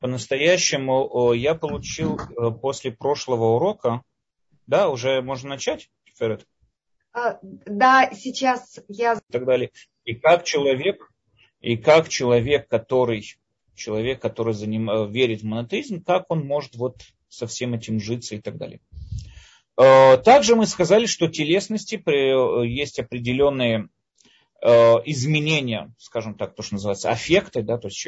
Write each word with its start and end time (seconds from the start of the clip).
по-настоящему 0.00 1.32
я 1.34 1.54
получил 1.54 2.18
э, 2.18 2.50
после 2.50 2.90
прошлого 2.90 3.56
урока, 3.56 4.02
да, 4.66 4.88
уже 4.88 5.20
можно 5.20 5.50
начать, 5.50 5.90
Ферет? 6.18 6.46
А, 7.12 7.38
да, 7.42 8.10
сейчас 8.14 8.80
я... 8.88 9.14
И 9.14 9.32
так 9.32 9.44
далее. 9.44 9.70
И 10.04 10.14
как 10.14 10.44
человек, 10.44 11.12
и 11.60 11.76
как 11.76 12.08
человек, 12.08 12.66
который, 12.68 13.24
человек, 13.74 14.22
который 14.22 14.54
заним, 14.54 14.88
э, 14.90 15.10
верит 15.10 15.42
в 15.42 15.44
монотеизм, 15.44 16.02
как 16.02 16.30
он 16.30 16.46
может 16.46 16.76
вот 16.76 17.02
со 17.28 17.46
всем 17.46 17.74
этим 17.74 18.00
житься 18.00 18.34
и 18.34 18.40
так 18.40 18.56
далее. 18.56 18.80
Э, 19.76 20.16
также 20.16 20.56
мы 20.56 20.66
сказали, 20.66 21.04
что 21.04 21.28
телесности 21.28 22.02
есть 22.66 22.98
определенные 22.98 23.88
изменения, 24.62 25.90
скажем 25.96 26.34
так, 26.34 26.54
то, 26.54 26.62
что 26.62 26.74
называется 26.74 27.10
аффекты, 27.10 27.62
да, 27.62 27.78
то 27.78 27.88
есть 27.88 28.06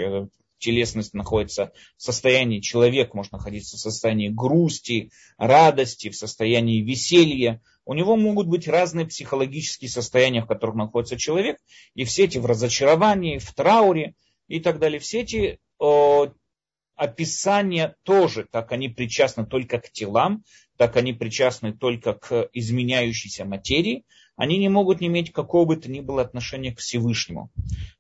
телесность 0.63 1.13
находится 1.13 1.73
в 1.97 2.03
состоянии, 2.03 2.61
человек 2.61 3.13
может 3.13 3.33
находиться 3.33 3.77
в 3.77 3.81
состоянии 3.81 4.29
грусти, 4.29 5.11
радости, 5.37 6.09
в 6.09 6.17
состоянии 6.17 6.81
веселья. 6.81 7.61
У 7.85 7.95
него 7.95 8.17
могут 8.17 8.47
быть 8.47 8.69
разные 8.69 9.07
психологические 9.07 9.91
состояния, 9.91 10.43
в 10.43 10.47
которых 10.47 10.77
находится 10.77 11.19
человек, 11.19 11.59
и 11.95 12.05
все 12.05 12.25
эти 12.25 12.39
в 12.39 12.47
разочаровании, 12.47 13.39
в 13.39 13.53
трауре 13.53 14.15
и 14.47 14.61
так 14.61 14.79
далее. 14.79 15.01
Все 15.01 15.23
эти 15.23 15.59
о, 15.79 16.29
описания 16.95 17.97
тоже, 18.05 18.47
как 18.51 18.71
они 18.73 18.89
причастны 18.89 19.45
только 19.45 19.81
к 19.81 19.91
телам, 19.91 20.45
так 20.77 20.97
они 20.97 21.13
причастны 21.13 21.73
только 21.73 22.15
к 22.15 22.49
изменяющейся 22.53 23.45
материи, 23.45 24.05
они 24.37 24.59
не 24.59 24.69
могут 24.69 25.03
иметь 25.03 25.33
какого 25.33 25.65
бы 25.67 25.77
то 25.77 25.91
ни 25.91 26.01
было 26.01 26.23
отношения 26.23 26.73
к 26.73 26.79
Всевышнему. 26.79 27.51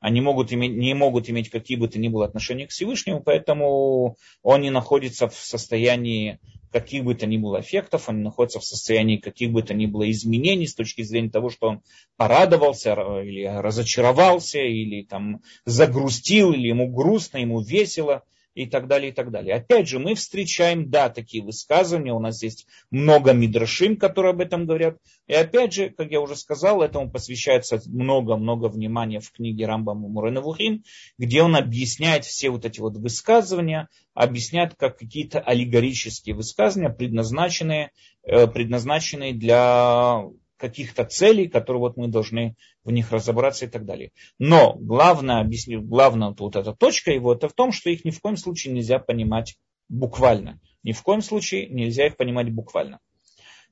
Они 0.01 0.21
могут 0.21 0.53
иметь, 0.53 0.73
не 0.73 0.95
могут 0.95 1.29
иметь 1.29 1.51
какие 1.51 1.77
бы 1.77 1.89
то 1.89 1.99
ни 1.99 2.09
было 2.09 2.25
отношения 2.25 2.67
к 2.67 2.71
Всевышнему, 2.71 3.23
поэтому 3.23 4.17
он 4.43 4.63
не 4.63 4.71
находится 4.71 5.29
в 5.29 5.35
состоянии 5.35 6.41
каких 6.73 7.05
бы 7.05 7.15
то 7.15 7.27
ни 7.27 7.37
было 7.37 7.61
эффектов, 7.61 8.09
он 8.09 8.23
находится 8.23 8.59
в 8.59 8.65
состоянии 8.65 9.19
каких 9.19 9.53
бы 9.53 9.63
то 9.63 9.75
ни 9.75 9.87
было 9.87 10.11
изменений 10.11 10.67
с 10.67 10.75
точки 10.75 11.03
зрения 11.03 11.31
того, 11.31 11.51
что 11.51 11.69
он 11.69 11.83
порадовался 12.17 12.95
или 13.21 13.45
разочаровался, 13.45 14.59
или 14.59 15.03
там 15.03 15.43
загрустил, 15.67 16.53
или 16.53 16.69
ему 16.69 16.91
грустно, 16.91 17.39
ему 17.39 17.61
весело 17.61 18.23
и 18.55 18.67
так 18.67 18.87
далее, 18.87 19.11
и 19.11 19.15
так 19.15 19.31
далее. 19.31 19.57
Опять 19.57 19.89
же, 19.89 19.99
мы 19.99 20.15
встречаем, 20.15 20.91
да, 20.91 21.09
такие 21.09 21.43
высказывания, 21.43 22.13
у 22.13 22.19
нас 22.19 22.43
есть 22.43 22.67
много 22.91 23.33
мидрашим, 23.33 23.97
которые 23.97 24.31
об 24.31 24.41
этом 24.41 24.67
говорят. 24.67 24.99
И 25.27 25.35
опять 25.35 25.73
же, 25.73 25.91
как 25.91 26.11
я 26.11 26.21
уже 26.21 26.37
сказал, 26.37 26.83
этому 26.83 27.11
посвящается 27.11 27.81
много-много 27.87 28.67
внимания 28.67 29.21
в 29.21 29.31
книге 29.33 29.67
Рамбама 29.67 30.09
Муреновухин, 30.09 30.85
где 31.19 31.43
он 31.43 31.57
объясняет 31.57 32.25
все 32.25 32.51
вот 32.51 32.65
эти 32.65 32.81
вот 32.81 32.97
высказывания, 32.97 33.89
объясняет 34.15 34.75
как 34.75 34.99
какие-то 34.99 35.41
аллегорические 35.41 36.35
высказывания, 36.35 36.91
предназначенные, 36.91 37.91
э, 38.25 38.47
предназначенные 38.47 39.33
для 39.33 40.25
каких-то 40.63 41.05
целей, 41.05 41.49
которые 41.49 41.81
вот 41.81 41.97
мы 41.97 42.07
должны 42.07 42.55
в 42.85 42.93
них 42.93 43.11
разобраться 43.11 43.65
и 43.65 43.69
так 43.69 43.85
далее. 43.85 44.13
Но 44.39 44.75
главное, 44.75 45.41
объясню, 45.41 45.83
главная 45.83 46.35
вот 46.39 46.55
эта 46.55 46.73
точка 46.73 47.11
его, 47.11 47.35
это 47.35 47.49
в 47.49 47.53
том, 47.53 47.73
что 47.73 47.91
их 47.91 48.05
ни 48.05 48.11
в 48.11 48.21
коем 48.21 48.37
случае 48.37 48.73
нельзя 48.73 49.01
понимать 49.01 49.57
буквально. 49.89 50.61
Ни 50.85 50.93
в 50.93 51.03
коем 51.03 51.21
случае 51.21 51.67
нельзя 51.67 52.07
их 52.07 52.17
понимать 52.17 52.53
буквально. 52.53 53.01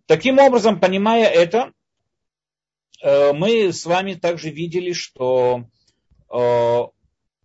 Таким 0.06 0.41
образом, 0.41 0.80
понимая 0.80 1.28
это, 1.28 1.70
э, 3.04 3.32
мы 3.34 3.72
с 3.72 3.86
вами 3.86 4.14
также 4.14 4.50
видели, 4.50 4.92
что 4.92 5.66
э, 6.28 6.80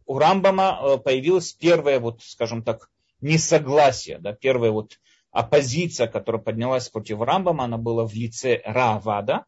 у 0.07 0.17
Рамбама 0.17 0.80
э, 0.81 0.97
появилось 0.97 1.53
первое, 1.53 1.99
вот, 1.99 2.23
скажем 2.23 2.63
так, 2.63 2.89
несогласие, 3.21 4.17
да, 4.17 4.33
первое 4.33 4.71
вот 4.71 4.99
оппозиция, 5.36 6.08
которая 6.08 6.41
поднялась 6.41 6.88
против 6.88 7.19
Рамбама, 7.19 7.66
она 7.66 7.78
была 7.78 8.08
в 8.08 8.14
лице 8.14 8.61
Раавада. 8.64 9.44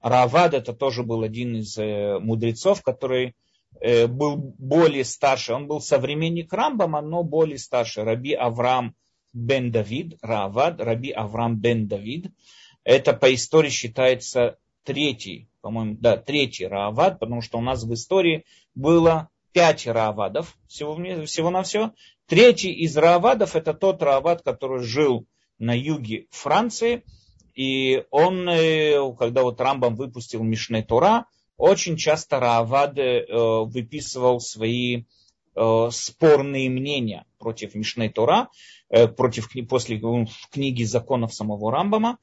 Раавад 0.00 0.52
это 0.52 0.72
тоже 0.72 1.04
был 1.04 1.22
один 1.22 1.54
из 1.54 1.78
э, 1.78 2.18
мудрецов, 2.18 2.82
который 2.82 3.36
э, 3.80 4.08
был 4.08 4.36
более 4.36 5.04
старше. 5.04 5.54
Он 5.54 5.68
был 5.68 5.80
современник 5.80 6.52
Рамбама, 6.52 7.00
но 7.02 7.22
более 7.22 7.58
старше. 7.58 8.02
Раби 8.02 8.32
Авраам 8.32 8.96
бен 9.32 9.70
Давид, 9.70 10.18
Раавад, 10.22 10.80
Раби 10.80 11.12
Авраам 11.12 11.56
бен 11.56 11.86
Давид. 11.86 12.26
Это 12.82 13.12
по 13.12 13.32
истории 13.32 13.70
считается 13.70 14.58
третий, 14.82 15.48
по-моему, 15.60 15.96
да, 16.00 16.16
третий 16.16 16.66
Раавад, 16.66 17.20
потому 17.20 17.42
что 17.42 17.58
у 17.58 17.62
нас 17.62 17.84
в 17.84 17.94
истории 17.94 18.44
было 18.74 19.28
пять 19.52 19.86
Раавадов 19.86 20.56
всего, 20.66 20.96
всего 21.26 21.50
на 21.50 21.62
все. 21.62 21.92
Третий 22.32 22.72
из 22.72 22.96
Раавадов 22.96 23.56
это 23.56 23.74
тот 23.74 24.02
Раавад, 24.02 24.40
который 24.40 24.82
жил 24.82 25.26
на 25.58 25.78
юге 25.78 26.28
Франции. 26.30 27.04
И 27.54 28.04
он, 28.10 28.48
э, 28.48 28.96
когда 29.18 29.42
вот 29.42 29.60
Рамбам 29.60 29.96
выпустил 29.96 30.42
Мишне 30.42 30.82
Тура, 30.82 31.26
очень 31.58 31.98
часто 31.98 32.40
Раавад 32.40 32.96
э, 32.96 33.26
выписывал 33.28 34.40
свои 34.40 35.02
э, 35.54 35.88
спорные 35.90 36.70
мнения 36.70 37.26
против 37.38 37.74
Мишне 37.74 38.08
Тура, 38.08 38.48
против, 38.88 39.50
после 39.68 39.98
в 39.98 40.48
книги 40.50 40.84
законов 40.84 41.34
самого 41.34 41.70
Рамбама. 41.70 42.16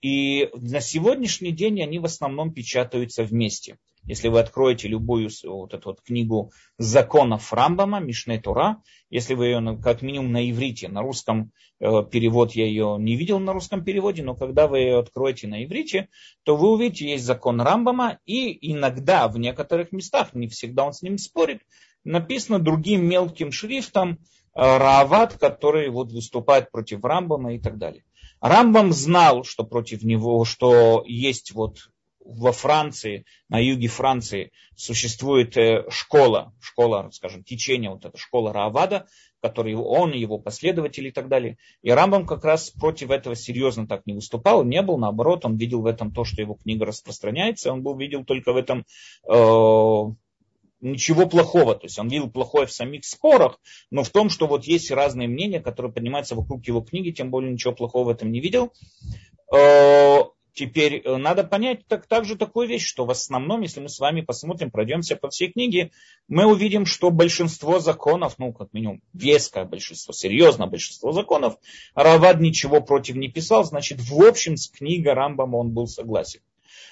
И 0.00 0.48
на 0.54 0.80
сегодняшний 0.80 1.52
день 1.52 1.82
они 1.82 1.98
в 1.98 2.06
основном 2.06 2.54
печатаются 2.54 3.24
вместе. 3.24 3.76
Если 4.04 4.28
вы 4.28 4.40
откроете 4.40 4.88
любую 4.88 5.28
вот 5.44 5.74
эту 5.74 5.90
вот 5.90 6.00
книгу 6.00 6.52
законов 6.78 7.52
Рамбама, 7.52 8.00
Мишне 8.00 8.40
Тура, 8.40 8.82
если 9.10 9.34
вы 9.34 9.46
ее 9.46 9.78
как 9.82 10.02
минимум 10.02 10.32
на 10.32 10.50
иврите, 10.50 10.88
на 10.88 11.02
русском 11.02 11.52
э, 11.80 12.04
перевод 12.10 12.52
я 12.52 12.66
ее 12.66 12.96
не 12.98 13.16
видел 13.16 13.38
на 13.38 13.52
русском 13.52 13.84
переводе, 13.84 14.22
но 14.22 14.34
когда 14.34 14.66
вы 14.66 14.78
ее 14.78 14.98
откроете 14.98 15.48
на 15.48 15.64
иврите, 15.64 16.08
то 16.44 16.56
вы 16.56 16.70
увидите, 16.70 17.10
есть 17.10 17.24
закон 17.24 17.60
Рамбама, 17.60 18.18
и 18.24 18.72
иногда 18.72 19.28
в 19.28 19.38
некоторых 19.38 19.92
местах, 19.92 20.34
не 20.34 20.48
всегда 20.48 20.86
он 20.86 20.92
с 20.92 21.02
ним 21.02 21.18
спорит, 21.18 21.60
написано 22.04 22.58
другим 22.58 23.06
мелким 23.06 23.52
шрифтом 23.52 24.12
э, 24.12 24.16
Раават, 24.54 25.34
который 25.38 25.90
вот 25.90 26.10
выступает 26.12 26.70
против 26.70 27.04
Рамбама 27.04 27.54
и 27.54 27.58
так 27.58 27.78
далее. 27.78 28.04
Рамбам 28.40 28.92
знал, 28.92 29.44
что 29.44 29.64
против 29.64 30.02
него, 30.02 30.44
что 30.44 31.04
есть 31.06 31.52
вот 31.52 31.90
во 32.30 32.52
Франции, 32.52 33.24
на 33.48 33.58
юге 33.58 33.88
Франции 33.88 34.52
существует 34.76 35.56
э, 35.56 35.84
школа, 35.90 36.54
школа, 36.60 37.10
скажем, 37.12 37.42
течение, 37.44 37.90
вот 37.90 38.04
эта 38.04 38.16
школа 38.16 38.52
Раавада, 38.52 39.06
который 39.42 39.74
он, 39.74 40.12
его 40.12 40.38
последователи 40.38 41.08
и 41.08 41.12
так 41.12 41.28
далее. 41.28 41.58
И 41.82 41.90
Рамбам 41.90 42.26
как 42.26 42.44
раз 42.44 42.70
против 42.70 43.10
этого 43.10 43.34
серьезно 43.34 43.86
так 43.86 44.06
не 44.06 44.14
выступал, 44.14 44.64
не 44.64 44.82
был, 44.82 44.98
наоборот, 44.98 45.44
он 45.44 45.56
видел 45.56 45.82
в 45.82 45.86
этом 45.86 46.12
то, 46.12 46.24
что 46.24 46.42
его 46.42 46.54
книга 46.54 46.86
распространяется, 46.86 47.72
он 47.72 47.82
был, 47.82 47.96
видел 47.96 48.24
только 48.24 48.52
в 48.52 48.56
этом 48.56 48.84
э, 49.28 50.04
ничего 50.80 51.26
плохого. 51.26 51.74
То 51.74 51.86
есть 51.86 51.98
он 51.98 52.08
видел 52.08 52.30
плохое 52.30 52.66
в 52.66 52.72
самих 52.72 53.04
спорах, 53.04 53.58
но 53.90 54.02
в 54.02 54.10
том, 54.10 54.30
что 54.30 54.46
вот 54.46 54.64
есть 54.64 54.90
разные 54.90 55.28
мнения, 55.28 55.60
которые 55.60 55.92
поднимаются 55.92 56.34
вокруг 56.34 56.66
его 56.66 56.80
книги, 56.80 57.10
тем 57.10 57.30
более 57.30 57.52
ничего 57.52 57.74
плохого 57.74 58.04
в 58.04 58.08
этом 58.08 58.30
не 58.30 58.40
видел. 58.40 58.72
Теперь 60.60 61.00
э, 61.02 61.16
надо 61.16 61.42
понять 61.42 61.86
так, 61.86 62.06
также 62.06 62.36
такую 62.36 62.68
вещь, 62.68 62.84
что 62.84 63.06
в 63.06 63.10
основном, 63.10 63.62
если 63.62 63.80
мы 63.80 63.88
с 63.88 63.98
вами 63.98 64.20
посмотрим, 64.20 64.70
пройдемся 64.70 65.16
по 65.16 65.30
всей 65.30 65.50
книге, 65.50 65.90
мы 66.28 66.44
увидим, 66.44 66.84
что 66.84 67.10
большинство 67.10 67.78
законов, 67.78 68.34
ну, 68.36 68.52
как 68.52 68.74
минимум, 68.74 69.00
веское 69.14 69.64
большинство, 69.64 70.12
серьезное 70.12 70.66
большинство 70.66 71.12
законов, 71.12 71.56
Равад 71.94 72.40
ничего 72.40 72.82
против 72.82 73.16
не 73.16 73.28
писал, 73.28 73.64
значит, 73.64 74.00
в 74.00 74.22
общем, 74.22 74.58
с 74.58 74.68
книгой 74.68 75.14
Рамбама 75.14 75.56
он 75.56 75.70
был 75.70 75.86
согласен. 75.86 76.40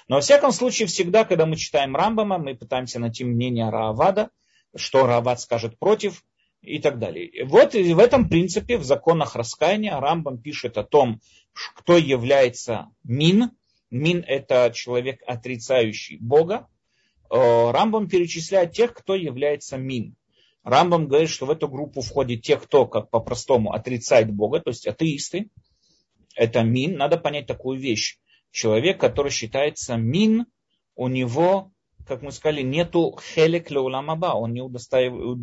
Но, 0.07 0.15
во 0.15 0.21
всяком 0.21 0.51
случае, 0.51 0.87
всегда, 0.87 1.23
когда 1.23 1.45
мы 1.45 1.55
читаем 1.55 1.95
Рамбама, 1.95 2.39
мы 2.39 2.55
пытаемся 2.55 2.97
найти 2.97 3.23
мнение 3.23 3.69
Раавада, 3.69 4.31
что 4.75 5.05
Раавад 5.05 5.41
скажет 5.41 5.77
против, 5.77 6.23
и 6.61 6.79
так 6.79 6.99
далее. 6.99 7.45
Вот 7.45 7.73
в 7.73 7.99
этом 7.99 8.27
принципе 8.27 8.77
в 8.77 8.83
законах 8.83 9.35
раскаяния 9.35 9.97
Рамбам 9.97 10.39
пишет 10.39 10.77
о 10.77 10.83
том, 10.83 11.21
кто 11.75 11.97
является 11.97 12.89
мин. 13.03 13.51
Мин 13.91 14.23
это 14.27 14.71
человек, 14.73 15.21
отрицающий 15.25 16.17
Бога. 16.19 16.67
Э, 17.31 17.71
Рамбам 17.71 18.07
перечисляет 18.07 18.73
тех, 18.73 18.93
кто 18.93 19.15
является 19.15 19.77
мин. 19.77 20.15
Рамбам 20.63 21.07
говорит, 21.07 21.29
что 21.29 21.45
в 21.45 21.51
эту 21.51 21.67
группу 21.67 22.01
входит 22.01 22.41
те, 22.41 22.57
кто, 22.57 22.85
как 22.85 23.09
по-простому, 23.09 23.71
отрицает 23.71 24.31
Бога, 24.31 24.59
то 24.59 24.69
есть 24.69 24.87
атеисты. 24.87 25.49
Это 26.35 26.63
мин. 26.63 26.97
Надо 26.97 27.17
понять 27.17 27.47
такую 27.47 27.79
вещь. 27.79 28.19
Человек, 28.51 28.99
который 28.99 29.31
считается 29.31 29.95
мин, 29.95 30.45
у 30.95 31.07
него 31.07 31.71
как 32.09 32.23
мы 32.23 32.31
сказали, 32.31 32.63
нету 32.63 33.15
хелек 33.21 33.69
леуламаба, 33.69 34.33
он 34.33 34.51
не 34.51 34.61
удостаив, 34.61 35.13
у 35.13 35.35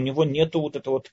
него 0.00 0.24
нету 0.24 0.60
вот 0.60 0.74
этого 0.74 0.94
вот 0.94 1.12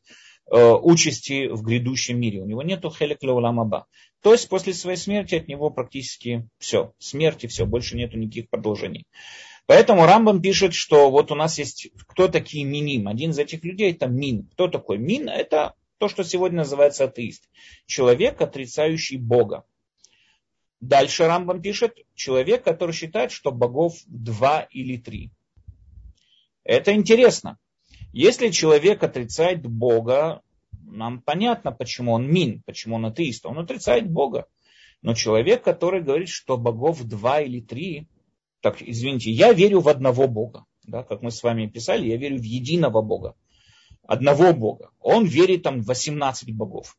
участи 0.51 1.47
в 1.47 1.61
грядущем 1.61 2.19
мире. 2.19 2.41
У 2.41 2.45
него 2.45 2.63
нету 2.63 2.89
хелек 2.89 3.21
леуламаба. 3.21 3.85
То 4.21 4.33
есть 4.33 4.49
после 4.49 4.73
своей 4.73 4.97
смерти 4.97 5.35
от 5.35 5.47
него 5.47 5.69
практически 5.69 6.47
все. 6.57 6.93
Смерти 6.97 7.47
все, 7.47 7.65
больше 7.65 7.95
нету 7.95 8.17
никаких 8.17 8.49
продолжений. 8.49 9.05
Поэтому 9.65 10.05
Рамбам 10.05 10.41
пишет, 10.41 10.73
что 10.73 11.11
вот 11.11 11.31
у 11.31 11.35
нас 11.35 11.59
есть, 11.59 11.89
кто 12.07 12.27
такие 12.27 12.63
миним. 12.63 13.07
Один 13.07 13.29
из 13.29 13.37
этих 13.37 13.63
людей 13.63 13.91
это 13.91 14.07
мин. 14.07 14.47
Кто 14.53 14.67
такой 14.67 14.97
мин? 14.97 15.29
Это 15.29 15.75
то, 15.99 16.07
что 16.07 16.23
сегодня 16.23 16.59
называется 16.59 17.03
атеист. 17.03 17.47
Человек, 17.85 18.41
отрицающий 18.41 19.17
Бога. 19.17 19.65
Дальше 20.79 21.27
Рамбам 21.27 21.61
пишет, 21.61 21.99
человек, 22.15 22.63
который 22.63 22.93
считает, 22.93 23.31
что 23.31 23.51
богов 23.51 23.95
два 24.07 24.61
или 24.71 24.97
три. 24.97 25.29
Это 26.63 26.93
интересно. 26.93 27.59
Если 28.11 28.49
человек 28.49 29.03
отрицает 29.03 29.65
Бога, 29.65 30.41
нам 30.71 31.21
понятно, 31.21 31.71
почему 31.71 32.13
он 32.13 32.27
мин, 32.29 32.63
почему 32.65 32.95
он 32.95 33.05
атеист. 33.05 33.45
Он 33.45 33.59
отрицает 33.59 34.09
Бога. 34.09 34.47
Но 35.01 35.13
человек, 35.13 35.63
который 35.63 36.01
говорит, 36.01 36.29
что 36.29 36.57
богов 36.57 37.03
два 37.03 37.41
или 37.41 37.61
три, 37.61 38.07
так, 38.61 38.81
извините, 38.81 39.31
я 39.31 39.53
верю 39.53 39.79
в 39.79 39.87
одного 39.87 40.27
Бога. 40.27 40.65
Да, 40.83 41.03
как 41.03 41.21
мы 41.21 41.31
с 41.31 41.43
вами 41.43 41.67
писали, 41.67 42.07
я 42.07 42.17
верю 42.17 42.39
в 42.39 42.43
единого 42.43 43.01
Бога. 43.01 43.35
Одного 44.03 44.53
Бога. 44.53 44.89
Он 44.99 45.25
верит 45.25 45.63
там 45.63 45.81
в 45.81 45.85
18 45.85 46.53
богов. 46.55 46.97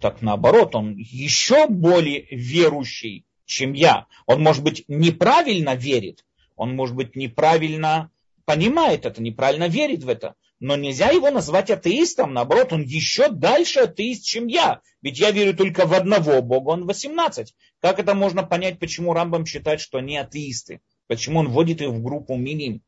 Так 0.00 0.22
наоборот, 0.22 0.74
он 0.74 0.96
еще 0.96 1.66
более 1.68 2.26
верующий, 2.30 3.26
чем 3.44 3.72
я. 3.72 4.06
Он, 4.26 4.42
может 4.42 4.62
быть, 4.62 4.84
неправильно 4.86 5.74
верит. 5.74 6.24
Он, 6.56 6.76
может 6.76 6.94
быть, 6.94 7.16
неправильно 7.16 8.10
понимает 8.44 9.06
это, 9.06 9.22
неправильно 9.22 9.68
верит 9.68 10.04
в 10.04 10.08
это 10.08 10.34
но 10.64 10.76
нельзя 10.76 11.10
его 11.10 11.30
назвать 11.30 11.70
атеистом, 11.70 12.32
наоборот, 12.32 12.72
он 12.72 12.84
еще 12.84 13.28
дальше 13.28 13.80
атеист, 13.80 14.24
чем 14.24 14.46
я. 14.46 14.80
Ведь 15.02 15.18
я 15.18 15.30
верю 15.30 15.54
только 15.54 15.86
в 15.86 15.92
одного 15.92 16.40
Бога, 16.40 16.70
он 16.70 16.86
18. 16.86 17.54
Как 17.80 17.98
это 17.98 18.14
можно 18.14 18.44
понять, 18.44 18.78
почему 18.78 19.12
Рамбам 19.12 19.44
считает, 19.44 19.80
что 19.80 19.98
они 19.98 20.16
атеисты? 20.16 20.80
Почему 21.06 21.40
он 21.40 21.48
вводит 21.48 21.82
их 21.82 21.90
в 21.90 22.02
группу 22.02 22.36
миним? 22.36 22.80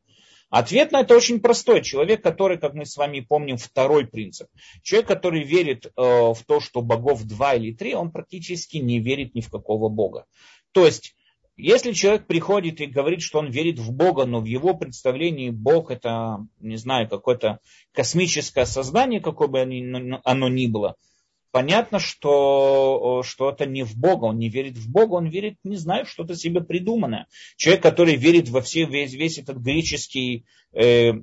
Ответ 0.49 0.91
на 0.91 1.01
это 1.01 1.15
очень 1.15 1.41
простой. 1.41 1.83
Человек, 1.83 2.23
который, 2.23 2.57
как 2.57 2.73
мы 2.73 2.85
с 2.85 2.95
вами 2.95 3.19
помним, 3.19 3.57
второй 3.57 4.07
принцип. 4.07 4.47
Человек, 4.81 5.07
который 5.07 5.43
верит 5.43 5.85
э, 5.85 5.89
в 5.95 6.39
то, 6.47 6.59
что 6.61 6.81
богов 6.81 7.25
два 7.25 7.53
или 7.53 7.73
три, 7.73 7.93
он 7.93 8.11
практически 8.11 8.77
не 8.77 8.99
верит 8.99 9.35
ни 9.35 9.41
в 9.41 9.51
какого 9.51 9.89
бога. 9.89 10.25
То 10.71 10.85
есть 10.85 11.16
если 11.57 11.91
человек 11.93 12.27
приходит 12.27 12.79
и 12.81 12.85
говорит, 12.85 13.21
что 13.21 13.39
он 13.39 13.49
верит 13.49 13.79
в 13.79 13.91
Бога, 13.91 14.25
но 14.25 14.39
в 14.39 14.45
его 14.45 14.75
представлении 14.75 15.49
Бог 15.49 15.89
это, 15.89 16.45
не 16.59 16.77
знаю, 16.77 17.09
какое-то 17.09 17.59
космическое 17.93 18.65
создание, 18.65 19.19
какое 19.19 19.47
бы 19.47 19.59
оно 20.23 20.49
ни 20.49 20.67
было, 20.67 20.95
понятно, 21.51 21.97
что, 21.99 23.23
что 23.25 23.49
это 23.49 23.65
не 23.65 23.83
в 23.83 23.97
Бога, 23.97 24.25
он 24.25 24.37
не 24.37 24.49
верит 24.49 24.77
в 24.77 24.91
Бога, 24.91 25.15
он 25.15 25.27
верит, 25.27 25.55
не 25.63 25.77
знаю, 25.77 26.05
что-то 26.05 26.35
себе 26.35 26.61
придуманное. 26.61 27.25
Человек, 27.55 27.81
который 27.81 28.15
верит 28.15 28.49
во 28.49 28.61
все, 28.61 28.85
весь, 28.85 29.13
весь 29.13 29.39
этот 29.39 29.57
греческий 29.57 30.45
э, 30.73 31.13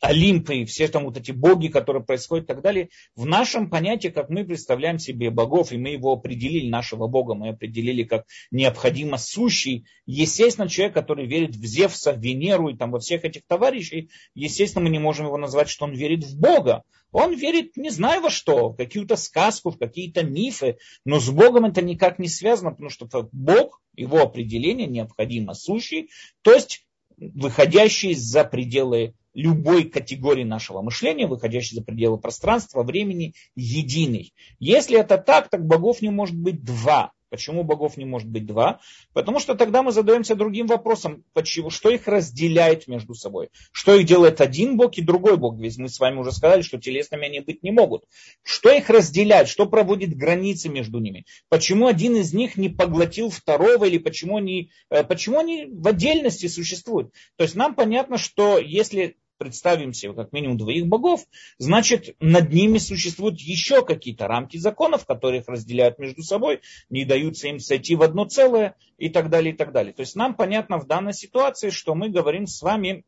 Олимпы, 0.00 0.56
и 0.56 0.64
все 0.64 0.88
там 0.88 1.04
вот 1.04 1.18
эти 1.18 1.30
боги, 1.30 1.68
которые 1.68 2.02
происходят 2.02 2.44
и 2.44 2.48
так 2.48 2.62
далее, 2.62 2.88
в 3.14 3.26
нашем 3.26 3.68
понятии, 3.68 4.08
как 4.08 4.30
мы 4.30 4.44
представляем 4.44 4.98
себе 4.98 5.30
богов, 5.30 5.72
и 5.72 5.78
мы 5.78 5.90
его 5.90 6.12
определили, 6.12 6.70
нашего 6.70 7.06
бога 7.06 7.34
мы 7.34 7.50
определили 7.50 8.04
как 8.04 8.24
необходимо 8.50 9.18
сущий, 9.18 9.86
естественно, 10.06 10.68
человек, 10.68 10.94
который 10.94 11.26
верит 11.26 11.54
в 11.54 11.64
Зевса, 11.64 12.12
в 12.12 12.20
Венеру 12.20 12.70
и 12.70 12.76
там 12.76 12.90
во 12.90 12.98
всех 12.98 13.24
этих 13.24 13.42
товарищей, 13.46 14.10
естественно, 14.34 14.84
мы 14.84 14.90
не 14.90 14.98
можем 14.98 15.26
его 15.26 15.36
назвать, 15.36 15.68
что 15.68 15.84
он 15.84 15.92
верит 15.92 16.24
в 16.24 16.38
Бога. 16.38 16.82
Он 17.12 17.34
верит, 17.34 17.76
не 17.76 17.90
знаю 17.90 18.22
во 18.22 18.30
что, 18.30 18.70
в 18.70 18.76
какую-то 18.76 19.16
сказку, 19.16 19.70
в 19.70 19.78
какие-то 19.78 20.22
мифы, 20.22 20.76
но 21.04 21.18
с 21.18 21.28
Богом 21.28 21.64
это 21.64 21.82
никак 21.82 22.18
не 22.18 22.28
связано, 22.28 22.70
потому 22.70 22.88
что 22.88 23.08
Бог, 23.32 23.82
его 23.96 24.20
определение 24.20 24.86
необходимо 24.86 25.54
сущий, 25.54 26.10
то 26.42 26.52
есть 26.54 26.86
выходящий 27.16 28.14
за 28.14 28.44
пределы 28.44 29.14
любой 29.34 29.84
категории 29.84 30.44
нашего 30.44 30.82
мышления, 30.82 31.26
выходящей 31.26 31.76
за 31.76 31.82
пределы 31.82 32.18
пространства, 32.18 32.82
времени, 32.82 33.34
единый. 33.54 34.34
Если 34.58 34.98
это 34.98 35.18
так, 35.18 35.48
так 35.48 35.66
богов 35.66 36.02
не 36.02 36.10
может 36.10 36.36
быть 36.36 36.64
два. 36.64 37.12
Почему 37.30 37.62
богов 37.62 37.96
не 37.96 38.04
может 38.04 38.28
быть 38.28 38.44
два? 38.44 38.80
Потому 39.12 39.38
что 39.38 39.54
тогда 39.54 39.82
мы 39.82 39.92
задаемся 39.92 40.34
другим 40.34 40.66
вопросом, 40.66 41.24
почему, 41.32 41.70
что 41.70 41.88
их 41.88 42.06
разделяет 42.08 42.88
между 42.88 43.14
собой. 43.14 43.50
Что 43.72 43.94
их 43.94 44.04
делает 44.06 44.40
один 44.40 44.76
бог 44.76 44.98
и 44.98 45.02
другой 45.02 45.36
бог? 45.36 45.58
Ведь 45.58 45.78
мы 45.78 45.88
с 45.88 46.00
вами 46.00 46.18
уже 46.18 46.32
сказали, 46.32 46.62
что 46.62 46.78
телесными 46.78 47.26
они 47.26 47.40
быть 47.40 47.62
не 47.62 47.70
могут. 47.70 48.04
Что 48.42 48.70
их 48.70 48.90
разделяет? 48.90 49.48
Что 49.48 49.66
проводит 49.66 50.16
границы 50.16 50.68
между 50.68 50.98
ними? 50.98 51.24
Почему 51.48 51.86
один 51.86 52.16
из 52.16 52.34
них 52.34 52.56
не 52.56 52.68
поглотил 52.68 53.30
второго? 53.30 53.84
Или 53.84 53.98
почему 53.98 54.36
они, 54.36 54.72
э, 54.90 55.04
почему 55.04 55.38
они 55.38 55.66
в 55.70 55.86
отдельности 55.86 56.48
существуют? 56.48 57.12
То 57.36 57.44
есть 57.44 57.54
нам 57.54 57.76
понятно, 57.76 58.18
что 58.18 58.58
если 58.58 59.16
представим 59.40 59.94
себе 59.94 60.12
как 60.12 60.32
минимум 60.32 60.58
двоих 60.58 60.86
богов, 60.86 61.24
значит 61.56 62.14
над 62.20 62.52
ними 62.52 62.76
существуют 62.76 63.40
еще 63.40 63.84
какие-то 63.84 64.28
рамки 64.28 64.58
законов, 64.58 65.06
которые 65.06 65.40
их 65.40 65.48
разделяют 65.48 65.98
между 65.98 66.22
собой, 66.22 66.60
не 66.90 67.06
даются 67.06 67.48
им 67.48 67.58
сойти 67.58 67.96
в 67.96 68.02
одно 68.02 68.26
целое 68.26 68.76
и 68.98 69.08
так 69.08 69.30
далее, 69.30 69.54
и 69.54 69.56
так 69.56 69.72
далее. 69.72 69.94
То 69.94 70.00
есть 70.00 70.14
нам 70.14 70.34
понятно 70.34 70.78
в 70.78 70.86
данной 70.86 71.14
ситуации, 71.14 71.70
что 71.70 71.94
мы 71.94 72.10
говорим 72.10 72.46
с 72.46 72.60
вами, 72.60 73.04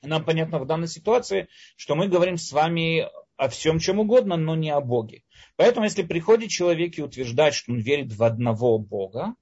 нам 0.00 0.24
понятно 0.24 0.60
в 0.60 0.66
данной 0.66 0.88
ситуации, 0.88 1.48
что 1.76 1.96
мы 1.96 2.06
говорим 2.06 2.38
с 2.38 2.52
вами 2.52 3.08
о 3.36 3.48
всем 3.48 3.80
чем 3.80 3.98
угодно, 3.98 4.36
но 4.36 4.54
не 4.54 4.70
о 4.70 4.80
Боге. 4.80 5.24
Поэтому, 5.56 5.84
если 5.84 6.04
приходит 6.04 6.50
человек 6.50 6.96
и 6.96 7.02
утверждает, 7.02 7.54
что 7.54 7.72
он 7.72 7.78
верит 7.78 8.12
в 8.12 8.22
одного 8.22 8.78
Бога, 8.78 9.34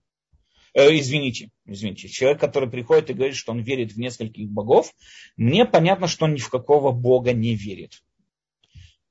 э, 0.75 0.99
извините, 0.99 1.50
извините, 1.67 2.08
человек, 2.08 2.40
который 2.40 2.69
приходит 2.69 3.11
и 3.11 3.14
говорит, 3.14 3.37
что 3.37 3.52
он 3.52 3.61
верит 3.61 3.93
в 3.93 3.99
нескольких 3.99 4.49
богов, 4.49 4.93
мне 5.37 5.64
понятно, 5.64 6.06
что 6.06 6.25
он 6.26 6.34
ни 6.34 6.38
в 6.38 6.50
какого 6.50 6.93
бога 6.93 7.32
не 7.32 7.55
верит. 7.55 8.02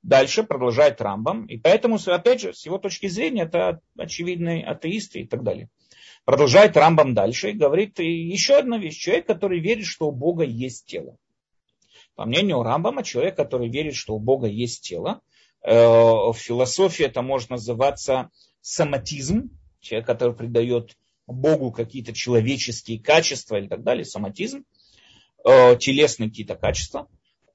Дальше 0.01 0.43
продолжает 0.43 1.01
Рамбам. 1.01 1.45
И 1.45 1.57
поэтому, 1.57 1.97
опять 2.05 2.41
же, 2.41 2.53
с 2.53 2.65
его 2.65 2.77
точки 2.77 3.07
зрения, 3.07 3.43
это 3.43 3.81
очевидные 3.97 4.65
атеисты 4.65 5.21
и 5.21 5.27
так 5.27 5.43
далее. 5.43 5.69
Продолжает 6.23 6.77
Рамбам 6.77 7.13
дальше 7.13 7.51
и 7.51 7.53
говорит 7.53 7.99
еще 7.99 8.57
одна 8.57 8.77
вещь. 8.77 8.97
Человек, 8.97 9.25
который 9.25 9.59
верит, 9.59 9.85
что 9.85 10.07
у 10.07 10.11
Бога 10.11 10.43
есть 10.43 10.85
тело. 10.85 11.17
По 12.19 12.25
мнению 12.25 12.63
Рамбама, 12.63 13.03
человек, 13.03 13.37
который 13.37 13.69
верит, 13.69 13.95
что 13.95 14.15
у 14.15 14.19
Бога 14.19 14.47
есть 14.47 14.83
тело, 14.83 15.21
э, 15.61 15.73
в 15.73 16.35
философии 16.35 17.05
это 17.05 17.21
может 17.21 17.49
называться 17.49 18.29
соматизм, 18.61 19.57
человек, 19.79 20.05
который 20.05 20.35
придает 20.35 20.97
Богу 21.33 21.71
какие-то 21.71 22.13
человеческие 22.13 22.99
качества 22.99 23.59
и 23.59 23.67
так 23.67 23.83
далее, 23.83 24.05
соматизм, 24.05 24.65
э, 25.45 25.75
телесные 25.77 26.29
какие-то 26.29 26.55
качества. 26.55 27.07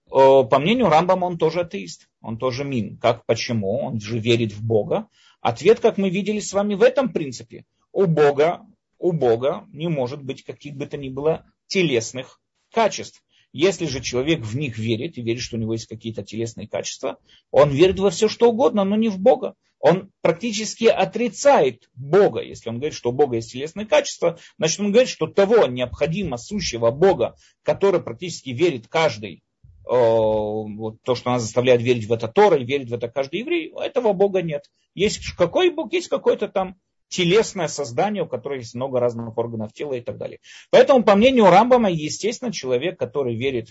Э, 0.06 0.44
по 0.44 0.58
мнению 0.58 0.88
Рамбама, 0.88 1.26
он 1.26 1.38
тоже 1.38 1.60
атеист, 1.60 2.08
он 2.20 2.38
тоже 2.38 2.64
мин. 2.64 2.98
Как, 2.98 3.26
почему? 3.26 3.78
Он 3.80 4.00
же 4.00 4.18
верит 4.18 4.52
в 4.52 4.64
Бога. 4.64 5.08
Ответ, 5.40 5.80
как 5.80 5.98
мы 5.98 6.10
видели 6.10 6.40
с 6.40 6.52
вами 6.52 6.74
в 6.74 6.82
этом 6.82 7.12
принципе. 7.12 7.64
У 7.92 8.06
Бога, 8.06 8.62
у 8.98 9.12
Бога 9.12 9.66
не 9.72 9.88
может 9.88 10.22
быть 10.22 10.42
каких 10.42 10.74
бы 10.74 10.86
то 10.86 10.96
ни 10.96 11.08
было 11.08 11.44
телесных 11.66 12.40
качеств. 12.72 13.22
Если 13.54 13.86
же 13.86 14.00
человек 14.00 14.40
в 14.40 14.56
них 14.56 14.78
верит 14.78 15.16
и 15.16 15.22
верит, 15.22 15.40
что 15.40 15.56
у 15.56 15.60
него 15.60 15.74
есть 15.74 15.86
какие-то 15.86 16.24
телесные 16.24 16.66
качества, 16.66 17.18
он 17.52 17.70
верит 17.70 18.00
во 18.00 18.10
все, 18.10 18.28
что 18.28 18.50
угодно, 18.50 18.82
но 18.82 18.96
не 18.96 19.08
в 19.08 19.20
Бога. 19.20 19.54
Он 19.78 20.10
практически 20.22 20.86
отрицает 20.86 21.88
Бога. 21.94 22.40
Если 22.40 22.68
он 22.68 22.78
говорит, 22.78 22.94
что 22.94 23.10
у 23.10 23.12
Бога 23.12 23.36
есть 23.36 23.52
телесные 23.52 23.86
качества, 23.86 24.40
значит 24.58 24.80
он 24.80 24.90
говорит, 24.90 25.08
что 25.08 25.28
того 25.28 25.66
необходимо 25.66 26.36
сущего 26.36 26.90
Бога, 26.90 27.36
который 27.62 28.00
практически 28.00 28.50
верит 28.50 28.88
каждый, 28.88 29.44
вот 29.84 30.96
то, 31.04 31.14
что 31.14 31.30
нас 31.30 31.42
заставляет 31.42 31.80
верить 31.80 32.06
в 32.06 32.12
это 32.12 32.26
Тора, 32.26 32.58
и 32.58 32.64
верит 32.64 32.90
в 32.90 32.94
это 32.94 33.06
каждый 33.06 33.40
еврей, 33.40 33.72
этого 33.78 34.14
Бога 34.14 34.42
нет. 34.42 34.64
Есть 34.96 35.20
какой 35.36 35.70
Бог, 35.70 35.92
есть 35.92 36.08
какой-то 36.08 36.48
там 36.48 36.74
телесное 37.14 37.68
создание, 37.68 38.24
у 38.24 38.26
которого 38.26 38.58
есть 38.58 38.74
много 38.74 38.98
разных 38.98 39.38
органов 39.38 39.72
тела 39.72 39.94
и 39.94 40.00
так 40.00 40.18
далее. 40.18 40.40
Поэтому, 40.70 41.04
по 41.04 41.14
мнению 41.14 41.44
Рамбама, 41.44 41.88
естественно, 41.88 42.52
человек, 42.52 42.98
который 42.98 43.36
верит 43.36 43.68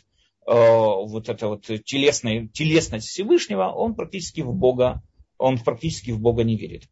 э, 0.47 0.53
вот 0.53 1.27
это 1.27 1.49
вот 1.49 1.65
телесное, 1.83 2.47
телесность 2.47 3.09
Всевышнего, 3.09 3.65
он 3.65 3.95
практически 3.95 4.39
в 4.39 4.53
Бога, 4.53 5.03
он 5.37 5.57
практически 5.57 6.11
в 6.11 6.21
Бога 6.21 6.45
не 6.45 6.55
верит. 6.55 6.83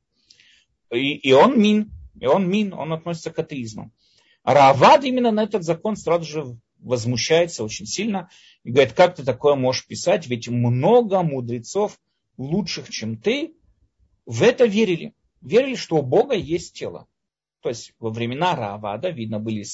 И, 0.91 1.13
и 1.13 1.31
он 1.31 1.57
мин, 1.57 1.91
и 2.19 2.25
он 2.25 2.49
мин, 2.49 2.73
он 2.73 2.91
относится 2.91 3.31
к 3.31 3.39
атеизму. 3.39 3.93
Равад 4.43 5.05
именно 5.05 5.31
на 5.31 5.43
этот 5.43 5.63
закон 5.63 5.95
сразу 5.95 6.25
же 6.25 6.57
возмущается 6.79 7.63
очень 7.63 7.85
сильно 7.85 8.29
и 8.65 8.71
говорит, 8.71 8.91
как 8.91 9.15
ты 9.15 9.23
такое 9.23 9.55
можешь 9.55 9.87
писать, 9.87 10.27
ведь 10.27 10.49
много 10.49 11.21
мудрецов 11.21 11.97
лучших, 12.37 12.89
чем 12.89 13.15
ты, 13.15 13.53
в 14.25 14.43
это 14.43 14.65
верили 14.65 15.13
верили, 15.41 15.75
что 15.75 15.97
у 15.97 16.01
Бога 16.01 16.35
есть 16.35 16.73
тело. 16.73 17.07
То 17.61 17.69
есть 17.69 17.93
во 17.99 18.09
времена 18.09 18.55
Раавада, 18.55 19.09
видно, 19.09 19.39
были 19.39 19.65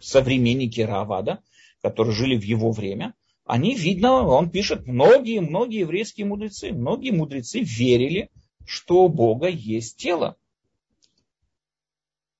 современники 0.00 0.80
Раавада, 0.80 1.42
которые 1.80 2.14
жили 2.14 2.36
в 2.36 2.42
его 2.42 2.70
время, 2.70 3.14
они, 3.44 3.74
видно, 3.74 4.22
он 4.22 4.50
пишет, 4.50 4.86
многие-многие 4.86 5.80
еврейские 5.80 6.26
мудрецы, 6.26 6.72
многие 6.72 7.10
мудрецы 7.10 7.60
верили, 7.60 8.30
что 8.64 9.04
у 9.04 9.08
Бога 9.08 9.48
есть 9.48 9.96
тело. 9.96 10.36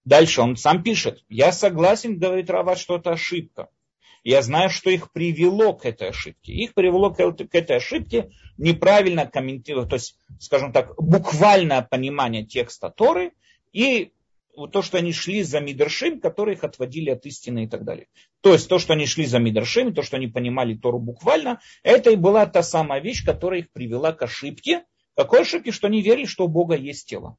Дальше 0.04 0.40
он 0.40 0.56
сам 0.56 0.82
пишет, 0.82 1.24
я 1.28 1.52
согласен, 1.52 2.18
говорит 2.18 2.50
Рават, 2.50 2.78
что 2.78 2.96
это 2.96 3.12
ошибка. 3.12 3.68
Я 4.24 4.42
знаю, 4.42 4.70
что 4.70 4.90
их 4.90 5.10
привело 5.12 5.74
к 5.74 5.84
этой 5.84 6.10
ошибке. 6.10 6.52
Их 6.52 6.74
привело 6.74 7.12
к 7.12 7.20
этой 7.20 7.76
ошибке 7.76 8.30
неправильно 8.56 9.26
комментировать, 9.26 9.88
то 9.88 9.96
есть, 9.96 10.16
скажем 10.38 10.72
так, 10.72 10.94
буквальное 10.96 11.82
понимание 11.82 12.44
текста 12.44 12.90
Торы 12.90 13.32
и 13.72 14.12
то, 14.70 14.82
что 14.82 14.98
они 14.98 15.12
шли 15.12 15.42
за 15.42 15.60
Мидршим, 15.60 16.20
которые 16.20 16.56
их 16.56 16.64
отводили 16.64 17.10
от 17.10 17.24
истины 17.26 17.64
и 17.64 17.66
так 17.66 17.84
далее. 17.84 18.06
То 18.42 18.52
есть 18.52 18.68
то, 18.68 18.78
что 18.78 18.92
они 18.92 19.06
шли 19.06 19.24
за 19.24 19.38
Мидршим, 19.38 19.94
то, 19.94 20.02
что 20.02 20.18
они 20.18 20.28
понимали 20.28 20.74
Тору 20.74 20.98
буквально, 20.98 21.60
это 21.82 22.10
и 22.10 22.16
была 22.16 22.46
та 22.46 22.62
самая 22.62 23.00
вещь, 23.00 23.24
которая 23.24 23.60
их 23.60 23.72
привела 23.72 24.12
к 24.12 24.22
ошибке. 24.22 24.84
Какой 25.16 25.40
ошибке? 25.40 25.72
Что 25.72 25.88
они 25.88 26.02
верили, 26.02 26.26
что 26.26 26.44
у 26.44 26.48
Бога 26.48 26.76
есть 26.76 27.08
тело. 27.08 27.36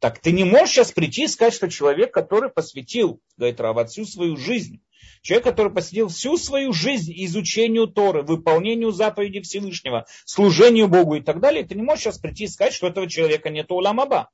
Так 0.00 0.18
ты 0.18 0.32
не 0.32 0.44
можешь 0.44 0.70
сейчас 0.70 0.92
прийти 0.92 1.24
и 1.24 1.28
сказать, 1.28 1.54
что 1.54 1.68
человек, 1.68 2.12
который 2.12 2.50
посвятил, 2.50 3.20
говорит 3.36 3.60
Рава, 3.60 3.84
всю 3.86 4.04
свою 4.04 4.36
жизнь, 4.36 4.80
человек, 5.22 5.44
который 5.44 5.72
посвятил 5.72 6.08
всю 6.08 6.36
свою 6.36 6.72
жизнь 6.72 7.12
изучению 7.16 7.86
Торы, 7.86 8.22
выполнению 8.22 8.92
заповедей 8.92 9.42
Всевышнего, 9.42 10.06
служению 10.24 10.88
Богу 10.88 11.16
и 11.16 11.20
так 11.20 11.40
далее, 11.40 11.64
ты 11.64 11.74
не 11.74 11.82
можешь 11.82 12.04
сейчас 12.04 12.18
прийти 12.18 12.44
и 12.44 12.48
сказать, 12.48 12.74
что 12.74 12.88
этого 12.88 13.08
человека 13.08 13.50
нет 13.50 13.70
уламаба. 13.70 14.30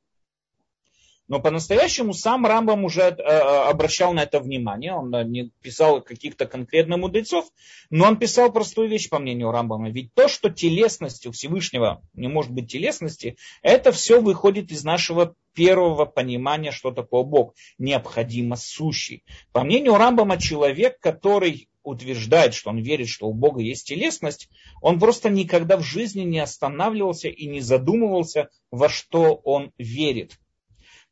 Но 1.31 1.39
по-настоящему 1.39 2.13
сам 2.13 2.45
Рамбам 2.45 2.85
уже 2.85 3.03
э, 3.03 3.15
э, 3.17 3.69
обращал 3.69 4.13
на 4.13 4.25
это 4.25 4.41
внимание. 4.41 4.95
Он 4.95 5.15
э, 5.15 5.23
не 5.23 5.53
писал 5.63 6.03
каких-то 6.03 6.45
конкретных 6.45 6.99
мудрецов, 6.99 7.49
но 7.89 8.09
он 8.09 8.19
писал 8.19 8.51
простую 8.51 8.89
вещь, 8.89 9.09
по 9.09 9.21
мнению 9.21 9.53
Рамбама. 9.53 9.91
Ведь 9.91 10.13
то, 10.13 10.27
что 10.27 10.51
телесность 10.51 11.29
у 11.29 11.31
Всевышнего 11.31 12.03
не 12.15 12.27
может 12.27 12.51
быть 12.51 12.73
телесности, 12.73 13.37
это 13.63 13.93
все 13.93 14.21
выходит 14.21 14.73
из 14.73 14.83
нашего 14.83 15.37
первого 15.55 16.05
понимания, 16.07 16.71
что 16.71 16.91
такое 16.91 17.23
Бог. 17.23 17.55
Необходимо 17.79 18.57
сущий. 18.57 19.25
По 19.53 19.63
мнению 19.63 19.97
Рамбама, 19.97 20.39
человек, 20.39 20.99
который 21.01 21.69
утверждает, 21.83 22.55
что 22.55 22.71
он 22.71 22.79
верит, 22.79 23.09
что 23.09 23.27
у 23.27 23.35
Бога 23.35 23.61
есть 23.61 23.87
телесность, 23.87 24.49
он 24.83 24.99
просто 24.99 25.31
никогда 25.31 25.77
в 25.77 25.83
жизни 25.83 26.23
не 26.23 26.39
останавливался 26.39 27.29
и 27.29 27.47
не 27.47 27.61
задумывался, 27.61 28.51
во 28.71 28.89
что 28.89 29.35
он 29.35 29.73
верит. 29.79 30.40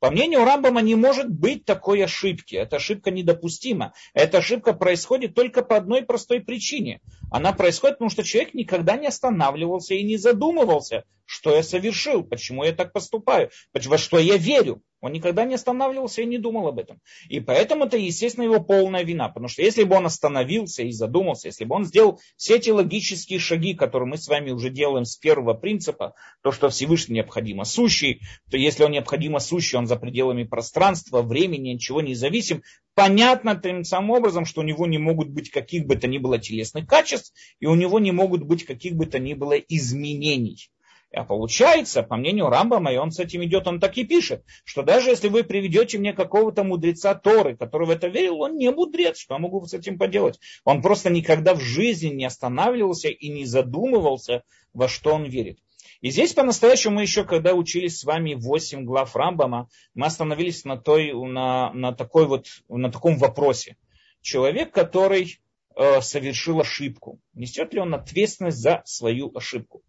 По 0.01 0.11
мнению 0.11 0.45
Рамбама 0.45 0.81
не 0.81 0.95
может 0.95 1.29
быть 1.29 1.65
такой 1.65 2.05
ошибки. 2.05 2.55
Эта 2.55 2.77
ошибка 2.77 3.11
недопустима. 3.11 3.95
Эта 4.15 4.39
ошибка 4.39 4.73
происходит 4.73 5.35
только 5.35 5.63
по 5.63 5.77
одной 5.77 6.03
простой 6.03 6.41
причине. 6.41 7.01
Она 7.33 7.53
происходит, 7.53 7.97
потому 7.97 8.11
что 8.11 8.23
человек 8.23 8.55
никогда 8.55 8.97
не 8.97 9.09
останавливался 9.09 9.95
и 9.95 10.05
не 10.05 10.17
задумывался, 10.17 11.05
что 11.25 11.55
я 11.55 11.65
совершил, 11.65 12.23
почему 12.23 12.63
я 12.63 12.73
так 12.73 12.93
поступаю, 12.93 13.51
во 13.75 13.99
что 13.99 14.19
я 14.19 14.37
верю. 14.37 14.83
Он 15.01 15.13
никогда 15.13 15.45
не 15.45 15.55
останавливался 15.55 16.23
и 16.23 16.27
не 16.27 16.39
думал 16.39 16.69
об 16.69 16.79
этом. 16.79 17.01
И 17.29 17.39
поэтому 17.39 17.85
это, 17.85 17.97
естественно, 17.97 18.45
его 18.45 18.61
полная 18.61 19.05
вина. 19.05 19.29
Потому 19.29 19.49
что 19.49 19.63
если 19.63 19.85
бы 19.85 19.95
он 19.95 20.07
остановился 20.07 20.83
и 20.83 20.91
задумался, 20.91 21.49
если 21.49 21.65
бы 21.65 21.77
он 21.77 21.85
сделал 21.85 22.21
все 22.37 22.57
эти 22.57 22.71
логические 22.71 23.39
шаги, 23.39 23.75
которые 23.75 24.09
мы 24.09 24.17
с 24.17 24.27
вами 24.27 24.51
уже 24.51 24.71
делаем 24.71 25.05
с 25.05 25.17
первого 25.17 25.55
принципа, 25.55 26.15
то, 26.43 26.51
что 26.51 26.69
Всевышний 26.69 27.17
необходимо 27.17 27.65
сущий, 27.65 28.21
то 28.51 28.57
если 28.57 28.83
он 28.83 28.91
необходимо 28.91 29.39
сущий, 29.39 29.79
он 29.79 29.87
за 29.87 29.97
пределами 29.97 30.43
пространства, 30.45 31.23
времени, 31.23 31.71
ничего 31.71 32.01
не 32.01 32.15
зависим, 32.15 32.63
понятно 32.95 33.55
тем 33.55 33.85
самым 33.85 34.11
образом, 34.11 34.45
что 34.45 34.63
у 34.63 34.65
него 34.65 34.87
не 34.87 34.99
могут 34.99 35.29
быть 35.29 35.51
каких 35.51 35.87
бы 35.87 35.95
то 35.95 36.09
ни 36.09 36.19
было 36.19 36.39
телесных 36.39 36.89
качеств, 36.89 37.33
и 37.61 37.67
у 37.67 37.77
него 37.77 38.01
не 38.01 38.11
могут 38.11 38.43
быть 38.43 38.65
каких 38.65 38.97
бы 38.97 39.07
то 39.07 39.21
ни 39.21 39.35
было 39.35 39.53
изменений. 39.53 40.71
А 41.15 41.25
получается, 41.25 42.03
по 42.03 42.17
мнению 42.17 42.51
Рамбама, 42.51 42.93
и 42.93 42.99
он 42.99 43.13
с 43.13 43.19
этим 43.19 43.43
идет, 43.45 43.67
он 43.67 43.81
так 43.81 43.97
и 43.97 44.05
пишет, 44.05 44.45
что 44.65 44.83
даже 44.83 45.09
если 45.09 45.29
вы 45.29 45.43
приведете 45.43 45.97
мне 45.99 46.13
какого-то 46.13 46.65
мудреца 46.65 47.15
Торы, 47.15 47.57
который 47.57 47.87
в 47.87 47.91
это 47.91 48.09
верил, 48.09 48.43
он 48.43 48.57
не 48.57 48.71
мудрец, 48.71 49.19
что 49.19 49.35
я 49.35 49.39
могу 49.39 49.65
с 49.65 49.73
этим 49.73 49.99
поделать? 49.99 50.39
Он 50.65 50.83
просто 50.83 51.09
никогда 51.09 51.55
в 51.55 51.61
жизни 51.61 52.09
не 52.09 52.27
останавливался 52.27 53.09
и 53.09 53.29
не 53.31 53.47
задумывался, 53.47 54.43
во 54.75 54.87
что 54.87 55.15
он 55.15 55.25
верит. 55.25 55.59
И 56.03 56.11
здесь 56.11 56.35
по-настоящему 56.35 56.97
мы 56.97 57.03
еще, 57.03 57.25
когда 57.25 57.55
учились 57.55 57.99
с 57.99 58.05
вами 58.05 58.35
8 58.35 58.85
глав 58.85 59.17
Рамбама, 59.17 59.69
мы 59.95 60.07
остановились 60.07 60.65
на, 60.65 60.77
той, 60.77 61.13
на, 61.13 61.73
на, 61.73 61.93
такой 61.93 62.27
вот, 62.27 62.47
на 62.69 62.93
таком 62.93 63.17
вопросе. 63.17 63.77
Человек, 64.21 64.73
который 64.73 65.41
э, 65.75 66.01
совершил 66.03 66.61
ошибку, 66.61 67.19
несет 67.33 67.73
ли 67.73 67.81
он 67.81 67.95
ответственность 67.95 68.59
за 68.59 68.83
свою 68.85 69.35
ошибку? 69.35 69.83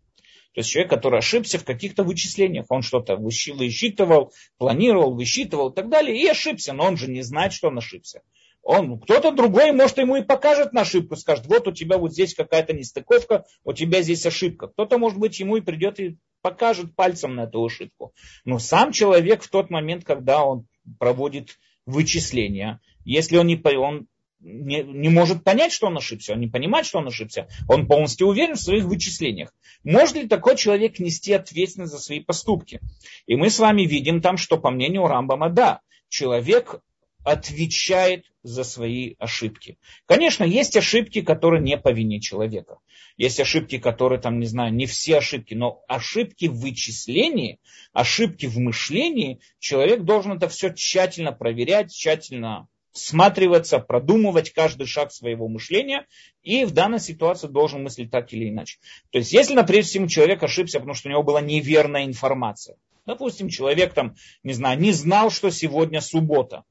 То 0.60 0.62
есть 0.62 0.72
человек, 0.72 0.90
который 0.90 1.20
ошибся 1.20 1.58
в 1.58 1.64
каких-то 1.64 2.04
вычислениях, 2.04 2.66
он 2.68 2.82
что-то 2.82 3.16
высчитывал, 3.16 4.34
планировал, 4.58 5.16
высчитывал 5.16 5.70
и 5.70 5.74
так 5.74 5.88
далее, 5.88 6.22
и 6.22 6.28
ошибся, 6.28 6.74
но 6.74 6.84
он 6.84 6.98
же 6.98 7.10
не 7.10 7.22
знает, 7.22 7.54
что 7.54 7.70
он 7.70 7.78
ошибся. 7.78 8.24
Он, 8.62 9.00
кто-то 9.00 9.32
другой, 9.32 9.72
может, 9.72 10.00
ему 10.00 10.18
и 10.18 10.22
покажет 10.22 10.74
на 10.74 10.82
ошибку, 10.82 11.16
скажет, 11.16 11.46
вот 11.48 11.70
у 11.70 11.72
тебя 11.72 11.98
вот 11.98 12.12
здесь 12.12 12.36
какая-то 12.36 12.74
нестыковка, 12.74 13.46
у 13.64 13.72
тебя 13.72 14.02
здесь 14.02 14.26
ошибка. 14.26 14.68
Кто-то, 14.68 14.98
может 14.98 15.18
быть, 15.18 15.40
ему 15.40 15.56
и 15.56 15.62
придет 15.62 15.98
и 16.02 16.18
покажет 16.42 16.94
пальцем 16.94 17.36
на 17.36 17.46
эту 17.46 17.64
ошибку. 17.64 18.14
Но 18.44 18.60
сам 18.60 18.92
человек 18.92 19.44
в 19.44 19.50
тот 19.50 19.70
момент, 19.70 20.04
когда 20.04 20.44
он 20.44 20.68
проводит 21.00 21.58
вычисления, 21.86 22.82
если 23.06 23.38
он, 23.38 23.48
не, 23.48 23.62
он 23.78 24.08
не, 24.40 24.84
не 24.84 25.10
может 25.10 25.44
понять, 25.44 25.72
что 25.72 25.88
он 25.88 25.98
ошибся, 25.98 26.34
он 26.34 26.40
не 26.40 26.48
понимает, 26.48 26.86
что 26.86 27.00
он 27.00 27.08
ошибся, 27.08 27.48
он 27.68 27.88
полностью 27.88 28.28
уверен 28.28 28.56
в 28.56 28.62
своих 28.62 28.86
вычислениях. 28.86 29.54
Может 29.84 30.16
ли 30.16 30.28
такой 30.28 30.56
человек 30.56 31.00
нести 31.00 31.34
ответственность 31.34 31.92
за 31.92 32.00
свои 32.00 32.22
поступки? 32.22 32.80
И 33.26 33.36
мы 33.36 33.50
с 33.50 33.60
вами 33.60 33.84
видим 33.84 34.22
там, 34.22 34.38
что 34.38 34.58
по 34.58 34.72
мнению 34.72 35.08
Рамбама, 35.08 35.50
да, 35.50 35.82
человек 36.08 36.82
отвечает 37.24 38.26
за 38.44 38.64
свои 38.64 39.16
ошибки. 39.20 39.78
Конечно, 40.06 40.46
есть 40.46 40.78
ошибки, 40.78 41.22
которые 41.22 41.62
не 41.62 41.78
по 41.78 41.92
вине 41.92 42.22
человека. 42.22 42.78
Есть 43.18 43.42
ошибки, 43.42 43.78
которые 43.78 44.22
там, 44.22 44.40
не 44.40 44.46
знаю, 44.46 44.74
не 44.74 44.86
все 44.86 45.18
ошибки, 45.18 45.54
но 45.54 45.82
ошибки 45.90 46.46
в 46.46 46.56
вычислении, 46.56 47.60
ошибки 47.92 48.46
в 48.46 48.58
мышлении, 48.58 49.42
человек 49.60 50.04
должен 50.04 50.34
это 50.34 50.48
все 50.48 50.74
тщательно 50.74 51.34
проверять, 51.34 51.92
тщательно 51.92 52.70
всматриваться, 52.92 53.80
продумывать 53.80 54.52
каждый 54.52 54.88
шаг 54.88 55.12
своего 55.12 55.48
мышления 55.48 56.08
и 56.44 56.66
в 56.66 56.72
данной 56.72 57.00
ситуации 57.00 57.48
должен 57.48 57.84
мыслить 57.84 58.12
так 58.12 58.34
или 58.34 58.50
иначе. 58.50 58.80
То 59.12 59.20
есть, 59.20 59.32
если, 59.32 59.54
например, 59.54 59.84
всему 59.84 60.08
человек 60.08 60.42
ошибся, 60.44 60.80
потому 60.80 60.96
что 60.96 61.08
у 61.08 61.12
него 61.12 61.24
была 61.24 61.42
неверная 61.42 62.06
информация, 62.06 62.78
допустим, 63.06 63.50
человек 63.50 63.94
там, 63.94 64.16
не 64.44 64.54
знаю, 64.54 64.80
не 64.80 64.92
знал, 64.92 65.30
что 65.30 65.50
сегодня 65.50 66.02
суббота, 66.02 66.64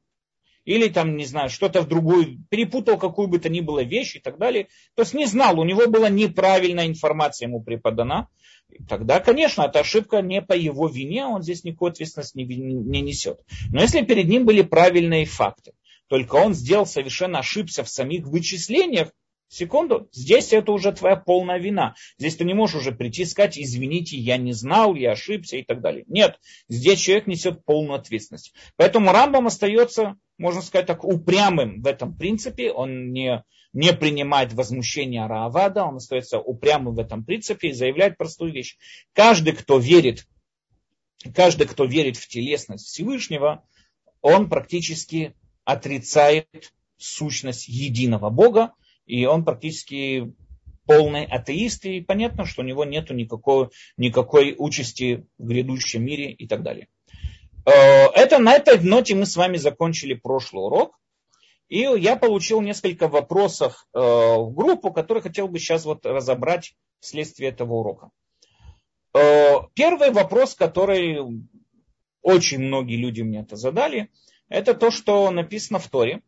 или 0.68 0.88
там, 0.88 1.16
не 1.16 1.25
знаю, 1.25 1.48
что-то 1.48 1.80
в 1.80 1.88
другую, 1.88 2.44
перепутал 2.50 2.98
какую 2.98 3.26
бы 3.26 3.38
то 3.38 3.48
ни 3.48 3.60
было 3.60 3.82
вещь 3.82 4.16
и 4.16 4.20
так 4.20 4.37
далее. 4.37 4.68
То 4.94 5.02
есть 5.02 5.14
не 5.14 5.25
знал, 5.25 5.58
у 5.58 5.64
него 5.64 5.87
была 5.87 6.10
неправильная 6.10 6.87
информация 6.87 7.48
ему 7.48 7.62
преподана. 7.62 8.28
Тогда, 8.87 9.18
конечно, 9.20 9.62
эта 9.62 9.80
ошибка 9.80 10.20
не 10.20 10.42
по 10.42 10.52
его 10.52 10.87
вине, 10.87 11.25
он 11.25 11.42
здесь 11.42 11.64
никакой 11.64 11.92
ответственности 11.92 12.37
не, 12.37 12.44
не 12.44 13.00
несет. 13.00 13.40
Но 13.70 13.80
если 13.80 14.02
перед 14.02 14.28
ним 14.28 14.44
были 14.44 14.60
правильные 14.60 15.25
факты, 15.25 15.72
только 16.09 16.37
он 16.37 16.55
сделал 16.55 16.87
совершенно 16.87 17.38
ошибся 17.38 17.85
в 17.85 17.88
самих 17.88 18.27
вычислениях, 18.27 19.11
секунду, 19.49 20.09
здесь 20.12 20.53
это 20.53 20.73
уже 20.73 20.93
твоя 20.93 21.17
полная 21.17 21.59
вина. 21.59 21.95
Здесь 22.19 22.37
ты 22.37 22.45
не 22.45 22.55
можешь 22.55 22.77
уже 22.77 22.93
прийти 22.93 23.23
и 23.23 23.27
сказать, 23.27 23.59
извините, 23.59 24.17
я 24.17 24.37
не 24.37 24.53
знал, 24.53 24.95
я 24.95 25.12
ошибся 25.12 25.57
и 25.57 25.62
так 25.62 25.81
далее. 25.81 26.05
Нет, 26.07 26.38
здесь 26.69 27.00
человек 27.00 27.27
несет 27.27 27.65
полную 27.65 27.99
ответственность. 27.99 28.53
Поэтому 28.77 29.12
Рамбам 29.12 29.47
остается, 29.47 30.17
можно 30.37 30.62
сказать 30.62 30.87
так, 30.87 31.05
упрямым 31.05 31.83
в 31.83 31.87
этом 31.87 32.15
принципе. 32.15 32.71
Он 32.71 33.12
не, 33.12 33.43
не 33.73 33.93
принимает 33.93 34.53
возмущения 34.53 35.27
Раавада, 35.27 35.85
он 35.85 35.97
остается 35.97 36.38
упрямым 36.38 36.95
в 36.95 36.99
этом 36.99 37.25
принципе 37.25 37.69
и 37.69 37.73
заявляет 37.73 38.17
простую 38.17 38.53
вещь. 38.53 38.77
Каждый, 39.12 39.53
кто 39.53 39.79
верит, 39.79 40.27
каждый, 41.35 41.67
кто 41.67 41.85
верит 41.85 42.17
в 42.17 42.29
телесность 42.29 42.87
Всевышнего, 42.87 43.65
он 44.21 44.49
практически 44.49 45.35
отрицает 45.68 46.72
сущность 46.96 47.68
единого 47.68 48.30
Бога, 48.30 48.72
и 49.04 49.26
он 49.26 49.44
практически 49.44 50.32
полный 50.87 51.26
атеист, 51.26 51.84
и 51.84 52.00
понятно, 52.00 52.46
что 52.46 52.62
у 52.62 52.64
него 52.64 52.87
нет 52.87 53.10
никакой, 53.10 53.68
никакой 53.98 54.54
участи 54.56 55.26
в 55.37 55.46
грядущем 55.46 56.02
мире 56.02 56.32
и 56.32 56.48
так 56.48 56.62
далее. 56.62 56.88
Э, 57.66 58.06
это, 58.14 58.38
на 58.38 58.54
этой 58.54 58.80
ноте 58.80 59.14
мы 59.14 59.26
с 59.26 59.37
вами 59.37 59.58
закончили 59.58 60.14
прошлый 60.14 60.64
урок. 60.64 60.98
И 61.68 61.80
я 61.80 62.16
получил 62.16 62.62
несколько 62.62 63.06
вопросов 63.06 63.87
э, 63.92 63.98
в 63.98 64.54
группу, 64.54 64.90
которые 64.90 65.22
хотел 65.22 65.48
бы 65.48 65.58
сейчас 65.58 65.84
вот 65.84 66.06
разобрать 66.06 66.75
вследствие 67.00 67.50
этого 67.50 67.75
урока. 67.75 68.08
Э, 69.12 69.56
первый 69.75 70.12
вопрос, 70.12 70.54
который 70.54 71.18
очень 72.22 72.60
многие 72.60 72.96
люди 72.96 73.20
мне 73.20 73.40
это 73.40 73.56
задали– 73.56 74.08
это 74.49 74.75
то, 74.75 74.90
что 74.90 75.31
написано 75.31 75.78
в 75.78 75.88
Торе. 75.88 76.23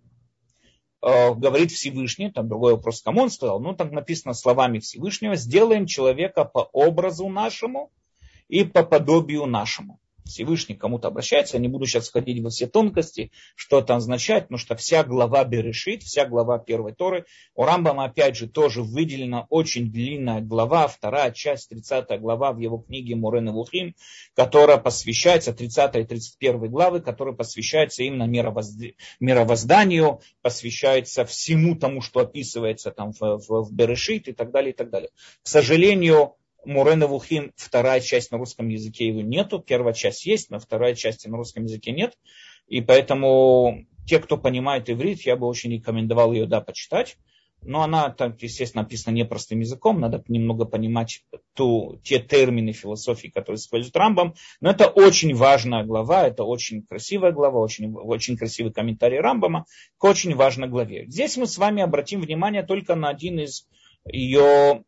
Э, 1.02 1.34
говорит 1.34 1.70
Всевышний, 1.70 2.30
там 2.30 2.48
другой 2.48 2.74
вопрос, 2.74 3.02
кому 3.02 3.22
он 3.22 3.30
сказал, 3.30 3.60
ну 3.60 3.74
там 3.74 3.92
написано 3.92 4.34
словами 4.34 4.80
Всевышнего, 4.80 5.36
сделаем 5.36 5.86
человека 5.86 6.44
по 6.44 6.68
образу 6.72 7.28
нашему 7.28 7.90
и 8.48 8.64
по 8.64 8.82
подобию 8.84 9.46
нашему. 9.46 9.98
Всевышний 10.30 10.76
кому-то 10.76 11.08
обращается, 11.08 11.56
я 11.56 11.60
не 11.60 11.68
буду 11.68 11.86
сейчас 11.86 12.08
входить 12.08 12.42
во 12.42 12.50
все 12.50 12.66
тонкости, 12.66 13.32
что 13.56 13.80
это 13.80 13.96
означает, 13.96 14.44
потому 14.44 14.58
что 14.58 14.76
вся 14.76 15.04
глава 15.04 15.44
Берешит, 15.44 16.02
вся 16.02 16.24
глава 16.24 16.58
первой 16.58 16.92
Торы, 16.92 17.26
у 17.54 17.64
Рамбама 17.64 18.04
опять 18.04 18.36
же 18.36 18.48
тоже 18.48 18.82
выделена 18.82 19.46
очень 19.50 19.90
длинная 19.90 20.40
глава, 20.40 20.86
вторая 20.86 21.32
часть, 21.32 21.68
30 21.70 22.20
глава 22.20 22.52
в 22.52 22.58
его 22.58 22.78
книге 22.78 23.16
Мурен 23.16 23.48
и 23.48 23.52
Вухим, 23.52 23.94
которая 24.34 24.78
посвящается, 24.78 25.52
30 25.52 25.96
и 25.96 26.04
31 26.04 26.70
главы, 26.70 27.00
которая 27.00 27.34
посвящается 27.34 28.02
именно 28.02 28.26
мировозданию, 29.20 30.20
посвящается 30.42 31.24
всему 31.24 31.76
тому, 31.76 32.00
что 32.00 32.20
описывается 32.20 32.90
там 32.90 33.12
в, 33.12 33.20
в, 33.20 33.64
в 33.64 33.72
Берешит 33.72 34.28
и 34.28 34.32
так 34.32 34.50
далее, 34.50 34.72
и 34.72 34.76
так 34.76 34.90
далее. 34.90 35.10
К 35.42 35.48
сожалению, 35.48 36.36
Мурена 36.64 37.06
Вухим, 37.06 37.52
вторая 37.56 38.00
часть 38.00 38.30
на 38.30 38.38
русском 38.38 38.68
языке 38.68 39.08
его 39.08 39.20
нету, 39.20 39.60
первая 39.60 39.94
часть 39.94 40.26
есть, 40.26 40.50
но 40.50 40.58
вторая 40.58 40.94
часть 40.94 41.26
на 41.26 41.36
русском 41.36 41.64
языке 41.64 41.92
нет. 41.92 42.16
И 42.66 42.80
поэтому 42.80 43.86
те, 44.06 44.18
кто 44.18 44.36
понимает 44.36 44.90
иврит, 44.90 45.22
я 45.22 45.36
бы 45.36 45.46
очень 45.46 45.72
рекомендовал 45.72 46.32
ее, 46.32 46.46
да, 46.46 46.60
почитать. 46.60 47.16
Но 47.62 47.82
она, 47.82 48.08
так, 48.08 48.40
естественно, 48.42 48.82
написана 48.82 49.14
непростым 49.14 49.60
языком, 49.60 50.00
надо 50.00 50.24
немного 50.28 50.64
понимать 50.64 51.24
ту, 51.54 52.00
те 52.02 52.18
термины 52.18 52.72
философии, 52.72 53.28
которые 53.28 53.56
использует 53.56 53.96
Рамбам. 53.96 54.34
Но 54.60 54.70
это 54.70 54.86
очень 54.86 55.34
важная 55.34 55.84
глава, 55.84 56.26
это 56.26 56.44
очень 56.44 56.82
красивая 56.82 57.32
глава, 57.32 57.60
очень, 57.60 57.92
очень 57.94 58.38
красивый 58.38 58.72
комментарий 58.72 59.20
Рамбама 59.20 59.66
к 59.98 60.04
очень 60.04 60.34
важной 60.34 60.68
главе. 60.68 61.04
Здесь 61.06 61.36
мы 61.36 61.46
с 61.46 61.58
вами 61.58 61.82
обратим 61.82 62.22
внимание 62.22 62.62
только 62.62 62.94
на 62.94 63.10
один 63.10 63.40
из 63.40 63.68
ее 64.06 64.84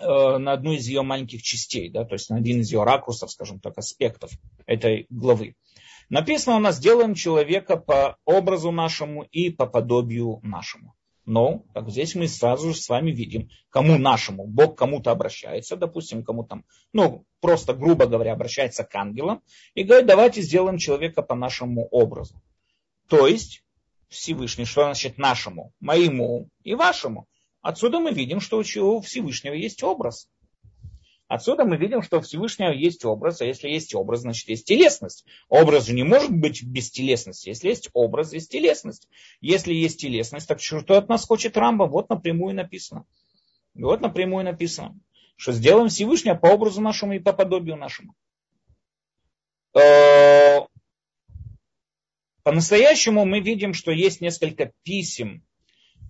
на 0.00 0.52
одну 0.52 0.72
из 0.72 0.86
ее 0.86 1.02
маленьких 1.02 1.42
частей, 1.42 1.90
да, 1.90 2.04
то 2.04 2.14
есть 2.14 2.30
на 2.30 2.36
один 2.36 2.60
из 2.60 2.72
ее 2.72 2.84
ракурсов, 2.84 3.30
скажем 3.30 3.60
так, 3.60 3.78
аспектов 3.78 4.30
этой 4.66 5.06
главы. 5.10 5.54
Написано 6.08 6.56
у 6.56 6.60
нас, 6.60 6.76
сделаем 6.76 7.14
человека 7.14 7.76
по 7.76 8.16
образу 8.24 8.72
нашему 8.72 9.22
и 9.22 9.50
по 9.50 9.66
подобию 9.66 10.40
нашему. 10.42 10.94
Но, 11.24 11.64
как 11.74 11.88
здесь 11.90 12.16
мы 12.16 12.26
сразу 12.26 12.72
же 12.72 12.80
с 12.80 12.88
вами 12.88 13.12
видим, 13.12 13.50
кому 13.68 13.98
нашему. 13.98 14.48
Бог 14.48 14.76
кому-то 14.76 15.12
обращается, 15.12 15.76
допустим, 15.76 16.24
кому 16.24 16.42
там, 16.42 16.64
ну, 16.92 17.24
просто, 17.40 17.74
грубо 17.74 18.06
говоря, 18.06 18.32
обращается 18.32 18.82
к 18.82 18.92
ангелам 18.96 19.40
и 19.74 19.84
говорит, 19.84 20.06
давайте 20.06 20.42
сделаем 20.42 20.78
человека 20.78 21.22
по 21.22 21.36
нашему 21.36 21.86
образу. 21.86 22.42
То 23.08 23.28
есть, 23.28 23.62
Всевышний, 24.08 24.64
что 24.64 24.82
значит 24.82 25.18
нашему? 25.18 25.72
Моему 25.78 26.48
и 26.64 26.74
вашему. 26.74 27.28
Отсюда 27.62 27.98
мы 27.98 28.12
видим, 28.12 28.40
что 28.40 28.58
у 28.58 29.00
Всевышнего 29.00 29.54
есть 29.54 29.82
образ. 29.82 30.28
Отсюда 31.28 31.64
мы 31.64 31.76
видим, 31.76 32.02
что 32.02 32.18
у 32.18 32.20
Всевышнего 32.20 32.72
есть 32.72 33.04
образ, 33.04 33.40
а 33.40 33.44
если 33.44 33.68
есть 33.68 33.94
образ, 33.94 34.22
значит 34.22 34.48
есть 34.48 34.66
телесность. 34.66 35.24
Образ 35.48 35.86
же 35.86 35.94
не 35.94 36.02
может 36.02 36.32
быть 36.32 36.64
без 36.64 36.90
телесности. 36.90 37.50
Если 37.50 37.68
есть 37.68 37.88
образ, 37.92 38.32
есть 38.32 38.50
телесность. 38.50 39.06
Если 39.40 39.72
есть 39.72 40.00
телесность, 40.00 40.48
так 40.48 40.60
что 40.60 40.98
от 40.98 41.08
нас 41.08 41.24
хочет 41.24 41.56
Рамба? 41.56 41.84
Вот 41.84 42.08
напрямую 42.08 42.56
написано. 42.56 43.04
Вот 43.74 44.00
напрямую 44.00 44.44
написано, 44.44 44.98
что 45.36 45.52
сделаем 45.52 45.88
Всевышнего 45.88 46.34
по 46.34 46.46
образу 46.46 46.80
нашему 46.80 47.12
и 47.12 47.20
по 47.20 47.32
подобию 47.32 47.76
нашему. 47.76 48.14
Э, 49.78 50.62
по-настоящему 52.42 53.24
мы 53.24 53.38
видим, 53.38 53.72
что 53.72 53.92
есть 53.92 54.20
несколько 54.20 54.72
писем 54.82 55.44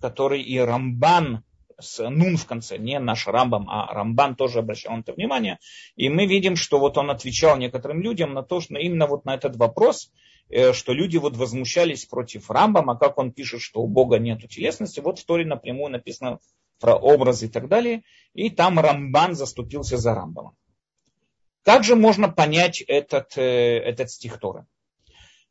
который 0.01 0.41
и 0.41 0.57
Рамбан 0.59 1.43
с 1.79 2.07
нун 2.09 2.37
в 2.37 2.45
конце, 2.45 2.77
не 2.77 2.99
наш 2.99 3.27
Рамбам, 3.27 3.69
а 3.69 3.93
Рамбан 3.93 4.35
тоже 4.35 4.59
обращал 4.59 4.95
на 4.95 5.01
это 5.01 5.13
внимание. 5.13 5.59
И 5.95 6.09
мы 6.09 6.25
видим, 6.25 6.55
что 6.55 6.79
вот 6.79 6.97
он 6.97 7.09
отвечал 7.09 7.57
некоторым 7.57 8.01
людям 8.01 8.33
на 8.33 8.43
то, 8.43 8.61
что 8.61 8.77
именно 8.77 9.07
вот 9.07 9.25
на 9.25 9.33
этот 9.35 9.55
вопрос, 9.55 10.11
э, 10.49 10.73
что 10.73 10.93
люди 10.93 11.17
вот 11.17 11.35
возмущались 11.35 12.05
против 12.05 12.49
Рамбама, 12.49 12.97
как 12.97 13.17
он 13.17 13.31
пишет, 13.31 13.61
что 13.61 13.81
у 13.81 13.87
Бога 13.87 14.19
нет 14.19 14.47
телесности. 14.49 14.99
Вот 14.99 15.19
в 15.19 15.25
Торе 15.25 15.45
напрямую 15.45 15.91
написано 15.91 16.39
про 16.79 16.95
образы 16.95 17.45
и 17.45 17.49
так 17.49 17.67
далее. 17.67 18.03
И 18.33 18.49
там 18.49 18.79
Рамбан 18.79 19.35
заступился 19.35 19.97
за 19.97 20.13
Рамбама. 20.13 20.55
Как 21.63 21.83
же 21.83 21.95
можно 21.95 22.27
понять 22.27 22.81
этот, 22.81 23.37
э, 23.37 23.77
этот 23.77 24.09
стих 24.09 24.39
Торы? 24.39 24.65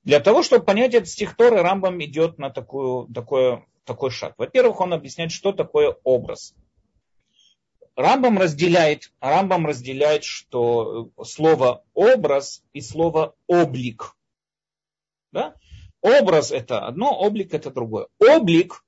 Для 0.02 0.18
того, 0.18 0.42
чтобы 0.42 0.64
понять 0.64 0.94
этот 0.94 1.09
стих 1.09 1.37
Торы, 1.37 1.62
Рамбам 1.62 2.03
идет 2.03 2.38
на 2.38 2.51
такую, 2.51 3.07
такое 3.12 3.66
такой 3.85 4.11
шаг. 4.11 4.35
Во-первых, 4.38 4.81
он 4.81 4.93
объясняет, 4.93 5.33
что 5.33 5.53
такое 5.53 5.97
образ. 6.05 6.55
Рамбам 7.97 8.38
разделяет, 8.38 9.12
Рамбам 9.21 9.66
разделяет, 9.66 10.25
что 10.25 11.11
слово 11.23 11.85
образ 11.93 12.62
и 12.73 12.81
слово 12.81 13.35
облик. 13.47 14.16
Да? 15.33 15.55
Образ 16.01 16.51
это 16.51 16.87
одно, 16.87 17.11
облик 17.11 17.53
это 17.53 17.71
другое. 17.71 18.07
Облик 18.19 18.85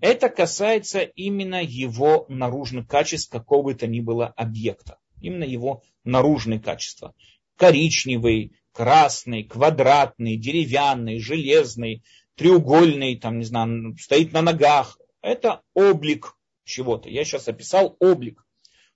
это 0.00 0.28
касается 0.28 1.00
именно 1.00 1.62
его 1.62 2.26
наружных 2.28 2.86
качеств 2.86 3.30
какого 3.30 3.62
бы 3.62 3.74
то 3.74 3.86
ни 3.86 4.00
было 4.00 4.26
объекта. 4.26 4.98
Именно 5.20 5.44
его 5.44 5.82
наружные 6.04 6.60
качества. 6.60 7.14
Коричневый, 7.56 8.52
красный, 8.72 9.44
квадратный, 9.44 10.36
деревянный, 10.36 11.18
железный, 11.18 12.02
треугольный, 12.36 13.16
там, 13.16 13.38
не 13.38 13.44
знаю, 13.44 13.96
стоит 13.98 14.32
на 14.32 14.42
ногах. 14.42 14.98
Это 15.22 15.62
облик 15.74 16.36
чего-то. 16.64 17.08
Я 17.08 17.24
сейчас 17.24 17.48
описал 17.48 17.96
облик. 17.98 18.44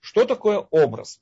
Что 0.00 0.24
такое 0.24 0.58
образ? 0.58 1.20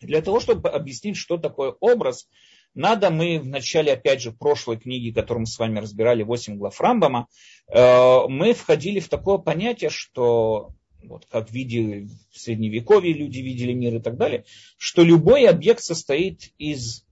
Для 0.00 0.22
того, 0.22 0.40
чтобы 0.40 0.68
объяснить, 0.70 1.16
что 1.16 1.38
такое 1.38 1.74
образ, 1.80 2.28
надо 2.74 3.10
мы 3.10 3.40
в 3.40 3.46
начале, 3.46 3.92
опять 3.92 4.22
же, 4.22 4.32
прошлой 4.32 4.78
книги, 4.78 5.10
которую 5.10 5.40
мы 5.40 5.46
с 5.46 5.58
вами 5.58 5.80
разбирали, 5.80 6.22
8 6.22 6.56
глав 6.56 6.80
Рамбама, 6.80 7.26
э, 7.66 8.20
мы 8.28 8.52
входили 8.52 9.00
в 9.00 9.08
такое 9.08 9.38
понятие, 9.38 9.90
что 9.90 10.74
вот 11.02 11.26
как 11.26 11.50
видели 11.50 12.08
в 12.30 12.38
средневековье 12.38 13.12
люди 13.12 13.38
видели 13.38 13.72
мир 13.72 13.96
и 13.96 14.00
так 14.00 14.16
далее, 14.16 14.44
что 14.76 15.02
любой 15.02 15.46
объект 15.48 15.82
состоит 15.82 16.52
из 16.58 17.04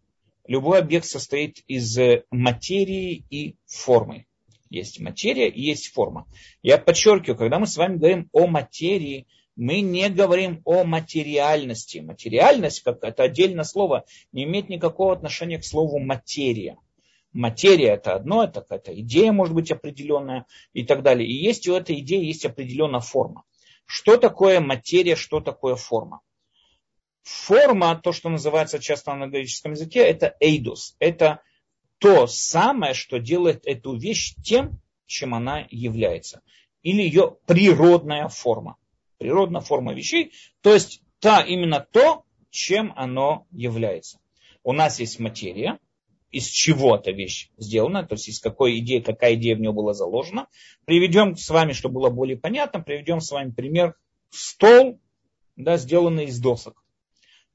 любой 0.49 0.79
объект 0.79 1.07
состоит 1.07 1.63
из 1.67 1.97
э, 1.99 2.25
материи 2.31 3.25
и 3.31 3.57
формы. 3.67 4.27
Есть 4.71 5.01
материя 5.01 5.49
и 5.49 5.63
есть 5.63 5.93
форма. 5.93 6.27
Я 6.63 6.79
подчеркиваю, 6.79 7.39
когда 7.39 7.59
мы 7.59 7.67
с 7.67 7.77
вами 7.77 7.97
говорим 7.97 8.29
о 8.33 8.47
материи, 8.47 9.27
мы 9.55 9.81
не 9.81 10.11
говорим 10.11 10.61
о 10.65 10.85
материальности. 10.85 11.99
Материальность, 11.99 12.83
как 12.83 13.03
это 13.03 13.23
отдельное 13.23 13.65
слово, 13.65 14.05
не 14.33 14.45
имеет 14.45 14.69
никакого 14.69 15.13
отношения 15.13 15.59
к 15.59 15.65
слову 15.65 15.99
материя. 15.99 16.79
Материя 17.33 17.91
это 17.91 18.15
одно, 18.15 18.45
это 18.45 18.61
какая-то 18.61 18.99
идея 19.01 19.33
может 19.33 19.55
быть 19.55 19.71
определенная 19.71 20.47
и 20.73 20.85
так 20.85 21.03
далее. 21.03 21.29
И 21.29 21.33
есть 21.33 21.69
у 21.69 21.75
этой 21.75 22.01
идеи 22.01 22.25
есть 22.25 22.45
определенная 22.45 23.01
форма. 23.01 23.45
Что 23.85 24.17
такое 24.17 24.61
материя, 24.61 25.17
что 25.17 25.41
такое 25.41 25.77
форма? 25.77 26.21
Форма, 27.27 28.01
то, 28.01 28.13
что 28.13 28.29
называется 28.29 28.79
часто 28.79 29.13
на 29.15 29.27
греческом 29.27 29.73
языке, 29.73 29.99
это 29.99 30.37
эйдус. 30.39 30.95
Это 31.01 31.41
то 31.99 32.29
самое, 32.29 32.95
что 32.95 33.19
делает 33.19 33.67
эту 33.67 33.97
вещь 33.97 34.37
тем, 34.45 34.81
чем 35.07 35.35
она 35.35 35.67
является. 35.73 36.43
Или 36.85 37.03
ее 37.03 37.37
природная 37.47 38.29
форма. 38.29 38.77
Природная 39.19 39.61
форма 39.61 39.93
вещей, 39.93 40.35
то 40.61 40.73
есть 40.73 41.03
та 41.19 41.41
именно 41.41 41.81
то, 41.81 42.23
чем 42.51 42.93
оно 42.95 43.49
является. 43.51 44.21
У 44.63 44.71
нас 44.71 45.01
есть 45.01 45.19
материя, 45.19 45.81
из 46.31 46.47
чего 46.47 46.95
эта 46.95 47.11
вещь 47.11 47.51
сделана, 47.57 48.07
то 48.07 48.15
есть 48.15 48.29
из 48.29 48.39
какой 48.39 48.79
идеи, 48.79 49.01
какая 49.01 49.35
идея 49.35 49.57
в 49.57 49.61
нее 49.61 49.73
была 49.73 49.95
заложена. 49.95 50.47
Приведем 50.85 51.37
с 51.37 51.51
вами, 51.51 51.73
чтобы 51.73 51.97
было 51.97 52.11
более 52.11 52.37
понятно, 52.37 52.81
приведем 52.81 53.21
с 53.21 53.33
вами 53.33 53.51
пример 53.51 53.97
стол, 54.31 55.01
да, 55.57 55.77
сделанный 55.77 56.27
из 56.27 56.39
досок. 56.39 56.86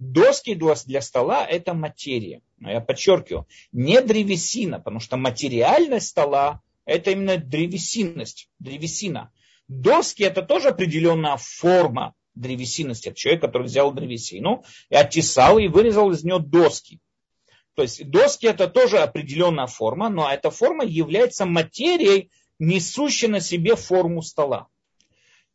Доски 0.02 0.56
для 0.56 1.00
стола 1.00 1.46
это 1.46 1.76
материя. 1.76 2.42
Но 2.58 2.72
я 2.72 2.82
подчеркиваю, 2.82 3.46
не 3.72 4.02
древесина, 4.02 4.80
потому 4.80 5.00
что 5.00 5.16
материальность 5.16 6.08
стола 6.08 6.62
это 6.86 7.12
именно 7.12 7.38
древесинность, 7.38 8.50
древесина. 8.58 9.32
Доски 9.68 10.24
это 10.24 10.42
тоже 10.42 10.70
определенная 10.70 11.38
форма 11.38 12.16
древесинности. 12.34 13.10
Это 13.10 13.18
человек, 13.18 13.42
который 13.42 13.68
взял 13.68 13.94
древесину 13.94 14.64
и 14.90 14.96
оттесал 14.96 15.60
и 15.60 15.68
вырезал 15.68 16.10
из 16.10 16.24
нее 16.24 16.40
доски. 16.40 17.00
То 17.76 17.84
есть 17.84 18.04
доски 18.10 18.48
это 18.48 18.68
тоже 18.68 18.98
определенная 18.98 19.68
форма, 19.68 20.10
но 20.10 20.28
эта 20.28 20.50
форма 20.50 20.84
является 20.84 21.46
материей, 21.46 22.32
несущей 22.58 23.28
на 23.28 23.40
себе 23.40 23.76
форму 23.76 24.24
стола. 24.24 24.68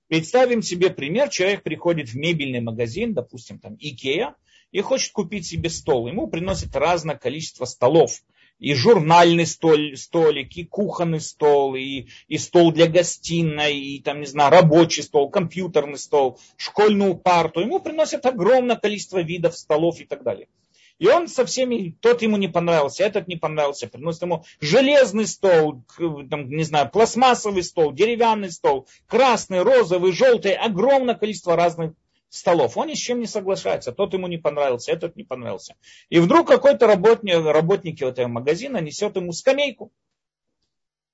Представим 0.08 0.62
себе 0.62 0.90
пример, 0.90 1.28
человек 1.30 1.62
приходит 1.62 2.10
в 2.10 2.14
мебельный 2.14 2.60
магазин, 2.60 3.12
допустим, 3.12 3.58
там 3.58 3.76
Икея, 3.80 4.36
и 4.70 4.80
хочет 4.80 5.12
купить 5.12 5.46
себе 5.46 5.68
стол. 5.68 6.06
Ему 6.06 6.28
приносят 6.28 6.76
разное 6.76 7.16
количество 7.16 7.64
столов. 7.64 8.22
И 8.58 8.72
журнальный 8.72 9.44
столь, 9.46 9.96
столик, 9.98 10.56
и 10.56 10.64
кухонный 10.64 11.20
стол, 11.20 11.74
и, 11.74 12.06
и 12.26 12.38
стол 12.38 12.72
для 12.72 12.86
гостиной, 12.86 13.78
и 13.78 14.00
там, 14.00 14.20
не 14.20 14.26
знаю, 14.26 14.50
рабочий 14.50 15.02
стол, 15.02 15.28
компьютерный 15.28 15.98
стол, 15.98 16.38
школьную 16.56 17.16
парту. 17.16 17.60
Ему 17.60 17.80
приносят 17.80 18.24
огромное 18.24 18.76
количество 18.76 19.20
видов 19.20 19.58
столов 19.58 20.00
и 20.00 20.04
так 20.04 20.22
далее. 20.22 20.48
И 20.98 21.08
он 21.08 21.28
со 21.28 21.44
всеми, 21.44 21.94
тот 22.00 22.22
ему 22.22 22.38
не 22.38 22.48
понравился, 22.48 23.04
этот 23.04 23.28
не 23.28 23.36
понравился, 23.36 23.86
приносит 23.86 24.22
ему 24.22 24.44
железный 24.60 25.26
стол, 25.26 25.82
там, 25.98 26.48
не 26.48 26.64
знаю, 26.64 26.90
пластмассовый 26.90 27.62
стол, 27.62 27.92
деревянный 27.92 28.50
стол, 28.50 28.88
красный, 29.06 29.62
розовый, 29.62 30.12
желтый, 30.12 30.54
огромное 30.54 31.14
количество 31.14 31.54
разных 31.54 31.92
столов. 32.30 32.78
Он 32.78 32.88
ни 32.88 32.94
с 32.94 32.98
чем 32.98 33.20
не 33.20 33.26
соглашается. 33.26 33.92
Тот 33.92 34.14
ему 34.14 34.26
не 34.26 34.38
понравился, 34.38 34.90
этот 34.90 35.16
не 35.16 35.24
понравился. 35.24 35.76
И 36.08 36.18
вдруг 36.18 36.48
какой-то 36.48 36.86
работник, 36.86 37.44
работник 37.44 38.00
этого 38.00 38.28
магазина 38.28 38.78
несет 38.80 39.16
ему 39.16 39.32
скамейку. 39.32 39.92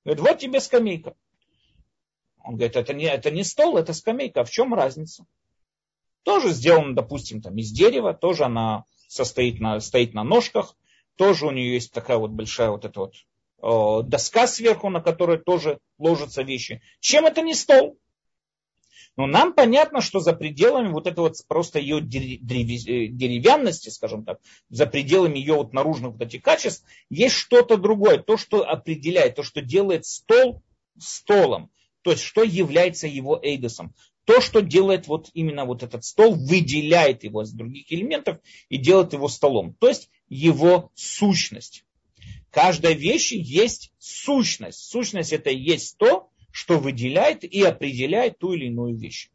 Говорит, 0.05 0.23
вот 0.23 0.39
тебе 0.39 0.61
скамейка. 0.61 1.15
Он 2.45 2.55
говорит, 2.55 2.77
это 2.77 2.95
не, 2.95 3.05
это 3.05 3.31
не 3.31 3.43
стол, 3.43 3.77
это 3.77 3.93
скамейка. 3.93 4.41
А 4.41 4.45
в 4.45 4.51
чем 4.51 4.75
разница? 4.75 5.27
Тоже 6.23 6.51
сделано, 6.51 6.95
допустим, 6.95 7.41
там, 7.41 7.57
из 7.57 7.73
дерева, 7.73 8.15
тоже 8.15 8.45
она 8.45 8.85
состоит 9.13 9.61
на, 9.61 9.81
стоит 9.81 10.15
на 10.15 10.25
ножках, 10.25 10.77
тоже 11.17 11.47
у 11.47 11.51
нее 11.51 11.75
есть 11.75 11.93
такая 11.93 12.17
вот 12.17 12.31
большая 12.31 12.71
вот 12.71 12.85
эта 12.85 13.01
вот 13.01 13.15
э, 13.63 14.09
доска 14.09 14.47
сверху, 14.47 14.89
на 14.89 15.01
которой 15.01 15.39
тоже 15.39 15.79
ложатся 15.99 16.43
вещи. 16.43 16.83
Чем 17.01 17.27
это 17.27 17.43
не 17.43 17.55
стол? 17.55 17.99
Но 19.17 19.27
нам 19.27 19.53
понятно, 19.53 20.01
что 20.01 20.21
за 20.21 20.33
пределами 20.33 20.89
вот 20.89 21.07
этого 21.07 21.29
вот 21.29 21.37
просто 21.47 21.79
ее 21.79 21.99
э, 21.99 22.01
деревянности, 22.01 23.91
скажем 23.91 24.25
так, 24.25 24.41
за 24.71 24.87
пределами 24.87 25.39
ее 25.39 25.55
вот 25.55 25.75
наружных 25.75 26.13
вот 26.13 26.23
этих 26.23 26.43
качеств, 26.43 26.87
есть 27.11 27.35
что-то 27.35 27.77
другое, 27.77 28.19
то, 28.19 28.39
что 28.39 28.67
определяет, 28.67 29.37
то, 29.37 29.43
что 29.43 29.61
делает 29.61 30.07
стол 30.07 30.63
столом, 30.99 31.71
то 32.01 32.13
есть 32.13 32.23
что 32.23 32.43
является 32.43 33.07
его 33.07 33.39
эйдосом. 33.43 33.95
То, 34.25 34.41
что 34.41 34.61
делает 34.61 35.09
вот 35.09 35.31
именно 35.35 35.65
вот 35.65 35.83
этот 35.83 36.05
стол, 36.05 36.35
выделяет 36.35 37.25
его 37.25 37.43
из 37.43 37.53
других 37.53 37.93
элементов 37.93 38.39
и 38.69 38.77
делает 38.77 39.13
его 39.13 39.29
столом. 39.29 39.75
То 39.75 39.89
есть 39.89 40.11
его 40.29 40.91
сущность. 40.95 41.85
Каждой 42.51 42.95
вещи 42.95 43.35
есть 43.35 43.93
сущность. 43.99 44.79
Сущность 44.79 45.33
это 45.33 45.51
и 45.51 45.59
есть 45.59 45.99
то, 45.99 46.29
что 46.53 46.79
выделяет 46.79 47.45
и 47.45 47.63
определяет 47.63 48.39
ту 48.39 48.53
или 48.53 48.67
иную 48.67 48.97
вещь. 48.97 49.31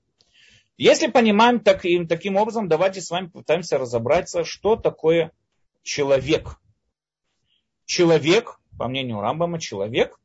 Если 0.78 1.08
понимаем 1.08 1.60
так, 1.60 1.84
таким 2.08 2.36
образом, 2.36 2.68
давайте 2.68 3.02
с 3.02 3.10
вами 3.10 3.28
попытаемся 3.28 3.78
разобраться, 3.78 4.46
что 4.46 4.76
такое 4.76 5.32
человек. 5.82 6.62
Человек, 7.86 8.60
по 8.78 8.88
мнению 8.88 9.20
Рамбама, 9.20 9.60
человек 9.60 10.20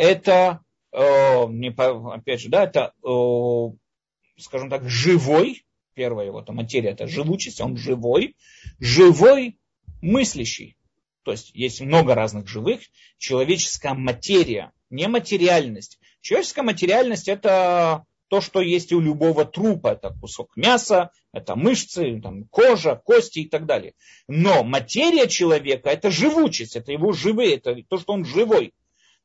это, 0.00 0.60
опять 0.92 2.40
же, 2.40 2.48
да, 2.48 2.64
это, 2.64 2.92
э, 3.04 4.40
скажем 4.40 4.70
так, 4.70 4.88
живой, 4.88 5.64
первая 5.94 6.26
его 6.26 6.44
материя, 6.48 6.90
это 6.90 7.06
живучесть, 7.06 7.60
он 7.60 7.76
живой, 7.76 8.36
живой 8.78 9.58
мыслящий. 10.02 10.76
То 11.22 11.32
есть 11.32 11.50
есть 11.54 11.80
много 11.80 12.14
разных 12.14 12.48
живых. 12.48 12.80
Человеческая 13.18 13.94
материя 13.94 14.72
нематериальность. 14.88 15.98
Человеческая 16.20 16.62
материальность 16.62 17.28
это 17.28 18.04
то, 18.28 18.40
что 18.40 18.60
есть 18.60 18.92
у 18.92 19.00
любого 19.00 19.44
трупа. 19.44 19.88
Это 19.88 20.14
кусок 20.20 20.56
мяса, 20.56 21.10
это 21.32 21.56
мышцы, 21.56 22.20
там, 22.22 22.44
кожа, 22.44 22.94
кости 22.96 23.40
и 23.40 23.48
так 23.48 23.66
далее. 23.66 23.94
Но 24.28 24.64
материя 24.64 25.28
человека 25.28 25.90
это 25.90 26.10
живучесть, 26.10 26.76
это 26.76 26.92
его 26.92 27.12
живые, 27.12 27.56
это 27.56 27.76
то, 27.88 27.98
что 27.98 28.12
он 28.12 28.24
живой. 28.24 28.72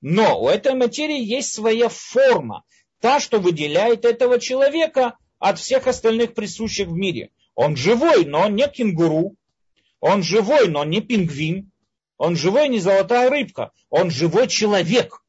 Но 0.07 0.39
у 0.39 0.49
этой 0.49 0.75
материи 0.75 1.19
есть 1.19 1.51
своя 1.51 1.89
форма, 1.89 2.63
та, 2.99 3.19
что 3.19 3.39
выделяет 3.39 4.05
этого 4.05 4.39
человека 4.39 5.17
от 5.39 5.57
всех 5.57 5.87
остальных 5.87 6.35
присущих 6.35 6.89
в 6.89 6.91
мире. 6.91 7.31
Он 7.55 7.75
живой, 7.75 8.23
но 8.23 8.47
не 8.47 8.67
кенгуру. 8.67 9.35
Он 9.99 10.21
живой, 10.21 10.67
но 10.67 10.85
не 10.85 11.01
пингвин. 11.01 11.71
Он 12.17 12.35
живой, 12.35 12.69
не 12.69 12.77
золотая 12.77 13.31
рыбка. 13.31 13.71
Он 13.89 14.11
живой 14.11 14.47
человек. 14.47 15.23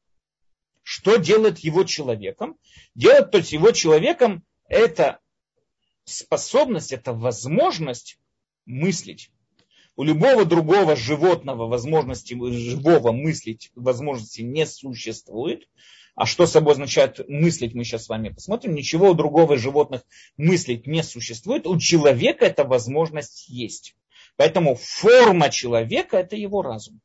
Что 0.83 1.15
делает 1.15 1.57
его 1.57 1.83
человеком? 1.83 2.55
Делает, 2.93 3.31
то 3.31 3.39
есть 3.39 3.53
его 3.53 3.71
человеком 3.71 4.43
это 4.69 5.17
способность, 6.03 6.91
это 6.91 7.13
возможность 7.13 8.19
мыслить. 8.67 9.31
У 9.97 10.03
любого 10.03 10.45
другого 10.45 10.95
животного 10.95 11.65
возможности 11.67 12.35
живого 12.35 13.11
мыслить 13.11 13.71
возможности 13.73 14.41
не 14.41 14.67
существует. 14.67 15.67
А 16.13 16.27
что 16.27 16.45
собой 16.45 16.73
означает 16.73 17.27
мыслить, 17.27 17.73
мы 17.73 17.83
сейчас 17.83 18.05
с 18.05 18.09
вами 18.09 18.29
посмотрим. 18.29 18.75
Ничего 18.75 19.09
у 19.09 19.13
другого 19.15 19.57
животных 19.57 20.03
мыслить 20.37 20.85
не 20.85 21.01
существует. 21.01 21.65
У 21.65 21.79
человека 21.79 22.45
эта 22.45 22.63
возможность 22.63 23.49
есть. 23.49 23.95
Поэтому 24.35 24.75
форма 24.75 25.49
человека– 25.49 26.17
это 26.19 26.35
его 26.35 26.61
разум. 26.61 27.01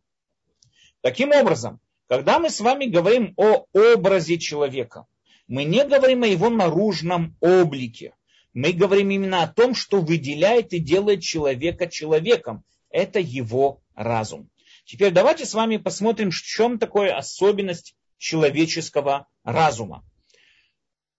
Таким 1.01 1.33
образом, 1.33 1.81
когда 2.09 2.39
мы 2.39 2.51
с 2.51 2.61
вами 2.61 2.85
говорим 2.85 3.33
о 3.39 3.65
образе 3.73 4.39
человека, 4.39 5.07
мы 5.49 5.65
не 5.65 5.83
говорим 5.85 6.25
о 6.25 6.27
его 6.27 6.51
наружном 6.51 7.39
облике. 7.41 8.15
Мы 8.53 8.73
говорим 8.73 9.09
именно 9.09 9.45
о 9.45 9.49
том, 9.49 9.75
что 9.75 10.03
выделяет 10.03 10.75
и 10.75 10.79
делает 10.79 11.23
человека 11.23 11.87
человеком. 11.87 12.65
Это 12.93 13.19
его 13.19 13.83
разум. 13.95 14.51
Теперь 14.85 15.13
давайте 15.13 15.47
с 15.47 15.55
вами 15.55 15.79
посмотрим, 15.79 16.31
в 16.31 16.43
чем 16.43 16.79
такая 16.79 17.17
особенность 17.17 17.97
человеческого 18.19 19.27
разума. 19.43 20.05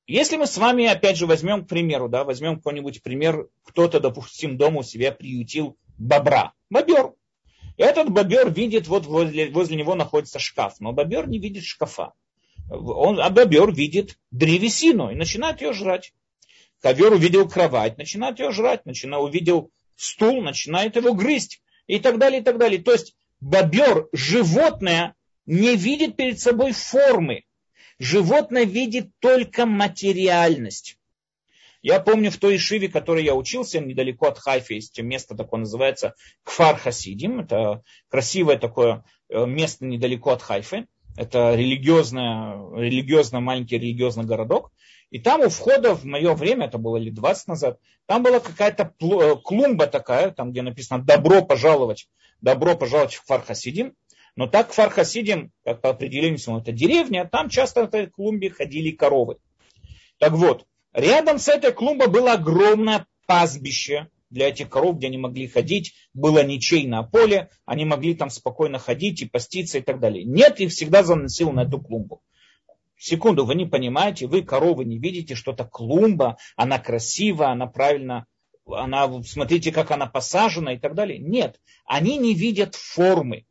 Если 0.05 0.35
мы 0.35 0.47
с 0.47 0.57
вами, 0.57 0.85
опять 0.85 1.17
же, 1.17 1.25
возьмем 1.25 1.65
к 1.65 1.69
примеру, 1.69 2.09
да, 2.09 2.23
возьмем 2.23 2.57
какой-нибудь 2.57 3.01
пример, 3.03 3.47
кто-то, 3.63 3.99
допустим, 3.99 4.57
дома 4.57 4.79
у 4.79 4.83
себя 4.83 5.11
приютил 5.11 5.77
бобра. 5.97 6.53
Бобер. 6.69 7.13
Этот 7.77 8.09
бобер 8.09 8.51
видит, 8.51 8.87
вот 8.87 9.05
возле, 9.05 9.49
возле 9.49 9.77
него 9.77 9.95
находится 9.95 10.39
шкаф, 10.39 10.79
но 10.79 10.91
бобер 10.91 11.27
не 11.27 11.39
видит 11.39 11.63
шкафа. 11.63 12.13
Он, 12.69 13.19
а 13.19 13.29
бобер 13.29 13.71
видит 13.71 14.19
древесину 14.31 15.09
и 15.09 15.15
начинает 15.15 15.61
ее 15.61 15.73
жрать. 15.73 16.13
Ковер 16.81 17.13
увидел 17.13 17.47
кровать, 17.47 17.97
начинает 17.97 18.39
ее 18.39 18.51
жрать, 18.51 18.85
начинает, 18.85 19.23
увидел 19.23 19.71
стул, 19.95 20.41
начинает 20.41 20.97
его 20.97 21.13
грызть 21.13 21.61
и 21.87 21.99
так 21.99 22.17
далее, 22.17 22.41
и 22.41 22.43
так 22.43 22.57
далее. 22.57 22.81
То 22.81 22.91
есть 22.91 23.15
бобер, 23.39 24.07
животное, 24.11 25.15
не 25.45 25.75
видит 25.75 26.15
перед 26.15 26.39
собой 26.39 26.71
формы. 26.71 27.43
Животное 27.99 28.65
видит 28.65 29.11
только 29.19 29.65
материальность. 29.65 30.97
Я 31.81 31.99
помню 31.99 32.31
в 32.31 32.37
той 32.37 32.55
Ишиве, 32.55 32.87
которой 32.87 33.25
я 33.25 33.35
учился, 33.35 33.81
недалеко 33.81 34.27
от 34.27 34.39
Хайфа, 34.39 34.73
есть 34.73 34.97
место 35.01 35.35
такое 35.35 35.59
называется 35.59 36.15
Кфар 36.43 36.77
Хасидим. 36.77 37.41
Это 37.41 37.83
красивое 38.07 38.57
такое 38.57 39.03
э, 39.27 39.45
место 39.45 39.85
недалеко 39.85 40.31
от 40.31 40.41
Хайфы. 40.41 40.87
Это 41.17 41.55
религиозное, 41.55 42.55
религиозно 42.77 43.41
маленький 43.41 43.77
религиозный 43.77 44.23
городок. 44.23 44.71
И 45.13 45.19
там 45.19 45.41
у 45.41 45.49
входа 45.49 45.95
в 45.95 46.03
мое 46.03 46.33
время, 46.33 46.65
это 46.65 46.77
было 46.77 46.97
лет 46.97 47.13
20 47.13 47.47
назад, 47.47 47.79
там 48.05 48.21
была 48.23 48.39
какая-то 48.41 48.93
э, 48.99 49.35
клумба 49.41 49.87
такая, 49.87 50.31
там 50.31 50.51
где 50.51 50.61
написано 50.61 51.01
«Добро 51.01 51.41
пожаловать», 51.41 52.09
«Добро 52.41 52.75
пожаловать 52.75 53.13
в 53.13 53.23
Кфар 53.23 53.43
Хасидим». 53.43 53.93
Но 54.35 54.47
так 54.47 54.71
Кфар 54.71 54.89
Хасидим, 54.89 55.51
как 55.63 55.79
по 55.79 55.91
определению, 55.91 56.39
это 56.57 56.71
деревня, 56.71 57.29
там 57.31 57.47
часто 57.47 57.81
в 57.81 57.85
этой 57.85 58.07
клумбе 58.07 58.49
ходили 58.49 58.91
коровы. 58.91 59.37
Так 60.17 60.33
вот, 60.33 60.65
Рядом 60.93 61.39
с 61.39 61.47
этой 61.47 61.73
клумбой 61.73 62.07
было 62.07 62.33
огромное 62.33 63.07
пастбище 63.25 64.09
для 64.29 64.49
этих 64.49 64.69
коров, 64.69 64.97
где 64.97 65.07
они 65.07 65.17
могли 65.17 65.47
ходить, 65.47 65.93
было 66.13 66.43
ничейное 66.43 67.01
поле, 67.03 67.49
они 67.65 67.83
могли 67.85 68.13
там 68.13 68.29
спокойно 68.29 68.77
ходить 68.77 69.21
и 69.21 69.25
поститься 69.25 69.79
и 69.79 69.81
так 69.81 69.99
далее. 69.99 70.23
Нет, 70.23 70.59
их 70.59 70.71
всегда 70.71 71.03
заносил 71.03 71.51
на 71.51 71.63
эту 71.63 71.81
клумбу. 71.81 72.21
Секунду, 72.97 73.45
вы 73.45 73.55
не 73.55 73.65
понимаете, 73.65 74.27
вы 74.27 74.43
коровы 74.43 74.85
не 74.85 74.97
видите, 74.97 75.35
что 75.35 75.51
это 75.51 75.65
клумба, 75.65 76.37
она 76.55 76.79
красивая, 76.79 77.49
она 77.49 77.67
правильно, 77.67 78.27
она, 78.65 79.21
смотрите, 79.23 79.71
как 79.71 79.91
она 79.91 80.05
посажена 80.05 80.73
и 80.73 80.77
так 80.77 80.95
далее. 80.95 81.19
Нет, 81.19 81.59
они 81.85 82.17
не 82.17 82.33
видят 82.33 82.75
формы. 82.75 83.45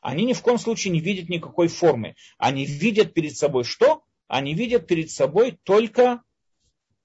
Они 0.00 0.24
ни 0.24 0.32
в 0.32 0.40
коем 0.40 0.58
случае 0.58 0.92
не 0.92 1.00
видят 1.00 1.28
никакой 1.28 1.68
формы. 1.68 2.16
Они 2.38 2.64
видят 2.64 3.12
перед 3.12 3.36
собой 3.36 3.64
что? 3.64 4.02
Они 4.28 4.54
видят 4.54 4.86
перед 4.86 5.10
собой 5.10 5.58
только 5.62 6.22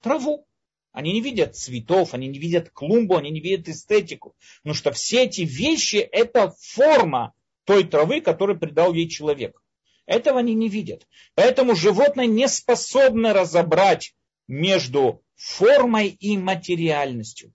траву. 0.00 0.46
Они 0.92 1.12
не 1.12 1.20
видят 1.20 1.56
цветов, 1.56 2.14
они 2.14 2.26
не 2.26 2.38
видят 2.38 2.70
клумбу, 2.70 3.16
они 3.16 3.30
не 3.30 3.40
видят 3.40 3.68
эстетику. 3.68 4.34
Потому 4.62 4.74
что 4.74 4.92
все 4.92 5.24
эти 5.24 5.42
вещи– 5.42 5.96
это 6.12 6.54
форма 6.58 7.34
той 7.64 7.84
травы, 7.84 8.22
которую 8.22 8.58
придал 8.58 8.94
ей 8.94 9.08
человек. 9.08 9.62
Этого 10.06 10.38
они 10.38 10.54
не 10.54 10.68
видят. 10.68 11.06
Поэтому 11.34 11.74
животное 11.74 12.26
не 12.26 12.48
способно 12.48 13.32
разобрать 13.32 14.14
между 14.46 15.22
формой 15.34 16.08
и 16.08 16.38
материальностью. 16.38 17.52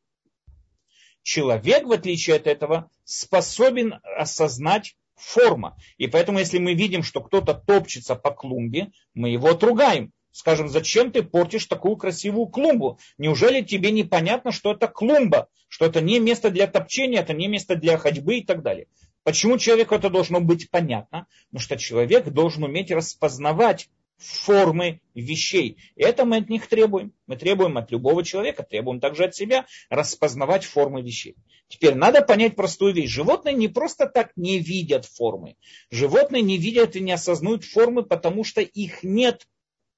Человек, 1.23 1.85
в 1.85 1.91
отличие 1.91 2.35
от 2.35 2.47
этого, 2.47 2.89
способен 3.03 3.99
осознать 4.03 4.95
форма. 5.15 5.77
И 5.97 6.07
поэтому, 6.07 6.39
если 6.39 6.57
мы 6.57 6.73
видим, 6.73 7.03
что 7.03 7.21
кто-то 7.21 7.53
топчется 7.53 8.15
по 8.15 8.31
клумбе, 8.31 8.91
мы 9.13 9.29
его 9.29 9.49
отругаем. 9.49 10.11
скажем, 10.33 10.69
зачем 10.69 11.11
ты 11.11 11.23
портишь 11.23 11.65
такую 11.65 11.97
красивую 11.97 12.47
клумбу? 12.47 12.97
Неужели 13.17 13.61
тебе 13.61 13.91
непонятно, 13.91 14.51
что 14.51 14.71
это 14.71 14.87
клумба, 14.87 15.49
что 15.67 15.85
это 15.85 16.01
не 16.01 16.19
место 16.19 16.49
для 16.49 16.67
топчения, 16.67 17.19
это 17.19 17.33
не 17.33 17.47
место 17.47 17.75
для 17.75 17.97
ходьбы 17.97 18.37
и 18.37 18.43
так 18.43 18.61
далее? 18.61 18.87
Почему 19.23 19.57
человеку 19.57 19.95
это 19.95 20.09
должно 20.09 20.39
быть 20.41 20.69
понятно? 20.69 21.27
Потому 21.49 21.61
что 21.61 21.77
человек 21.77 22.29
должен 22.29 22.63
уметь 22.63 22.91
распознавать 22.91 23.89
формы 24.17 25.01
вещей. 25.15 25.77
И 25.95 26.03
это 26.03 26.25
мы 26.25 26.37
от 26.37 26.49
них 26.49 26.67
требуем. 26.67 27.13
Мы 27.27 27.37
требуем 27.37 27.77
от 27.77 27.91
любого 27.91 28.23
человека, 28.23 28.63
требуем 28.63 28.99
также 28.99 29.25
от 29.25 29.35
себя 29.35 29.65
распознавать 29.89 30.63
формы 30.65 31.01
вещей. 31.01 31.35
Теперь 31.67 31.95
надо 31.95 32.21
понять 32.21 32.55
простую 32.55 32.93
вещь. 32.93 33.09
Животные 33.09 33.55
не 33.55 33.67
просто 33.67 34.05
так 34.05 34.31
не 34.35 34.59
видят 34.59 35.05
формы. 35.05 35.55
Животные 35.89 36.43
не 36.43 36.57
видят 36.57 36.95
и 36.95 36.99
не 36.99 37.13
осознают 37.13 37.63
формы, 37.63 38.03
потому 38.03 38.43
что 38.43 38.61
их 38.61 39.03
нет 39.03 39.47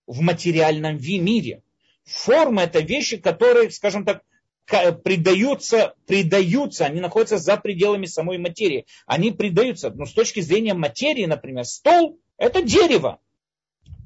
в 0.07 0.21
материальном 0.21 0.97
мире. 0.97 1.63
Формы 2.05 2.61
это 2.61 2.79
вещи, 2.79 3.17
которые, 3.17 3.71
скажем 3.71 4.05
так, 4.05 4.23
придаются, 4.65 5.93
придаются, 6.05 6.85
они 6.85 7.01
находятся 7.01 7.37
за 7.37 7.57
пределами 7.57 8.05
самой 8.05 8.37
материи. 8.37 8.85
Они 9.05 9.31
придаются, 9.31 9.89
но 9.91 10.05
с 10.05 10.13
точки 10.13 10.39
зрения 10.39 10.73
материи, 10.73 11.25
например, 11.25 11.65
стол– 11.65 12.19
это 12.37 12.61
дерево. 12.61 13.19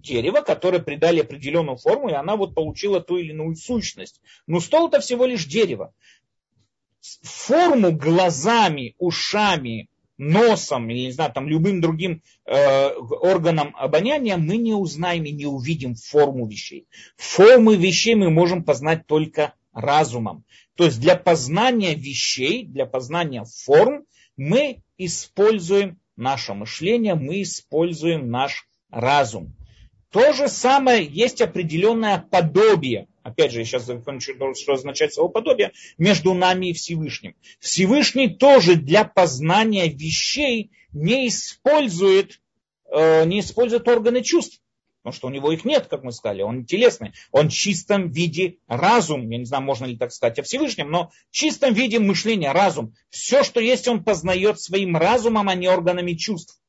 Дерево, 0.01 0.41
которое 0.41 0.79
придали 0.79 1.21
определенную 1.21 1.77
форму, 1.77 2.09
и 2.09 2.13
она 2.13 2.35
вот 2.35 2.55
получила 2.55 3.01
ту 3.01 3.17
или 3.17 3.31
иную 3.31 3.55
сущность. 3.55 4.21
Но 4.45 4.59
стол 4.59 4.87
это 4.87 4.99
всего 4.99 5.25
лишь 5.25 5.45
дерево. 5.45 5.93
Форму 7.01 7.91
глазами, 7.91 8.95
ушами, 8.97 9.89
носом 10.17 10.89
или, 10.89 11.05
не 11.05 11.11
знаю, 11.11 11.31
там 11.31 11.47
любым 11.47 11.81
другим 11.81 12.21
э, 12.45 12.89
органом 12.95 13.75
обоняния 13.77 14.37
мы 14.37 14.57
не 14.57 14.73
узнаем 14.73 15.25
и 15.25 15.31
не 15.31 15.45
увидим 15.45 15.95
форму 15.95 16.47
вещей. 16.47 16.87
Формы 17.17 17.75
вещей 17.75 18.15
мы 18.15 18.29
можем 18.29 18.63
познать 18.63 19.05
только 19.05 19.53
разумом. 19.77 20.43
То 20.75 20.85
есть 20.85 20.99
для 20.99 21.15
познания 21.15 21.93
вещей, 21.93 22.65
для 22.65 22.85
познания 22.85 23.45
форм 23.45 24.05
мы 24.35 24.81
используем 24.97 25.99
наше 26.15 26.53
мышление, 26.53 27.13
мы 27.13 27.43
используем 27.43 28.29
наш 28.31 28.67
разум. 28.89 29.55
То 30.11 30.33
же 30.33 30.47
самое 30.47 31.05
есть 31.05 31.41
определенное 31.41 32.17
подобие. 32.17 33.07
Опять 33.21 33.51
же, 33.51 33.59
я 33.59 33.65
сейчас 33.65 33.85
закончу, 33.85 34.33
что 34.55 34.73
означает 34.73 35.13
слово 35.13 35.29
подобие, 35.29 35.73
между 35.97 36.33
нами 36.33 36.67
и 36.67 36.73
Всевышним. 36.73 37.35
Всевышний 37.59 38.29
тоже 38.29 38.75
для 38.75 39.03
познания 39.03 39.89
вещей 39.89 40.71
не 40.91 41.27
использует, 41.27 42.41
э, 42.89 43.25
не 43.25 43.41
использует 43.41 43.87
органы 43.87 44.23
чувств. 44.23 44.61
Потому 45.07 45.19
что 45.19 45.27
у 45.27 45.31
него 45.31 45.53
их 45.53 45.63
нет, 45.63 45.87
как 45.87 46.03
мы 46.03 46.11
сказали, 46.11 46.41
он 46.41 46.65
телесный. 46.65 47.13
Он 47.31 47.47
в 47.47 47.53
чистом 47.53 48.11
виде 48.11 48.57
разум, 48.67 49.29
я 49.29 49.37
не 49.37 49.45
знаю, 49.45 49.63
можно 49.63 49.85
ли 49.85 49.95
так 49.95 50.11
сказать 50.11 50.37
о 50.37 50.43
Всевышнем, 50.43 50.91
но 50.91 51.11
в 51.29 51.33
чистом 51.33 51.73
виде 51.73 51.97
мышления, 51.97 52.51
разум. 52.51 52.93
Все, 53.09 53.43
что 53.43 53.61
есть, 53.61 53.87
он 53.87 54.03
познает 54.03 54.59
своим 54.59 54.97
разумом, 54.97 55.47
а 55.47 55.55
не 55.55 55.69
органами 55.69 56.11
чувств. 56.11 56.59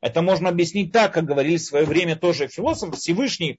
Это 0.00 0.22
можно 0.22 0.50
объяснить 0.50 0.92
так, 0.92 1.14
как 1.14 1.24
говорили 1.24 1.56
в 1.56 1.62
свое 1.62 1.84
время 1.84 2.14
тоже 2.14 2.46
философы. 2.46 2.96
Всевышний, 2.96 3.58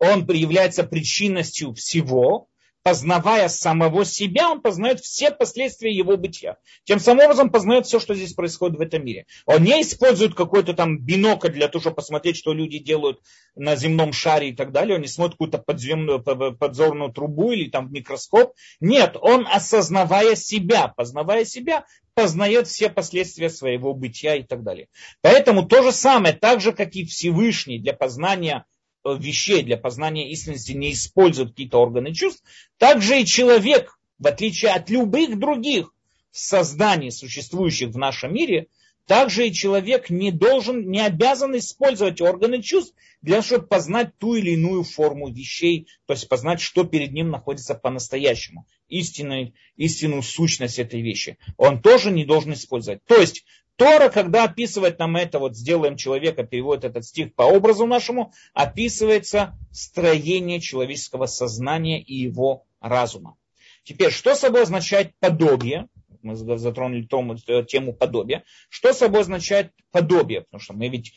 он 0.00 0.26
является 0.28 0.82
причинностью 0.82 1.72
всего, 1.74 2.49
познавая 2.82 3.48
самого 3.48 4.04
себя, 4.04 4.50
он 4.50 4.60
познает 4.60 5.00
все 5.00 5.30
последствия 5.30 5.92
его 5.92 6.16
бытия. 6.16 6.56
Тем 6.84 6.98
самым 6.98 7.24
образом 7.24 7.50
познает 7.50 7.86
все, 7.86 8.00
что 8.00 8.14
здесь 8.14 8.32
происходит 8.32 8.78
в 8.78 8.80
этом 8.80 9.04
мире. 9.04 9.26
Он 9.46 9.62
не 9.62 9.82
использует 9.82 10.34
какой-то 10.34 10.74
там 10.74 10.98
бинокль 10.98 11.50
для 11.50 11.68
того, 11.68 11.80
чтобы 11.80 11.96
посмотреть, 11.96 12.36
что 12.36 12.52
люди 12.52 12.78
делают 12.78 13.20
на 13.54 13.76
земном 13.76 14.12
шаре 14.12 14.50
и 14.50 14.54
так 14.54 14.72
далее. 14.72 14.96
Он 14.96 15.02
не 15.02 15.08
смотрит 15.08 15.34
какую-то 15.34 15.58
подземную, 15.58 16.22
подзорную 16.22 17.12
трубу 17.12 17.52
или 17.52 17.68
там 17.68 17.92
микроскоп. 17.92 18.54
Нет, 18.80 19.16
он, 19.20 19.46
осознавая 19.50 20.34
себя, 20.34 20.88
познавая 20.88 21.44
себя, 21.44 21.84
познает 22.14 22.66
все 22.66 22.88
последствия 22.88 23.50
своего 23.50 23.94
бытия 23.94 24.36
и 24.36 24.42
так 24.42 24.62
далее. 24.62 24.88
Поэтому 25.20 25.66
то 25.66 25.82
же 25.82 25.92
самое, 25.92 26.34
так 26.34 26.60
же, 26.60 26.72
как 26.72 26.94
и 26.94 27.04
Всевышний 27.04 27.78
для 27.78 27.92
познания 27.92 28.64
вещей 29.04 29.62
для 29.62 29.76
познания 29.76 30.30
истинности 30.30 30.72
не 30.72 30.92
используют 30.92 31.50
какие-то 31.50 31.78
органы 31.78 32.14
чувств, 32.14 32.42
также 32.78 33.20
и 33.20 33.26
человек, 33.26 33.98
в 34.18 34.26
отличие 34.26 34.72
от 34.72 34.90
любых 34.90 35.38
других 35.38 35.92
созданий, 36.30 37.10
существующих 37.10 37.90
в 37.90 37.98
нашем 37.98 38.34
мире, 38.34 38.68
также 39.06 39.48
и 39.48 39.52
человек 39.52 40.08
не 40.08 40.30
должен, 40.30 40.88
не 40.88 41.04
обязан 41.04 41.56
использовать 41.58 42.20
органы 42.20 42.62
чувств 42.62 42.94
для 43.22 43.36
того, 43.36 43.46
чтобы 43.46 43.66
познать 43.66 44.16
ту 44.18 44.36
или 44.36 44.52
иную 44.52 44.84
форму 44.84 45.28
вещей, 45.28 45.88
то 46.06 46.12
есть 46.12 46.28
познать, 46.28 46.60
что 46.60 46.84
перед 46.84 47.12
ним 47.12 47.30
находится 47.30 47.74
по-настоящему, 47.74 48.66
истинную, 48.88 49.52
истинную 49.76 50.22
сущность 50.22 50.78
этой 50.78 51.00
вещи. 51.00 51.38
Он 51.56 51.82
тоже 51.82 52.12
не 52.12 52.24
должен 52.24 52.52
использовать. 52.52 53.04
То 53.04 53.16
есть 53.16 53.44
Тора, 53.80 54.10
когда 54.10 54.44
описывает 54.44 54.98
нам 54.98 55.16
это, 55.16 55.38
вот 55.38 55.56
сделаем 55.56 55.96
человека, 55.96 56.42
переводит 56.42 56.84
этот 56.84 57.06
стих 57.06 57.34
по 57.34 57.44
образу 57.44 57.86
нашему, 57.86 58.30
описывается 58.52 59.58
строение 59.72 60.60
человеческого 60.60 61.24
сознания 61.24 61.98
и 61.98 62.14
его 62.14 62.66
разума. 62.78 63.38
Теперь, 63.82 64.10
что 64.10 64.34
собой 64.34 64.64
означает 64.64 65.14
подобие? 65.18 65.88
Мы 66.20 66.36
затронули 66.36 67.08
э, 67.46 67.64
тему 67.64 67.94
подобия. 67.94 68.44
Что 68.68 68.92
собой 68.92 69.22
означает 69.22 69.72
подобие? 69.90 70.42
Потому 70.42 70.60
что 70.60 70.74
мы 70.74 70.88
ведь 70.88 71.14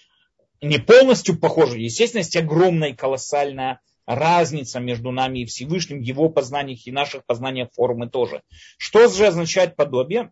не 0.62 0.78
полностью 0.78 1.38
похожи. 1.38 1.80
Естественно, 1.80 2.21
есть 2.21 2.38
огромная 2.38 2.91
и 2.91 2.95
колоссальная 2.95 3.82
разница 4.06 4.80
между 4.80 5.12
нами 5.12 5.39
и 5.39 5.45
Всевышним, 5.45 5.99
его 5.99 6.30
познаниях 6.30 6.88
и 6.88 6.93
наших 6.93 7.26
познаниях 7.26 7.73
формы 7.73 8.10
тоже. 8.10 8.41
Что 8.78 9.10
же 9.10 9.28
означает 9.28 9.76
подобие? 9.76 10.32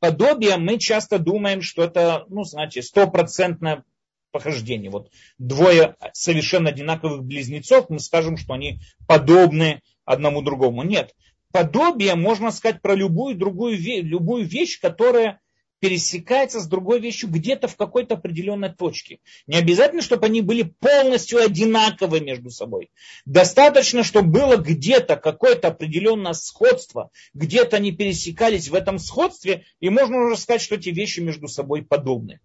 Подобие 0.00 0.56
мы 0.56 0.78
часто 0.78 1.18
думаем, 1.18 1.62
что 1.62 1.84
это, 1.84 2.24
ну, 2.28 2.44
знаете, 2.44 2.82
стопроцентное 2.82 3.84
похождение. 4.30 4.90
Вот 4.90 5.10
двое 5.38 5.96
совершенно 6.12 6.70
одинаковых 6.70 7.24
близнецов, 7.24 7.88
мы 7.88 7.98
скажем, 7.98 8.36
что 8.36 8.54
они 8.54 8.80
подобны 9.06 9.82
одному 10.04 10.42
другому. 10.42 10.82
Нет. 10.82 11.14
Подобие 11.52 12.14
можно 12.14 12.50
сказать 12.50 12.82
про 12.82 12.94
любую 12.94 13.34
другую 13.34 13.78
любую 13.78 14.44
вещь, 14.44 14.80
которая 14.80 15.40
пересекается 15.80 16.60
с 16.60 16.66
другой 16.66 17.00
вещью 17.00 17.28
где-то 17.28 17.68
в 17.68 17.76
какой-то 17.76 18.14
определенной 18.14 18.72
точке. 18.72 19.20
Не 19.46 19.56
обязательно, 19.56 20.02
чтобы 20.02 20.26
они 20.26 20.40
были 20.40 20.62
полностью 20.62 21.40
одинаковы 21.40 22.20
между 22.20 22.50
собой. 22.50 22.90
Достаточно, 23.24 24.02
чтобы 24.02 24.30
было 24.30 24.56
где-то 24.56 25.16
какое-то 25.16 25.68
определенное 25.68 26.32
сходство, 26.32 27.10
где-то 27.34 27.76
они 27.76 27.92
пересекались 27.92 28.68
в 28.68 28.74
этом 28.74 28.98
сходстве, 28.98 29.64
и 29.80 29.88
можно 29.88 30.24
уже 30.24 30.36
сказать, 30.36 30.62
что 30.62 30.74
эти 30.74 30.90
вещи 30.90 31.20
между 31.20 31.48
собой 31.48 31.82
подобны. 31.82 32.40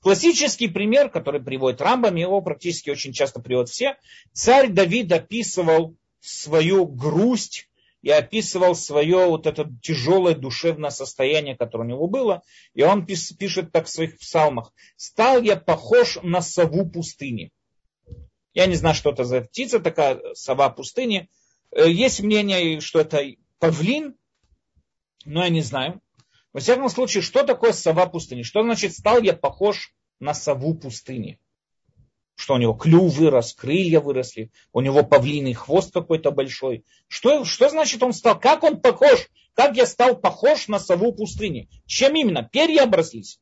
Классический 0.00 0.68
пример, 0.68 1.10
который 1.10 1.42
приводит 1.42 1.80
Рамбам, 1.80 2.14
его 2.14 2.40
практически 2.40 2.90
очень 2.90 3.12
часто 3.12 3.40
приводят 3.40 3.68
все. 3.68 3.96
Царь 4.32 4.68
Давид 4.68 5.10
описывал 5.10 5.96
свою 6.20 6.86
грусть 6.86 7.67
и 8.02 8.10
описывал 8.10 8.74
свое 8.74 9.26
вот 9.26 9.46
это 9.46 9.68
тяжелое 9.82 10.34
душевное 10.34 10.90
состояние, 10.90 11.56
которое 11.56 11.84
у 11.84 11.88
него 11.88 12.06
было. 12.06 12.42
И 12.74 12.82
он 12.82 13.06
пишет 13.06 13.72
так 13.72 13.86
в 13.86 13.90
своих 13.90 14.18
псалмах. 14.18 14.72
«Стал 14.96 15.42
я 15.42 15.56
похож 15.56 16.18
на 16.22 16.40
сову 16.40 16.88
пустыни». 16.88 17.50
Я 18.54 18.66
не 18.66 18.74
знаю, 18.74 18.94
что 18.94 19.10
это 19.10 19.24
за 19.24 19.42
птица 19.42 19.78
такая, 19.78 20.20
сова 20.34 20.70
пустыни. 20.70 21.28
Э, 21.70 21.88
есть 21.88 22.20
мнение, 22.20 22.80
что 22.80 23.00
это 23.00 23.22
павлин, 23.58 24.16
но 25.24 25.44
я 25.44 25.48
не 25.48 25.60
знаю. 25.60 26.00
Во 26.52 26.60
всяком 26.60 26.88
случае, 26.88 27.22
что 27.22 27.44
такое 27.44 27.72
сова 27.72 28.06
пустыни? 28.06 28.42
Что 28.42 28.62
значит 28.62 28.94
«стал 28.94 29.22
я 29.22 29.34
похож 29.34 29.94
на 30.18 30.34
сову 30.34 30.74
пустыни»? 30.74 31.38
Что 32.38 32.54
у 32.54 32.58
него 32.58 32.72
клюв 32.72 33.12
вырос, 33.14 33.52
крылья 33.52 33.98
выросли, 33.98 34.52
у 34.72 34.80
него 34.80 35.02
павлиный 35.02 35.54
хвост 35.54 35.92
какой-то 35.92 36.30
большой. 36.30 36.84
Что, 37.08 37.44
что 37.44 37.68
значит 37.68 38.00
он 38.00 38.12
стал? 38.12 38.38
Как 38.38 38.62
он 38.62 38.80
похож? 38.80 39.28
Как 39.54 39.76
я 39.76 39.86
стал 39.86 40.16
похож 40.16 40.68
на 40.68 40.78
сову 40.78 41.12
пустыни? 41.12 41.68
Чем 41.84 42.14
именно? 42.14 42.44
Перья 42.44 42.84
оброслись? 42.84 43.40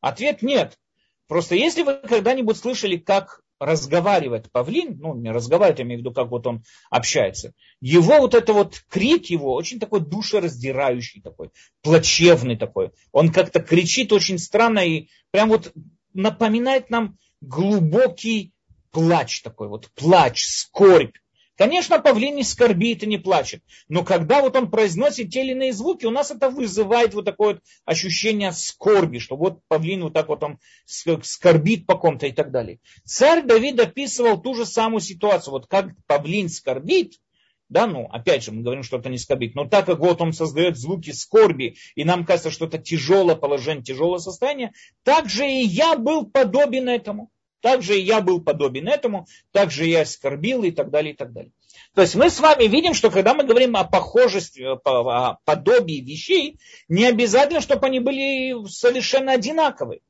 Ответ 0.00 0.42
нет. 0.42 0.78
Просто 1.26 1.56
если 1.56 1.82
вы 1.82 1.94
когда-нибудь 1.94 2.56
слышали, 2.56 2.98
как 2.98 3.40
разговаривает 3.58 4.48
павлин, 4.52 4.96
ну, 5.00 5.16
не 5.16 5.32
разговаривает, 5.32 5.80
я 5.80 5.84
имею 5.84 5.98
в 5.98 6.02
виду, 6.02 6.12
как 6.12 6.28
вот 6.30 6.46
он 6.46 6.62
общается, 6.90 7.52
его 7.80 8.20
вот 8.20 8.34
это 8.34 8.52
вот 8.52 8.80
крик 8.88 9.26
его 9.26 9.54
очень 9.54 9.80
такой 9.80 10.00
душераздирающий 10.00 11.20
такой, 11.20 11.50
плачевный 11.82 12.56
такой. 12.56 12.92
Он 13.10 13.32
как-то 13.32 13.60
кричит 13.60 14.12
очень 14.12 14.38
странно 14.38 14.86
и 14.86 15.08
прям 15.32 15.48
вот 15.48 15.72
напоминает 16.12 16.90
нам 16.90 17.18
глубокий 17.46 18.52
плач 18.90 19.42
такой, 19.42 19.68
вот 19.68 19.90
плач, 19.94 20.44
скорбь. 20.44 21.16
Конечно, 21.56 22.00
павлин 22.00 22.34
не 22.34 22.42
скорбит 22.42 23.04
и 23.04 23.06
не 23.06 23.16
плачет, 23.16 23.62
но 23.88 24.02
когда 24.02 24.40
вот 24.40 24.56
он 24.56 24.70
произносит 24.70 25.30
те 25.30 25.44
или 25.44 25.52
иные 25.52 25.72
звуки, 25.72 26.04
у 26.04 26.10
нас 26.10 26.32
это 26.32 26.50
вызывает 26.50 27.14
вот 27.14 27.24
такое 27.24 27.54
вот 27.54 27.62
ощущение 27.84 28.50
скорби, 28.50 29.18
что 29.18 29.36
вот 29.36 29.60
павлин 29.68 30.02
вот 30.02 30.14
так 30.14 30.28
вот 30.28 30.42
он 30.42 30.58
скорбит 30.86 31.86
по 31.86 31.96
ком-то 31.96 32.26
и 32.26 32.32
так 32.32 32.50
далее. 32.50 32.80
Царь 33.04 33.44
Давид 33.44 33.78
описывал 33.78 34.40
ту 34.40 34.56
же 34.56 34.66
самую 34.66 35.00
ситуацию, 35.00 35.52
вот 35.52 35.68
как 35.68 35.90
павлин 36.08 36.48
скорбит, 36.48 37.20
да, 37.68 37.86
ну, 37.86 38.06
опять 38.10 38.44
же, 38.44 38.52
мы 38.52 38.62
говорим, 38.62 38.82
что 38.82 38.98
это 38.98 39.08
не 39.08 39.18
скорбит. 39.18 39.54
Но 39.54 39.66
так 39.66 39.86
как 39.86 39.98
вот 39.98 40.20
он 40.20 40.32
создает 40.32 40.76
звуки 40.76 41.10
скорби, 41.12 41.76
и 41.94 42.04
нам 42.04 42.26
кажется, 42.26 42.50
что 42.50 42.66
это 42.66 42.78
тяжелое 42.78 43.36
положение, 43.36 43.82
тяжелое 43.82 44.18
состояние, 44.18 44.72
так 45.02 45.28
же 45.28 45.46
и 45.46 45.64
я 45.64 45.96
был 45.96 46.26
подобен 46.26 46.88
этому. 46.88 47.30
Так 47.64 47.80
же 47.80 47.98
и 47.98 48.02
я 48.02 48.20
был 48.20 48.42
подобен 48.42 48.88
этому, 48.88 49.26
так 49.50 49.70
же 49.70 49.86
я 49.86 50.04
скорбил 50.04 50.64
и 50.64 50.70
так 50.70 50.90
далее, 50.90 51.14
и 51.14 51.16
так 51.16 51.32
далее. 51.32 51.50
То 51.94 52.02
есть 52.02 52.14
мы 52.14 52.28
с 52.28 52.38
вами 52.38 52.64
видим, 52.64 52.92
что 52.92 53.10
когда 53.10 53.32
мы 53.32 53.44
говорим 53.44 53.74
о 53.74 53.84
похожести, 53.84 54.60
о 54.60 55.38
подобии 55.46 56.02
вещей, 56.02 56.58
не 56.88 57.06
обязательно, 57.06 57.62
чтобы 57.62 57.86
они 57.86 58.00
были 58.00 58.68
совершенно 58.68 59.32
одинаковые. 59.32 60.02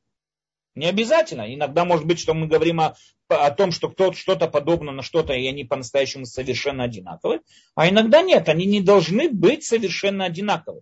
Не 0.75 0.87
обязательно. 0.87 1.43
Иногда 1.55 1.85
может 1.85 2.05
быть, 2.05 2.19
что 2.19 2.33
мы 2.33 2.47
говорим 2.47 2.81
о, 2.81 2.97
о 3.29 3.51
том, 3.51 3.71
что 3.71 3.87
кто-то 3.87 4.17
что-то 4.17 4.49
подобно 4.49 4.91
на 4.91 5.01
что-то, 5.01 5.31
и 5.31 5.47
они 5.47 5.63
по-настоящему 5.63 6.25
совершенно 6.25 6.83
одинаковые. 6.83 7.39
А 7.73 7.87
иногда 7.87 8.21
нет, 8.21 8.49
они 8.49 8.65
не 8.65 8.81
должны 8.81 9.29
быть 9.29 9.63
совершенно 9.63 10.25
одинаковы. 10.25 10.81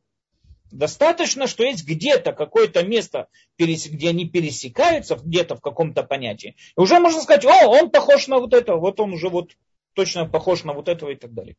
Достаточно, 0.73 1.45
что 1.45 1.63
есть 1.63 1.85
где-то 1.85 2.33
какое-то 2.33 2.83
место, 2.83 3.27
где 3.59 4.09
они 4.09 4.27
пересекаются, 4.27 5.15
где-то 5.15 5.55
в 5.55 5.61
каком-то 5.61 6.01
понятии. 6.01 6.55
И 6.75 6.81
уже 6.81 6.99
можно 6.99 7.21
сказать, 7.21 7.45
о, 7.45 7.67
он 7.67 7.91
похож 7.91 8.27
на 8.27 8.39
вот 8.39 8.55
это, 8.55 8.75
вот 8.75 8.99
он 8.99 9.13
уже 9.13 9.29
вот 9.29 9.51
точно 9.93 10.25
похож 10.25 10.63
на 10.63 10.73
вот 10.73 10.87
этого 10.87 11.11
и 11.11 11.15
так 11.15 11.31
далее. 11.31 11.57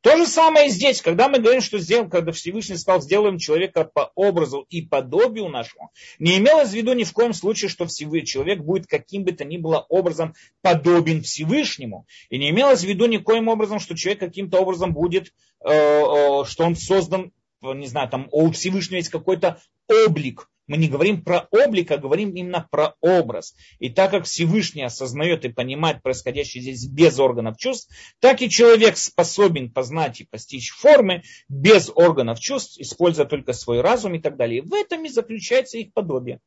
То 0.00 0.16
же 0.16 0.26
самое 0.26 0.66
и 0.66 0.70
здесь, 0.70 1.00
когда 1.00 1.28
мы 1.28 1.38
говорим, 1.38 1.60
что 1.60 1.78
сделаем, 1.78 2.10
когда 2.10 2.32
Всевышний 2.32 2.76
сказал, 2.76 3.00
сделаем 3.00 3.38
человека 3.38 3.84
по 3.84 4.10
образу 4.16 4.66
и 4.68 4.82
подобию 4.82 5.48
нашему, 5.48 5.90
не 6.18 6.36
имелось 6.36 6.70
в 6.70 6.74
виду 6.74 6.92
ни 6.92 7.04
в 7.04 7.12
коем 7.12 7.32
случае, 7.32 7.68
что 7.68 7.86
человек 7.86 8.60
будет 8.60 8.88
каким 8.88 9.22
бы 9.22 9.30
то 9.30 9.44
ни 9.44 9.58
было 9.58 9.86
образом 9.88 10.34
подобен 10.60 11.22
Всевышнему. 11.22 12.04
И 12.30 12.38
не 12.38 12.50
имелось 12.50 12.80
в 12.80 12.86
виду 12.86 13.06
никоим 13.06 13.46
образом, 13.46 13.78
что 13.78 13.96
человек 13.96 14.18
каким-то 14.18 14.58
образом 14.58 14.92
будет, 14.92 15.32
э, 15.64 15.70
э, 15.70 16.44
что 16.44 16.64
он 16.64 16.74
создан, 16.74 17.32
не 17.74 17.86
знаю, 17.86 18.08
там 18.08 18.28
у 18.32 18.50
Всевышнего 18.50 18.98
есть 18.98 19.10
какой-то 19.10 19.60
облик, 19.88 20.48
мы 20.66 20.78
не 20.78 20.88
говорим 20.88 21.22
про 21.22 21.46
облик, 21.50 21.92
а 21.92 21.96
говорим 21.96 22.30
именно 22.30 22.66
про 22.70 22.96
образ. 23.00 23.54
И 23.78 23.88
так 23.88 24.10
как 24.10 24.24
Всевышний 24.24 24.82
осознает 24.82 25.44
и 25.44 25.48
понимает 25.48 26.02
происходящее 26.02 26.62
здесь 26.62 26.86
без 26.86 27.18
органов 27.20 27.56
чувств, 27.56 27.94
так 28.20 28.42
и 28.42 28.50
человек 28.50 28.96
способен 28.96 29.70
познать 29.70 30.20
и 30.20 30.24
постичь 30.24 30.70
формы 30.70 31.22
без 31.48 31.90
органов 31.94 32.40
чувств, 32.40 32.78
используя 32.80 33.26
только 33.26 33.52
свой 33.52 33.80
разум 33.80 34.14
и 34.14 34.18
так 34.18 34.36
далее. 34.36 34.62
В 34.62 34.74
этом 34.74 35.04
и 35.04 35.08
заключается 35.08 35.78
их 35.78 35.92
подобие. 35.92 36.40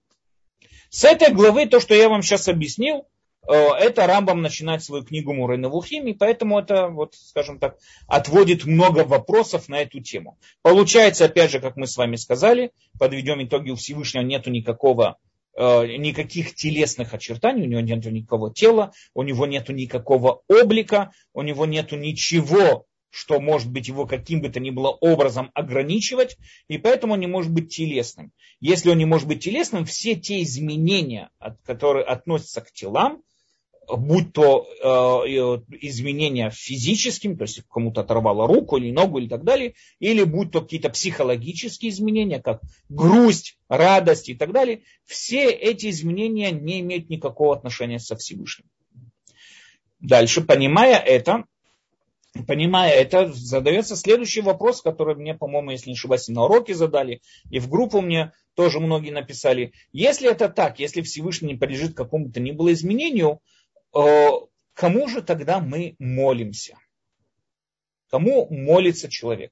С 0.89 1.05
этой 1.05 1.31
главы 1.33 1.67
то, 1.67 1.79
что 1.79 1.95
я 1.95 2.09
вам 2.09 2.21
сейчас 2.21 2.47
объяснил, 2.47 3.07
это 3.47 4.05
Рамбам 4.05 4.41
начинает 4.41 4.83
свою 4.83 5.03
книгу 5.03 5.33
Муры 5.33 5.57
Навухим, 5.57 6.07
и 6.07 6.13
поэтому 6.13 6.59
это, 6.59 6.87
вот, 6.87 7.15
скажем 7.15 7.59
так, 7.59 7.77
отводит 8.07 8.65
много 8.65 9.05
вопросов 9.05 9.69
на 9.69 9.81
эту 9.81 10.01
тему. 10.01 10.37
Получается, 10.61 11.25
опять 11.25 11.51
же, 11.51 11.59
как 11.59 11.75
мы 11.75 11.87
с 11.87 11.97
вами 11.97 12.15
сказали, 12.15 12.71
подведем 12.99 13.43
итоги, 13.43 13.71
у 13.71 13.75
Всевышнего 13.75 14.23
нету 14.23 14.51
никакого 14.51 15.17
э, 15.55 15.97
никаких 15.97 16.55
телесных 16.55 17.13
очертаний, 17.13 17.63
у 17.63 17.69
него 17.69 17.81
нет 17.81 18.05
никакого 18.05 18.53
тела, 18.53 18.91
у 19.13 19.23
него 19.23 19.45
нет 19.45 19.69
никакого 19.69 20.41
облика, 20.47 21.11
у 21.33 21.41
него 21.41 21.65
нет 21.65 21.91
ничего, 21.91 22.85
что 23.09 23.39
может 23.39 23.71
быть 23.71 23.87
его 23.87 24.05
каким 24.05 24.41
бы 24.41 24.49
то 24.49 24.59
ни 24.59 24.69
было 24.69 24.89
образом 24.89 25.51
ограничивать, 25.53 26.37
и 26.67 26.77
поэтому 26.77 27.13
он 27.13 27.19
не 27.19 27.27
может 27.27 27.51
быть 27.51 27.69
телесным. 27.73 28.31
Если 28.59 28.89
он 28.89 28.97
не 28.97 29.05
может 29.05 29.27
быть 29.27 29.43
телесным, 29.43 29.85
все 29.85 30.15
те 30.15 30.41
изменения, 30.43 31.29
которые 31.63 32.05
относятся 32.05 32.61
к 32.61 32.71
телам, 32.71 33.23
будь 33.97 34.33
то 34.33 34.67
э, 34.67 34.87
изменения 35.81 36.51
физическим, 36.51 37.37
то 37.37 37.43
есть 37.43 37.63
кому-то 37.69 38.01
оторвало 38.01 38.47
руку 38.47 38.77
или 38.77 38.91
ногу 38.91 39.19
или 39.19 39.27
так 39.27 39.43
далее, 39.43 39.73
или 39.99 40.23
будь 40.23 40.51
то 40.51 40.61
какие-то 40.61 40.89
психологические 40.89 41.91
изменения, 41.91 42.39
как 42.39 42.61
грусть, 42.89 43.57
радость 43.67 44.29
и 44.29 44.35
так 44.35 44.51
далее, 44.51 44.83
все 45.05 45.49
эти 45.49 45.89
изменения 45.89 46.51
не 46.51 46.81
имеют 46.81 47.09
никакого 47.09 47.55
отношения 47.55 47.99
со 47.99 48.15
Всевышним. 48.15 48.67
Дальше, 49.99 50.41
понимая 50.41 50.97
это, 50.97 51.45
понимая 52.47 52.93
это, 52.93 53.31
задается 53.31 53.95
следующий 53.95 54.41
вопрос, 54.41 54.81
который 54.81 55.15
мне, 55.15 55.33
по-моему, 55.33 55.71
если 55.71 55.89
не 55.89 55.95
ошибаюсь, 55.95 56.27
на 56.27 56.43
уроке 56.43 56.73
задали, 56.73 57.21
и 57.49 57.59
в 57.59 57.69
группу 57.69 58.01
мне 58.01 58.31
тоже 58.55 58.79
многие 58.79 59.11
написали. 59.11 59.73
Если 59.91 60.29
это 60.29 60.49
так, 60.49 60.79
если 60.79 61.01
Всевышний 61.01 61.53
не 61.53 61.59
подлежит 61.59 61.95
какому-то 61.95 62.39
ни 62.39 62.51
было 62.51 62.71
изменению, 62.73 63.39
Э, 63.93 64.29
кому 64.73 65.07
же 65.07 65.21
тогда 65.21 65.59
мы 65.59 65.95
молимся? 65.99 66.77
Кому 68.09 68.47
молится 68.49 69.09
человек? 69.09 69.51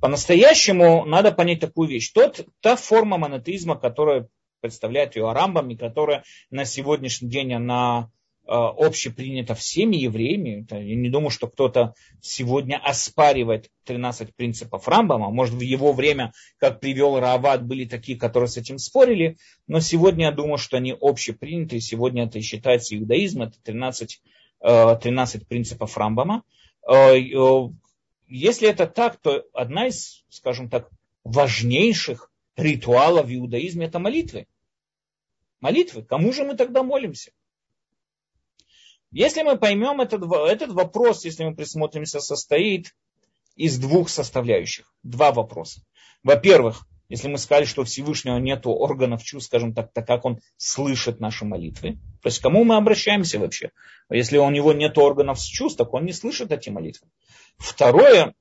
По-настоящему 0.00 1.04
надо 1.04 1.32
понять 1.32 1.60
такую 1.60 1.88
вещь. 1.88 2.10
Тот, 2.12 2.46
та 2.60 2.76
форма 2.76 3.18
монотеизма, 3.18 3.76
которая 3.76 4.28
представляет 4.60 5.16
ее 5.16 5.28
Арамбам, 5.30 5.70
и 5.70 5.76
которая 5.76 6.24
на 6.50 6.64
сегодняшний 6.64 7.28
день 7.28 7.54
она 7.54 8.10
общепринято 8.46 9.54
всеми 9.54 9.96
евреями. 9.96 10.66
Я 10.70 10.96
не 10.96 11.08
думаю, 11.08 11.30
что 11.30 11.46
кто-то 11.48 11.94
сегодня 12.20 12.76
оспаривает 12.76 13.70
13 13.84 14.34
принципов 14.34 14.88
Рамбама. 14.88 15.30
Может, 15.30 15.54
в 15.54 15.60
его 15.60 15.92
время, 15.92 16.32
как 16.58 16.80
привел 16.80 17.18
Рават, 17.20 17.64
были 17.64 17.84
такие, 17.84 18.18
которые 18.18 18.48
с 18.48 18.56
этим 18.56 18.78
спорили. 18.78 19.36
Но 19.66 19.80
сегодня 19.80 20.26
я 20.26 20.32
думаю, 20.32 20.58
что 20.58 20.76
они 20.76 20.96
общеприняты. 21.00 21.80
Сегодня 21.80 22.24
это 22.24 22.40
считается 22.40 22.96
иудаизм. 22.96 23.42
Это 23.42 23.62
13, 23.62 24.20
13 24.60 25.42
э, 25.42 25.44
принципов 25.46 25.96
Рамбама. 25.96 26.42
Э, 26.90 27.16
если 28.26 28.68
это 28.68 28.86
так, 28.86 29.18
то 29.18 29.44
одна 29.52 29.86
из, 29.86 30.24
скажем 30.28 30.68
так, 30.68 30.90
важнейших 31.24 32.30
ритуалов 32.56 33.26
в 33.26 33.34
иудаизме 33.34 33.86
это 33.86 33.98
молитвы. 33.98 34.46
Молитвы. 35.60 36.02
Кому 36.02 36.32
же 36.32 36.44
мы 36.44 36.56
тогда 36.56 36.82
молимся? 36.82 37.32
Если 39.12 39.42
мы 39.42 39.58
поймем 39.58 40.00
этот, 40.00 40.22
этот 40.24 40.72
вопрос, 40.72 41.24
если 41.24 41.44
мы 41.44 41.54
присмотримся, 41.54 42.20
состоит 42.20 42.94
из 43.56 43.78
двух 43.78 44.08
составляющих. 44.08 44.92
Два 45.02 45.32
вопроса. 45.32 45.82
Во-первых, 46.22 46.86
если 47.10 47.28
мы 47.28 47.36
сказали, 47.36 47.66
что 47.66 47.84
Всевышнего 47.84 48.38
нет 48.38 48.62
органов 48.64 49.22
чувств, 49.22 49.48
скажем 49.48 49.74
так, 49.74 49.92
так 49.92 50.06
как 50.06 50.24
он 50.24 50.40
слышит 50.56 51.20
наши 51.20 51.44
молитвы. 51.44 51.98
То 52.22 52.28
есть 52.28 52.38
к 52.38 52.42
кому 52.42 52.64
мы 52.64 52.76
обращаемся 52.76 53.38
вообще? 53.38 53.70
Если 54.08 54.38
у 54.38 54.48
него 54.48 54.72
нет 54.72 54.96
органов 54.96 55.38
чувств, 55.38 55.76
так 55.76 55.92
он 55.92 56.06
не 56.06 56.12
слышит 56.12 56.50
эти 56.50 56.70
молитвы. 56.70 57.08
Второе, 57.58 58.34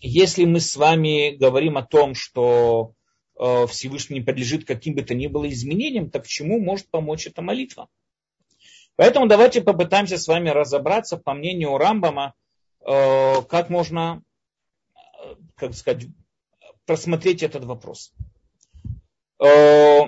если 0.00 0.44
мы 0.46 0.58
с 0.58 0.74
вами 0.74 1.36
говорим 1.36 1.78
о 1.78 1.86
том, 1.86 2.16
что 2.16 2.94
э, 3.38 3.66
Всевышний 3.68 4.18
не 4.18 4.24
подлежит 4.24 4.64
каким 4.66 4.96
бы 4.96 5.02
то 5.02 5.14
ни 5.14 5.28
было 5.28 5.48
изменениям, 5.48 6.10
так 6.10 6.26
чему 6.26 6.58
может 6.58 6.90
помочь 6.90 7.28
эта 7.28 7.40
молитва? 7.40 7.88
Поэтому 8.96 9.26
давайте 9.26 9.60
попытаемся 9.60 10.18
с 10.18 10.28
вами 10.28 10.50
разобраться, 10.50 11.16
по 11.16 11.34
мнению 11.34 11.76
Рамбама, 11.78 12.34
э, 12.80 13.42
как 13.48 13.68
можно, 13.68 14.22
э, 14.94 15.34
как 15.56 15.74
сказать, 15.74 16.06
просмотреть 16.86 17.42
этот 17.42 17.64
вопрос. 17.64 18.12
Э, 19.42 20.02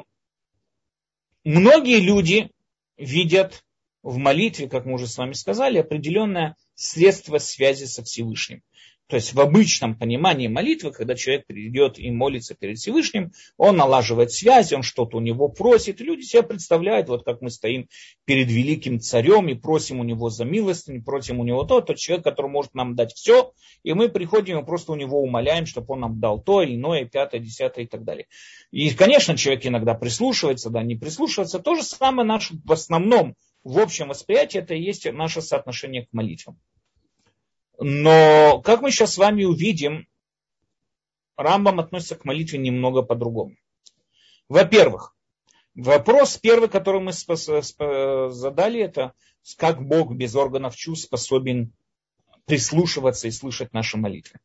многие 1.42 2.00
люди 2.00 2.50
видят 2.96 3.64
в 4.02 4.18
молитве, 4.18 4.68
как 4.68 4.84
мы 4.84 4.94
уже 4.94 5.08
с 5.08 5.18
вами 5.18 5.32
сказали, 5.32 5.78
определенное 5.78 6.54
средство 6.74 7.38
связи 7.38 7.86
со 7.86 8.04
Всевышним. 8.04 8.62
То 9.08 9.16
есть 9.16 9.34
в 9.34 9.40
обычном 9.40 9.96
понимании 9.96 10.48
молитвы, 10.48 10.90
когда 10.90 11.14
человек 11.14 11.46
придет 11.46 11.98
и 11.98 12.10
молится 12.10 12.54
перед 12.54 12.78
Всевышним, 12.78 13.32
он 13.56 13.76
налаживает 13.76 14.32
связь, 14.32 14.72
он 14.72 14.82
что-то 14.82 15.18
у 15.18 15.20
него 15.20 15.48
просит. 15.48 16.00
Люди 16.00 16.22
себе 16.22 16.42
представляют, 16.42 17.08
вот 17.08 17.24
как 17.24 17.40
мы 17.40 17.50
стоим 17.50 17.88
перед 18.24 18.48
великим 18.48 18.98
царем 18.98 19.48
и 19.48 19.54
просим 19.54 20.00
у 20.00 20.04
него 20.04 20.28
за 20.28 20.44
милость, 20.44 20.88
и 20.88 20.98
просим 20.98 21.38
у 21.38 21.44
него 21.44 21.62
то, 21.62 21.80
тот 21.80 21.98
человек, 21.98 22.24
который 22.24 22.50
может 22.50 22.74
нам 22.74 22.96
дать 22.96 23.12
все, 23.12 23.52
и 23.84 23.92
мы 23.92 24.08
приходим 24.08 24.58
и 24.58 24.64
просто 24.64 24.90
у 24.90 24.96
него 24.96 25.22
умоляем, 25.22 25.66
чтобы 25.66 25.94
он 25.94 26.00
нам 26.00 26.18
дал 26.18 26.40
то, 26.40 26.64
иное, 26.64 27.04
пятое, 27.04 27.40
десятое 27.40 27.84
и 27.84 27.88
так 27.88 28.02
далее. 28.02 28.26
И, 28.72 28.90
конечно, 28.90 29.36
человек 29.36 29.66
иногда 29.66 29.94
прислушивается, 29.94 30.70
да, 30.70 30.82
не 30.82 30.96
прислушивается. 30.96 31.60
То 31.60 31.76
же 31.76 31.84
самое 31.84 32.26
наш 32.26 32.50
в 32.50 32.72
основном, 32.72 33.36
в 33.62 33.78
общем 33.78 34.08
восприятии, 34.08 34.58
это 34.58 34.74
и 34.74 34.82
есть 34.82 35.10
наше 35.12 35.42
соотношение 35.42 36.06
к 36.06 36.12
молитвам. 36.12 36.58
Но, 37.78 38.60
как 38.64 38.80
мы 38.80 38.90
сейчас 38.90 39.14
с 39.14 39.18
вами 39.18 39.44
увидим, 39.44 40.06
Рамбам 41.36 41.80
относится 41.80 42.16
к 42.16 42.24
молитве 42.24 42.58
немного 42.58 43.02
по-другому. 43.02 43.56
Во-первых, 44.48 45.14
вопрос 45.74 46.38
первый, 46.38 46.68
который 46.68 47.00
мы 47.00 47.12
задали, 47.12 48.80
это 48.80 49.12
как 49.58 49.86
Бог 49.86 50.14
без 50.14 50.34
органов 50.34 50.76
чувств 50.76 51.06
способен 51.06 51.72
прислушиваться 52.46 53.28
и 53.28 53.32
слышать 53.32 53.72
наши 53.72 53.96
молитвы. 53.96 54.38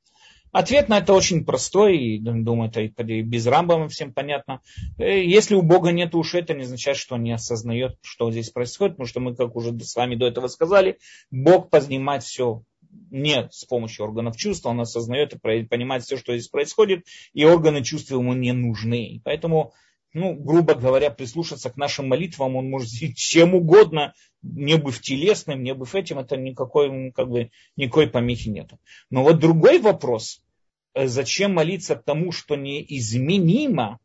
Ответ 0.52 0.90
на 0.90 0.98
это 0.98 1.14
очень 1.14 1.46
простой, 1.46 1.98
и 1.98 2.20
думаю, 2.20 2.70
это 2.70 2.82
и 2.82 3.22
без 3.22 3.48
Рамбама 3.48 3.88
всем 3.88 4.14
понятно. 4.14 4.60
Э, 4.98 5.24
если 5.24 5.56
у 5.56 5.62
Бога 5.62 5.92
нет 5.92 6.14
ушей, 6.14 6.42
это 6.42 6.54
не 6.54 6.64
означает, 6.64 6.98
что 6.98 7.16
он 7.16 7.24
не 7.24 7.32
осознает, 7.32 7.98
что 8.02 8.30
здесь 8.32 8.50
происходит, 8.50 8.96
потому 8.96 9.08
что 9.08 9.22
мы, 9.22 9.34
как 9.34 9.56
уже 9.56 9.78
с 9.80 9.96
вами 9.96 10.16
до 10.16 10.28
этого 10.28 10.48
сказали, 10.48 11.00
Бог 11.30 11.70
понимает 11.70 12.24
все 12.24 12.64
не 13.10 13.48
с 13.52 13.66
помощью 13.66 14.06
органов 14.06 14.38
чувств, 14.38 14.66
он 14.66 14.80
осознает 14.80 15.34
и 15.34 15.64
понимает 15.64 16.04
все, 16.04 16.18
что 16.18 16.36
здесь 16.36 16.48
происходит, 16.48 17.06
и 17.34 17.46
органы 17.46 17.84
чувств 17.84 18.12
ему 18.12 18.34
не 18.34 18.54
нужны. 18.54 19.22
Поэтому, 19.24 19.74
ну, 20.14 20.34
грубо 20.34 20.76
говоря, 20.76 21.10
прислушаться 21.10 21.70
к 21.70 21.78
нашим 21.78 22.08
молитвам, 22.08 22.56
он 22.56 22.70
может 22.70 22.90
чем 23.16 23.56
угодно, 23.56 24.14
не 24.42 24.78
быть 24.78 25.02
телесным, 25.02 25.64
не 25.64 25.74
быть 25.74 25.94
этим, 25.94 26.20
это 26.20 26.38
никакой, 26.38 27.12
как 27.12 27.30
бы, 27.30 27.52
никакой 27.76 28.08
помехи 28.08 28.50
нету. 28.50 28.80
Но 29.10 29.24
вот 29.24 29.40
другой 29.40 29.80
вопрос, 29.80 30.42
э, 30.94 31.08
зачем 31.08 31.54
молиться 31.54 31.96
тому, 31.96 32.32
что 32.32 32.56
неизменимо, 32.56 34.00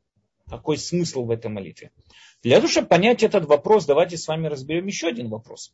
какой 0.49 0.79
смысл 0.79 1.25
в 1.25 1.31
этой 1.31 1.51
молитве? 1.51 1.91
Для 2.43 2.57
того, 2.57 2.69
чтобы 2.69 2.89
понять 2.89 3.23
этот 3.23 3.47
вопрос, 3.47 3.87
давайте 3.87 4.17
с 4.17 4.29
вами 4.29 4.47
разберем 4.47 4.87
еще 4.87 5.09
один 5.09 5.29
вопрос. 5.29 5.73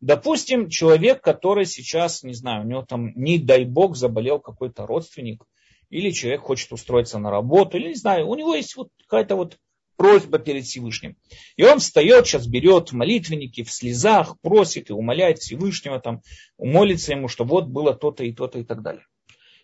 Допустим, 0.00 0.68
человек, 0.68 1.20
который 1.22 1.66
сейчас, 1.66 2.22
не 2.22 2.34
знаю, 2.34 2.64
у 2.64 2.68
него 2.68 2.82
там, 2.82 3.12
не 3.16 3.38
дай 3.38 3.64
бог, 3.64 3.96
заболел 3.96 4.38
какой-то 4.38 4.86
родственник, 4.86 5.44
или 5.90 6.10
человек 6.10 6.42
хочет 6.42 6.72
устроиться 6.72 7.18
на 7.18 7.30
работу, 7.30 7.76
или 7.76 7.88
не 7.88 7.94
знаю, 7.94 8.28
у 8.28 8.34
него 8.34 8.54
есть 8.54 8.76
вот 8.76 8.90
какая-то 9.06 9.36
вот 9.36 9.58
просьба 9.96 10.38
перед 10.38 10.64
Всевышним. 10.64 11.16
И 11.56 11.64
он 11.64 11.80
встает, 11.80 12.26
сейчас 12.26 12.46
берет 12.46 12.92
молитвенники 12.92 13.64
в 13.64 13.70
слезах, 13.72 14.40
просит 14.40 14.90
и 14.90 14.92
умоляет 14.92 15.38
Всевышнего, 15.38 15.98
там, 15.98 16.22
молится 16.56 17.12
ему, 17.12 17.26
что 17.26 17.44
вот 17.44 17.66
было 17.66 17.92
то-то 17.92 18.22
и 18.22 18.32
то-то 18.32 18.60
и 18.60 18.64
так 18.64 18.82
далее. 18.82 19.04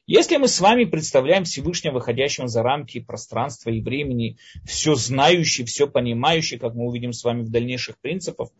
Если 0.07 0.37
мы 0.37 0.49
с 0.49 0.61
вами 0.61 0.85
представляем 0.85 1.45
Всевышнего, 1.45 1.95
выходящего 1.95 2.47
за 2.47 2.63
рамки 2.63 3.01
пространства 3.01 3.71
и 3.71 3.81
времени, 3.81 4.37
все 4.67 4.97
знающий, 4.97 5.65
все 5.65 5.87
понимающий, 5.87 6.59
как 6.59 6.75
мы 6.75 6.87
увидим 6.87 7.15
с 7.15 7.25
вами 7.25 7.43
в 7.43 7.51
дальнейших 7.51 7.99
принципах, 8.01 8.51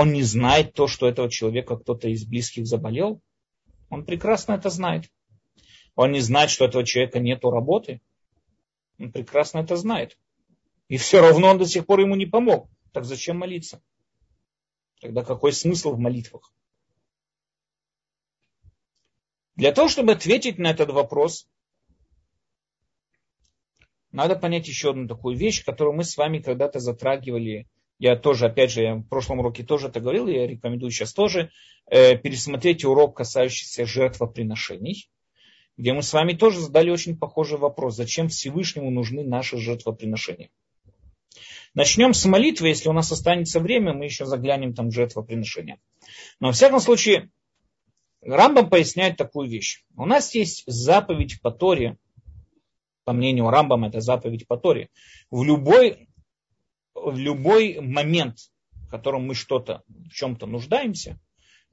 он 0.00 0.12
не 0.12 0.22
знает 0.22 0.74
то, 0.74 0.86
что 0.86 1.08
этого 1.08 1.28
человека 1.28 1.76
кто-то 1.76 2.06
из 2.08 2.24
близких 2.24 2.68
заболел. 2.68 3.20
Он 3.90 4.04
прекрасно 4.04 4.52
это 4.52 4.70
знает. 4.70 5.10
Он 5.96 6.12
не 6.12 6.20
знает, 6.20 6.50
что 6.50 6.66
этого 6.66 6.86
человека 6.86 7.18
нет 7.18 7.42
работы. 7.42 8.00
Он 9.00 9.10
прекрасно 9.10 9.58
это 9.58 9.74
знает. 9.74 10.16
И 10.86 10.98
все 10.98 11.20
равно 11.20 11.48
он 11.48 11.58
до 11.58 11.66
сих 11.66 11.84
пор 11.84 11.98
ему 11.98 12.14
не 12.14 12.26
помог. 12.26 12.70
Так 12.92 13.06
зачем 13.06 13.38
молиться? 13.38 13.82
Тогда 15.00 15.24
какой 15.24 15.52
смысл 15.52 15.94
в 15.94 15.98
молитвах? 15.98 16.54
Для 19.56 19.72
того, 19.72 19.88
чтобы 19.88 20.12
ответить 20.12 20.58
на 20.58 20.70
этот 20.70 20.90
вопрос, 20.90 21.48
надо 24.12 24.36
понять 24.36 24.68
еще 24.68 24.90
одну 24.90 25.08
такую 25.08 25.36
вещь, 25.36 25.64
которую 25.64 25.96
мы 25.96 26.04
с 26.04 26.16
вами 26.16 26.38
когда-то 26.38 26.78
затрагивали. 26.78 27.68
Я 27.98 28.14
тоже, 28.16 28.46
опять 28.46 28.70
же, 28.70 28.82
я 28.82 28.94
в 28.94 29.02
прошлом 29.02 29.40
уроке 29.40 29.64
тоже 29.64 29.88
это 29.88 30.00
говорил, 30.00 30.28
я 30.28 30.46
рекомендую 30.46 30.90
сейчас 30.92 31.12
тоже 31.12 31.50
э, 31.90 32.16
пересмотреть 32.16 32.84
урок, 32.84 33.16
касающийся 33.16 33.86
жертвоприношений, 33.86 35.10
где 35.76 35.92
мы 35.92 36.02
с 36.02 36.12
вами 36.12 36.32
тоже 36.34 36.60
задали 36.60 36.90
очень 36.90 37.18
похожий 37.18 37.58
вопрос, 37.58 37.96
зачем 37.96 38.28
Всевышнему 38.28 38.90
нужны 38.90 39.24
наши 39.24 39.58
жертвоприношения. 39.58 40.50
Начнем 41.74 42.14
с 42.14 42.24
молитвы, 42.24 42.68
если 42.68 42.88
у 42.88 42.92
нас 42.92 43.10
останется 43.12 43.60
время, 43.60 43.92
мы 43.92 44.04
еще 44.04 44.26
заглянем 44.26 44.74
там 44.74 44.88
в 44.88 44.92
жертвоприношение. 44.92 45.78
Но 46.40 46.48
во 46.48 46.52
всяком 46.52 46.80
случае, 46.80 47.30
Рамбам 48.22 48.70
поясняет 48.70 49.16
такую 49.16 49.48
вещь. 49.48 49.84
У 49.96 50.06
нас 50.06 50.34
есть 50.34 50.64
заповедь 50.66 51.40
по 51.40 51.50
Торе, 51.50 51.96
по 53.04 53.12
мнению 53.12 53.48
Рамбама, 53.48 53.88
это 53.88 54.00
заповедь 54.00 54.46
по 54.46 54.56
Торе. 54.56 54.88
В 55.30 55.44
любой, 55.44 56.07
в 57.04 57.16
любой 57.16 57.80
момент, 57.80 58.38
в 58.72 58.90
котором 58.90 59.26
мы 59.26 59.34
что-то, 59.34 59.82
в 59.88 60.10
чем-то 60.10 60.46
нуждаемся, 60.46 61.18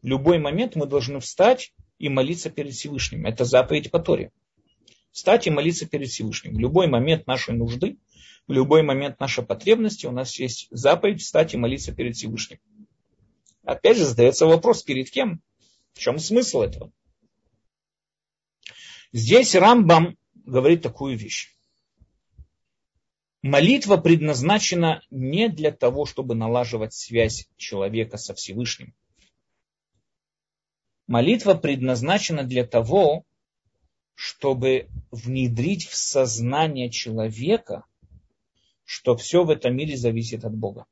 в 0.01 0.07
любой 0.07 0.39
момент 0.39 0.75
мы 0.75 0.85
должны 0.85 1.19
встать 1.19 1.73
и 1.97 2.09
молиться 2.09 2.49
перед 2.49 2.73
Всевышним. 2.73 3.25
Это 3.25 3.45
заповедь 3.45 3.91
по 3.91 3.99
Торе. 3.99 4.31
Встать 5.11 5.47
и 5.47 5.49
молиться 5.49 5.87
перед 5.87 6.09
Всевышним. 6.09 6.55
В 6.55 6.59
любой 6.59 6.87
момент 6.87 7.25
нашей 7.25 7.53
нужды 7.53 7.97
в 8.47 8.51
любой 8.51 8.83
момент 8.83 9.19
нашей 9.19 9.43
потребности 9.43 10.05
у 10.05 10.11
нас 10.11 10.37
есть 10.39 10.67
заповедь 10.69 11.21
встать 11.21 11.53
и 11.53 11.57
молиться 11.57 11.93
перед 11.93 12.15
Всевышним. 12.15 12.59
Опять 13.63 13.97
же 13.97 14.05
задается 14.05 14.45
вопрос, 14.45 14.83
перед 14.83 15.09
кем? 15.09 15.41
В 15.93 15.99
чем 15.99 16.19
смысл 16.19 16.61
этого? 16.61 16.91
Здесь 19.11 19.55
Рамбам 19.55 20.17
говорит 20.33 20.83
такую 20.83 21.17
вещь. 21.17 21.54
Молитва 23.47 23.97
предназначена 23.97 25.03
не 25.11 25.49
для 25.49 25.71
того, 25.71 26.05
чтобы 26.05 26.33
налаживать 26.33 26.93
связь 26.93 27.47
человека 27.57 28.17
со 28.17 28.33
Всевышним. 28.33 28.95
Молитва 31.05 31.53
предназначена 31.53 32.43
для 32.43 32.65
того, 32.65 33.23
чтобы 34.15 34.87
внедрить 35.11 35.85
в 35.85 35.95
сознание 35.95 36.89
человека 36.89 37.85
что 38.85 39.15
все 39.15 39.43
в 39.43 39.49
этом 39.49 39.75
мире 39.75 39.95
зависит 39.97 40.45
от 40.45 40.55
Бога. 40.55 40.85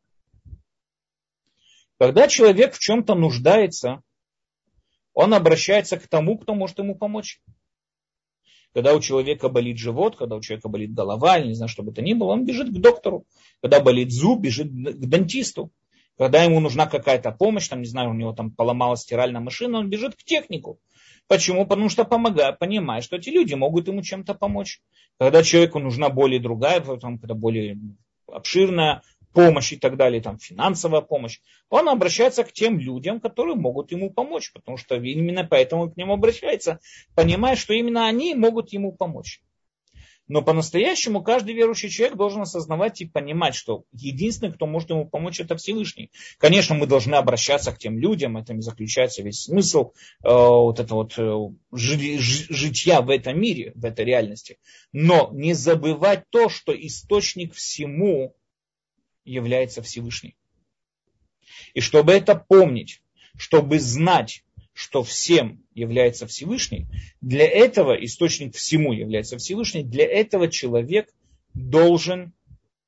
Когда 2.00 2.28
человек 2.28 2.76
в 2.76 2.80
чем-то 2.80 3.16
нуждается, 3.16 4.04
он 5.14 5.34
обращается 5.34 5.98
к 5.98 6.08
тому, 6.08 6.38
кто 6.38 6.56
может 6.56 6.80
ему 6.80 6.96
помочь. 6.96 7.42
Когда 8.74 8.94
у 8.96 9.00
человека 9.00 9.50
болит 9.50 9.78
живот, 9.78 10.16
когда 10.16 10.36
у 10.36 10.42
человека 10.42 10.68
болит 10.68 10.94
голова, 10.94 11.38
или 11.38 11.50
не 11.50 11.54
знаю, 11.54 11.70
что 11.70 11.84
бы 11.84 11.92
то 11.92 12.02
ни 12.02 12.14
было, 12.14 12.30
он 12.30 12.46
бежит 12.46 12.70
к 12.70 12.82
доктору. 12.82 13.26
Когда 13.62 13.80
болит 13.80 14.12
зуб, 14.12 14.42
бежит 14.42 14.68
к 14.68 15.06
дантисту. 15.06 15.72
Когда 16.18 16.44
ему 16.44 16.60
нужна 16.60 16.86
какая-то 16.86 17.32
помощь, 17.32 17.68
там, 17.68 17.82
не 17.82 17.88
знаю, 17.88 18.12
у 18.12 18.14
него 18.14 18.34
там 18.34 18.52
поломалась 18.52 19.02
стиральная 19.02 19.42
машина, 19.42 19.80
он 19.80 19.90
бежит 19.90 20.16
к 20.16 20.24
технику. 20.24 20.80
Почему? 21.28 21.66
Потому 21.66 21.90
что 21.90 22.04
помогает, 22.04 22.60
понимает, 22.60 23.04
что 23.04 23.16
эти 23.16 23.30
люди 23.30 23.54
могут 23.54 23.88
ему 23.88 24.02
чем-то 24.02 24.34
помочь. 24.34 24.82
Когда 25.20 25.42
человеку 25.44 25.80
нужна 25.80 26.10
более 26.10 26.40
другая, 26.40 26.82
там, 26.82 27.18
когда 27.18 27.34
более 27.34 27.80
обширная 28.28 29.02
помощь 29.34 29.74
и 29.74 29.78
так 29.78 29.98
далее, 29.98 30.22
там, 30.22 30.40
финансовая 30.40 31.02
помощь, 31.02 31.40
он 31.70 31.90
обращается 31.90 32.44
к 32.44 32.54
тем 32.54 32.80
людям, 32.80 33.20
которые 33.20 33.56
могут 33.56 33.92
ему 33.92 34.12
помочь, 34.12 34.52
потому 34.54 34.78
что 34.78 34.96
именно 34.96 35.44
поэтому 35.44 35.92
к 35.92 35.98
нему 35.98 36.14
обращается, 36.14 36.80
понимая, 37.16 37.56
что 37.56 37.74
именно 37.74 38.08
они 38.08 38.36
могут 38.36 38.72
ему 38.72 38.92
помочь. 38.92 39.42
Но 40.28 40.42
по-настоящему 40.42 41.22
каждый 41.22 41.54
верующий 41.54 41.90
человек 41.90 42.18
должен 42.18 42.42
осознавать 42.42 43.02
и 43.02 43.06
понимать, 43.06 43.56
что 43.56 43.84
единственный, 43.92 44.54
кто 44.54 44.66
может 44.66 44.90
ему 44.90 45.06
помочь, 45.06 45.40
это 45.42 45.58
Всевышний. 45.58 46.12
Конечно, 46.38 46.76
мы 46.76 46.88
должны 46.88 47.16
обращаться 47.16 47.74
к 47.74 47.78
тем 47.78 48.00
людям, 48.00 48.38
это 48.38 48.60
заключается 48.62 49.22
весь 49.22 49.44
смысл 49.44 49.92
э, 50.24 50.30
вот 50.30 50.80
этого 50.80 51.04
вот 51.04 51.14
э, 51.18 51.56
жития 51.74 53.02
в 53.02 53.10
этом 53.10 53.40
мире, 53.40 53.74
в 53.76 53.84
этой 53.84 54.06
реальности. 54.06 54.60
Но 54.94 55.30
не 55.34 55.54
забывать 55.54 56.24
то, 56.30 56.48
что 56.48 56.74
источник 56.74 57.54
всему 57.54 58.34
является 59.26 59.82
Всевышний. 59.82 60.36
И 61.74 61.82
чтобы 61.82 62.14
это 62.14 62.36
помнить, 62.36 63.02
чтобы 63.38 63.80
знать, 63.80 64.44
что 64.74 65.04
всем 65.04 65.64
является 65.74 66.28
Всевышний, 66.28 66.88
для 67.22 67.48
этого 67.48 67.94
источник 67.94 68.56
всему 68.56 68.94
является 68.94 69.38
Всевышний, 69.38 69.84
для 69.84 70.06
этого 70.06 70.50
человек 70.50 71.14
должен 71.54 72.34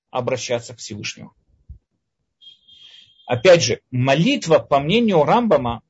обращаться 0.09 0.73
к 0.73 0.79
Всевышнему. 0.79 1.33
Опять 3.25 3.63
же, 3.63 3.81
молитва, 3.91 4.59
по 4.59 4.79
мнению 4.79 5.23
Рамбама, 5.23 5.81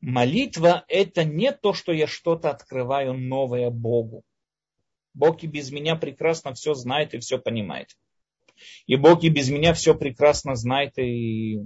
молитва 0.00 0.84
это 0.88 1.24
не 1.24 1.52
то, 1.52 1.74
что 1.74 1.92
я 1.92 2.06
что-то 2.06 2.50
открываю 2.50 3.14
новое 3.14 3.70
Богу. 3.70 4.24
Бог 5.14 5.42
и 5.42 5.46
без 5.46 5.70
меня 5.70 5.96
прекрасно 5.96 6.54
все 6.54 6.74
знает 6.74 7.14
и 7.14 7.18
все 7.18 7.38
понимает. 7.38 7.96
И 8.86 8.96
Бог 8.96 9.24
и 9.24 9.28
без 9.28 9.50
меня 9.50 9.74
все 9.74 9.94
прекрасно 9.94 10.54
знает 10.56 10.98
и 10.98 11.60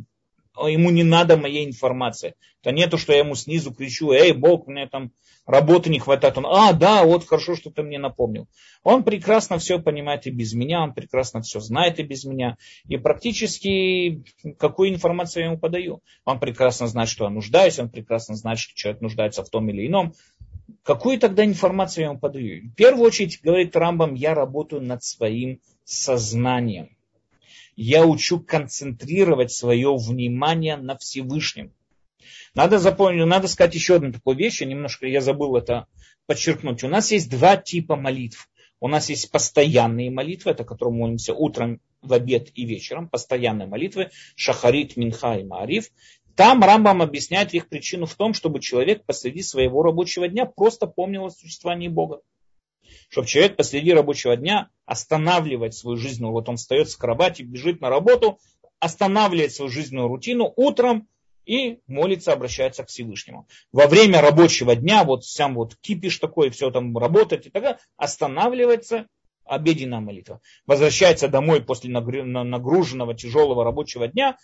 ему 0.66 0.90
не 0.90 1.04
надо 1.04 1.36
моей 1.36 1.66
информации. 1.66 2.34
Это 2.62 2.72
не 2.72 2.86
то, 2.88 2.96
что 2.96 3.12
я 3.12 3.20
ему 3.20 3.34
снизу 3.34 3.72
кричу, 3.72 4.10
эй, 4.10 4.32
Бог, 4.32 4.66
мне 4.66 4.88
там 4.88 5.12
работы 5.46 5.90
не 5.90 6.00
хватает. 6.00 6.36
Он, 6.38 6.46
а, 6.46 6.72
да, 6.72 7.04
вот 7.04 7.26
хорошо, 7.26 7.54
что 7.54 7.70
ты 7.70 7.82
мне 7.82 7.98
напомнил. 7.98 8.48
Он 8.82 9.04
прекрасно 9.04 9.58
все 9.58 9.78
понимает 9.78 10.26
и 10.26 10.30
без 10.30 10.54
меня, 10.54 10.82
он 10.82 10.94
прекрасно 10.94 11.42
все 11.42 11.60
знает 11.60 12.00
и 12.00 12.02
без 12.02 12.24
меня. 12.24 12.56
И 12.86 12.96
практически 12.96 14.24
какую 14.58 14.90
информацию 14.90 15.42
я 15.42 15.50
ему 15.50 15.58
подаю. 15.58 16.02
Он 16.24 16.40
прекрасно 16.40 16.88
знает, 16.88 17.08
что 17.08 17.24
я 17.24 17.30
нуждаюсь, 17.30 17.78
он 17.78 17.90
прекрасно 17.90 18.34
знает, 18.34 18.58
что 18.58 18.74
человек 18.74 19.00
нуждается 19.00 19.44
в 19.44 19.50
том 19.50 19.68
или 19.70 19.86
ином. 19.86 20.14
Какую 20.82 21.18
тогда 21.18 21.44
информацию 21.44 22.02
я 22.02 22.10
ему 22.10 22.18
подаю? 22.18 22.68
В 22.68 22.74
первую 22.74 23.06
очередь, 23.06 23.40
говорит 23.42 23.74
Рамбам, 23.76 24.14
я 24.14 24.34
работаю 24.34 24.82
над 24.82 25.02
своим 25.02 25.60
сознанием 25.90 26.96
я 27.80 28.04
учу 28.04 28.40
концентрировать 28.40 29.52
свое 29.52 29.96
внимание 29.96 30.76
на 30.76 30.98
Всевышнем. 30.98 31.72
Надо 32.52 32.80
запомнить, 32.80 33.24
надо 33.24 33.46
сказать 33.46 33.76
еще 33.76 33.96
одну 33.96 34.12
такую 34.12 34.36
вещь, 34.36 34.60
немножко 34.62 35.06
я 35.06 35.20
забыл 35.20 35.56
это 35.56 35.86
подчеркнуть. 36.26 36.82
У 36.82 36.88
нас 36.88 37.12
есть 37.12 37.30
два 37.30 37.56
типа 37.56 37.94
молитв. 37.94 38.50
У 38.80 38.88
нас 38.88 39.08
есть 39.10 39.30
постоянные 39.30 40.10
молитвы, 40.10 40.50
это 40.50 40.64
которые 40.64 40.92
мы 40.92 41.00
молимся 41.00 41.34
утром, 41.34 41.80
в 42.02 42.12
обед 42.12 42.50
и 42.54 42.64
вечером, 42.64 43.08
постоянные 43.08 43.68
молитвы, 43.68 44.10
шахарит, 44.34 44.96
минха 44.96 45.36
и 45.36 45.44
маариф. 45.44 45.90
Там 46.34 46.62
Рамбам 46.62 47.00
объясняет 47.00 47.54
их 47.54 47.68
причину 47.68 48.06
в 48.06 48.14
том, 48.14 48.34
чтобы 48.34 48.60
человек 48.60 49.04
посреди 49.04 49.42
своего 49.42 49.82
рабочего 49.82 50.26
дня 50.26 50.46
просто 50.46 50.88
помнил 50.88 51.26
о 51.26 51.30
существовании 51.30 51.88
Бога. 51.88 52.22
Чтобы 53.08 53.26
человек 53.26 53.56
посреди 53.56 53.92
рабочего 53.92 54.36
дня 54.36 54.68
останавливает 54.84 55.74
свою 55.74 55.96
жизнь, 55.96 56.24
вот 56.24 56.48
он 56.48 56.56
встает 56.56 56.90
с 56.90 56.96
кровати, 56.96 57.42
бежит 57.42 57.80
на 57.80 57.88
работу, 57.88 58.38
останавливает 58.80 59.52
свою 59.52 59.70
жизненную 59.70 60.08
рутину 60.08 60.52
утром 60.56 61.08
и 61.46 61.80
молится, 61.86 62.34
обращается 62.34 62.84
к 62.84 62.88
Всевышнему. 62.88 63.48
Во 63.72 63.86
время 63.86 64.20
рабочего 64.20 64.76
дня, 64.76 65.04
вот 65.04 65.24
сам 65.24 65.54
вот 65.54 65.76
кипиш 65.76 66.18
такой, 66.18 66.50
все 66.50 66.70
там 66.70 66.96
работает 66.96 67.46
и 67.46 67.50
так 67.50 67.62
далее, 67.62 67.78
останавливается 67.96 69.06
обеденная 69.46 70.00
молитва. 70.00 70.42
Возвращается 70.66 71.28
домой 71.28 71.62
после 71.62 71.90
нагруженного 71.90 73.14
тяжелого 73.14 73.64
рабочего 73.64 74.06
дня, 74.06 74.36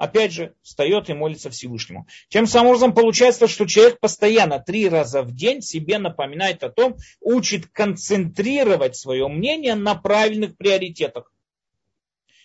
опять 0.00 0.32
же, 0.32 0.54
встает 0.62 1.10
и 1.10 1.12
молится 1.12 1.50
Всевышнему. 1.50 2.06
Тем 2.30 2.46
самым 2.46 2.68
образом 2.68 2.94
получается, 2.94 3.46
что 3.46 3.66
человек 3.66 4.00
постоянно 4.00 4.58
три 4.58 4.88
раза 4.88 5.22
в 5.22 5.34
день 5.34 5.60
себе 5.60 5.98
напоминает 5.98 6.64
о 6.64 6.70
том, 6.70 6.96
учит 7.20 7.66
концентрировать 7.66 8.96
свое 8.96 9.28
мнение 9.28 9.74
на 9.74 9.94
правильных 9.94 10.56
приоритетах. 10.56 11.30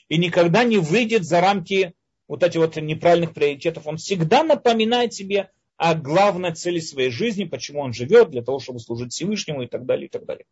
И 0.10 0.18
никогда 0.18 0.66
не 0.66 0.78
выйдет 0.80 1.24
за 1.24 1.40
рамки 1.40 1.94
вот 2.28 2.44
этих 2.44 2.60
вот 2.60 2.76
неправильных 2.76 3.34
приоритетов. 3.34 3.88
Он 3.88 3.96
всегда 3.96 4.44
напоминает 4.44 5.14
себе 5.14 5.50
о 5.78 5.94
главной 5.94 6.54
цели 6.54 6.80
своей 6.80 7.10
жизни, 7.10 7.44
почему 7.44 7.82
он 7.82 7.94
живет, 7.94 8.30
для 8.30 8.42
того, 8.42 8.60
чтобы 8.60 8.80
служить 8.80 9.14
Всевышнему 9.14 9.64
и 9.64 9.68
так 9.68 9.86
далее, 9.86 10.08
и 10.08 10.10
так 10.10 10.26
далее. 10.26 10.46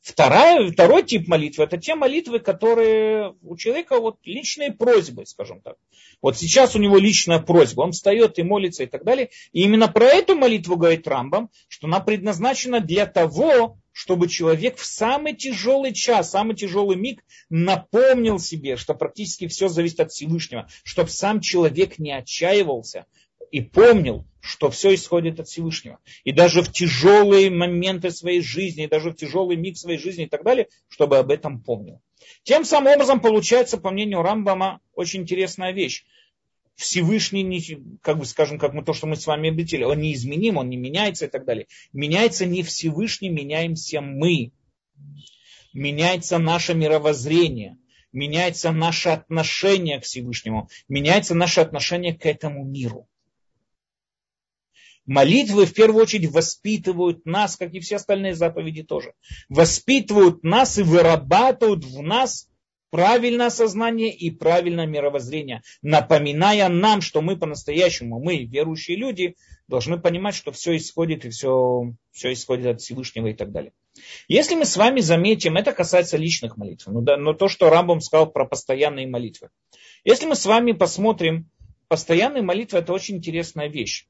Вторая, 0.00 0.70
второй 0.70 1.04
тип 1.04 1.28
молитвы, 1.28 1.64
это 1.64 1.78
те 1.78 1.94
молитвы, 1.94 2.40
которые 2.40 3.34
у 3.42 3.56
человека 3.56 4.00
вот 4.00 4.18
личные 4.24 4.72
просьбы, 4.72 5.26
скажем 5.26 5.60
так. 5.60 5.76
Вот 6.20 6.36
сейчас 6.36 6.74
у 6.74 6.78
него 6.78 6.98
личная 6.98 7.38
просьба, 7.38 7.82
он 7.82 7.92
встает 7.92 8.38
и 8.38 8.42
молится 8.42 8.82
и 8.82 8.86
так 8.86 9.04
далее. 9.04 9.30
И 9.52 9.62
именно 9.62 9.88
про 9.88 10.06
эту 10.06 10.34
молитву 10.34 10.76
говорит 10.76 11.06
Рамбам, 11.06 11.50
что 11.68 11.86
она 11.86 12.00
предназначена 12.00 12.80
для 12.80 13.06
того, 13.06 13.78
чтобы 13.94 14.28
человек 14.28 14.76
в 14.76 14.84
самый 14.84 15.34
тяжелый 15.34 15.94
час, 15.94 16.30
самый 16.30 16.56
тяжелый 16.56 16.96
миг 16.96 17.24
напомнил 17.48 18.40
себе, 18.40 18.76
что 18.76 18.92
практически 18.92 19.46
все 19.46 19.68
зависит 19.68 20.00
от 20.00 20.10
Всевышнего, 20.10 20.68
чтобы 20.82 21.10
сам 21.10 21.40
человек 21.40 21.98
не 22.00 22.10
отчаивался, 22.10 23.06
и 23.54 23.60
помнил, 23.60 24.26
что 24.40 24.68
все 24.68 24.92
исходит 24.94 25.38
от 25.38 25.46
Всевышнего. 25.46 26.00
И 26.24 26.32
даже 26.32 26.60
в 26.60 26.72
тяжелые 26.72 27.50
моменты 27.50 28.10
своей 28.10 28.40
жизни, 28.40 28.82
и 28.82 28.88
даже 28.88 29.10
в 29.10 29.14
тяжелый 29.14 29.56
миг 29.56 29.76
своей 29.76 29.96
жизни 29.96 30.24
и 30.24 30.28
так 30.28 30.42
далее, 30.42 30.66
чтобы 30.88 31.18
об 31.18 31.30
этом 31.30 31.62
помнил. 31.62 32.00
Тем 32.42 32.64
самым 32.64 32.94
образом 32.94 33.20
получается, 33.20 33.78
по 33.78 33.92
мнению 33.92 34.22
Рамбама, 34.22 34.80
очень 34.96 35.20
интересная 35.20 35.70
вещь. 35.70 36.04
Всевышний, 36.74 37.78
как 38.02 38.18
бы 38.18 38.26
скажем, 38.26 38.58
как 38.58 38.74
мы 38.74 38.82
то, 38.82 38.92
что 38.92 39.06
мы 39.06 39.14
с 39.14 39.24
вами 39.24 39.50
обретили, 39.50 39.84
он 39.84 40.00
неизменим, 40.00 40.56
он 40.56 40.68
не 40.68 40.76
меняется 40.76 41.26
и 41.26 41.28
так 41.28 41.44
далее. 41.44 41.68
Меняется 41.92 42.44
не 42.44 42.64
Всевышний, 42.64 43.28
меняемся 43.28 44.00
мы. 44.00 44.50
Меняется 45.72 46.38
наше 46.38 46.74
мировоззрение, 46.74 47.78
меняется 48.10 48.72
наше 48.72 49.10
отношение 49.10 50.00
к 50.00 50.04
Всевышнему, 50.04 50.68
меняется 50.88 51.36
наше 51.36 51.60
отношение 51.60 52.14
к 52.14 52.26
этому 52.26 52.64
миру. 52.64 53.06
Молитвы 55.06 55.66
в 55.66 55.74
первую 55.74 56.02
очередь 56.02 56.30
воспитывают 56.30 57.26
нас, 57.26 57.56
как 57.56 57.74
и 57.74 57.80
все 57.80 57.96
остальные 57.96 58.34
заповеди 58.34 58.82
тоже. 58.82 59.12
Воспитывают 59.48 60.42
нас 60.42 60.78
и 60.78 60.82
вырабатывают 60.82 61.84
в 61.84 62.02
нас 62.02 62.48
правильное 62.90 63.50
сознание 63.50 64.14
и 64.14 64.30
правильное 64.30 64.86
мировоззрение, 64.86 65.62
напоминая 65.82 66.68
нам, 66.68 67.00
что 67.00 67.22
мы 67.22 67.36
по-настоящему, 67.36 68.20
мы, 68.20 68.44
верующие 68.44 68.96
люди, 68.96 69.34
должны 69.66 69.98
понимать, 69.98 70.36
что 70.36 70.52
все 70.52 70.76
исходит 70.76 71.24
и 71.24 71.30
все, 71.30 71.92
все 72.12 72.32
исходит 72.32 72.66
от 72.66 72.80
Всевышнего 72.80 73.26
и 73.26 73.34
так 73.34 73.50
далее. 73.50 73.72
Если 74.28 74.54
мы 74.54 74.64
с 74.64 74.76
вами 74.76 75.00
заметим, 75.00 75.56
это 75.56 75.72
касается 75.72 76.16
личных 76.16 76.56
молитв, 76.56 76.86
но, 76.86 77.00
да, 77.00 77.16
но 77.16 77.32
то, 77.32 77.48
что 77.48 77.68
Рамбом 77.68 78.00
сказал 78.00 78.30
про 78.30 78.44
постоянные 78.44 79.08
молитвы. 79.08 79.48
Если 80.04 80.26
мы 80.26 80.36
с 80.36 80.46
вами 80.46 80.72
посмотрим, 80.72 81.50
постоянные 81.88 82.42
молитвы 82.42 82.78
это 82.78 82.92
очень 82.92 83.16
интересная 83.16 83.68
вещь 83.68 84.06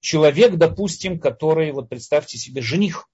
человек, 0.00 0.56
допустим, 0.56 1.20
который, 1.20 1.72
вот 1.72 1.88
представьте 1.88 2.38
себе, 2.38 2.62
жених, 2.62 3.08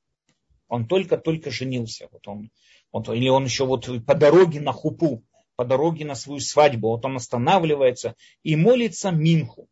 он 0.69 0.87
только-только 0.87 1.51
женился, 1.51 2.09
вот 2.11 2.27
он, 2.27 2.51
вот, 2.93 3.09
или 3.09 3.29
он 3.29 3.45
еще 3.45 3.67
вот 3.67 3.89
по 4.05 4.15
дороге 4.15 4.61
на 4.61 4.73
хупу, 4.73 5.25
по 5.57 5.65
дороге 5.65 6.05
на 6.05 6.15
свою 6.15 6.41
свадьбу, 6.41 6.89
вот 6.89 7.05
он 7.05 7.17
останавливается 7.17 8.15
и 8.43 8.57
молится 8.57 9.11
минху. 9.11 9.69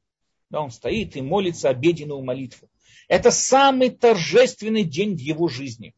Да, 0.50 0.60
он 0.60 0.70
стоит 0.70 1.16
и 1.16 1.22
молится 1.22 1.68
обеденную 1.68 2.22
молитву. 2.22 2.68
Это 3.08 3.30
самый 3.30 3.90
торжественный 3.90 4.84
день 4.84 5.16
в 5.16 5.20
его 5.20 5.48
жизни. 5.48 5.94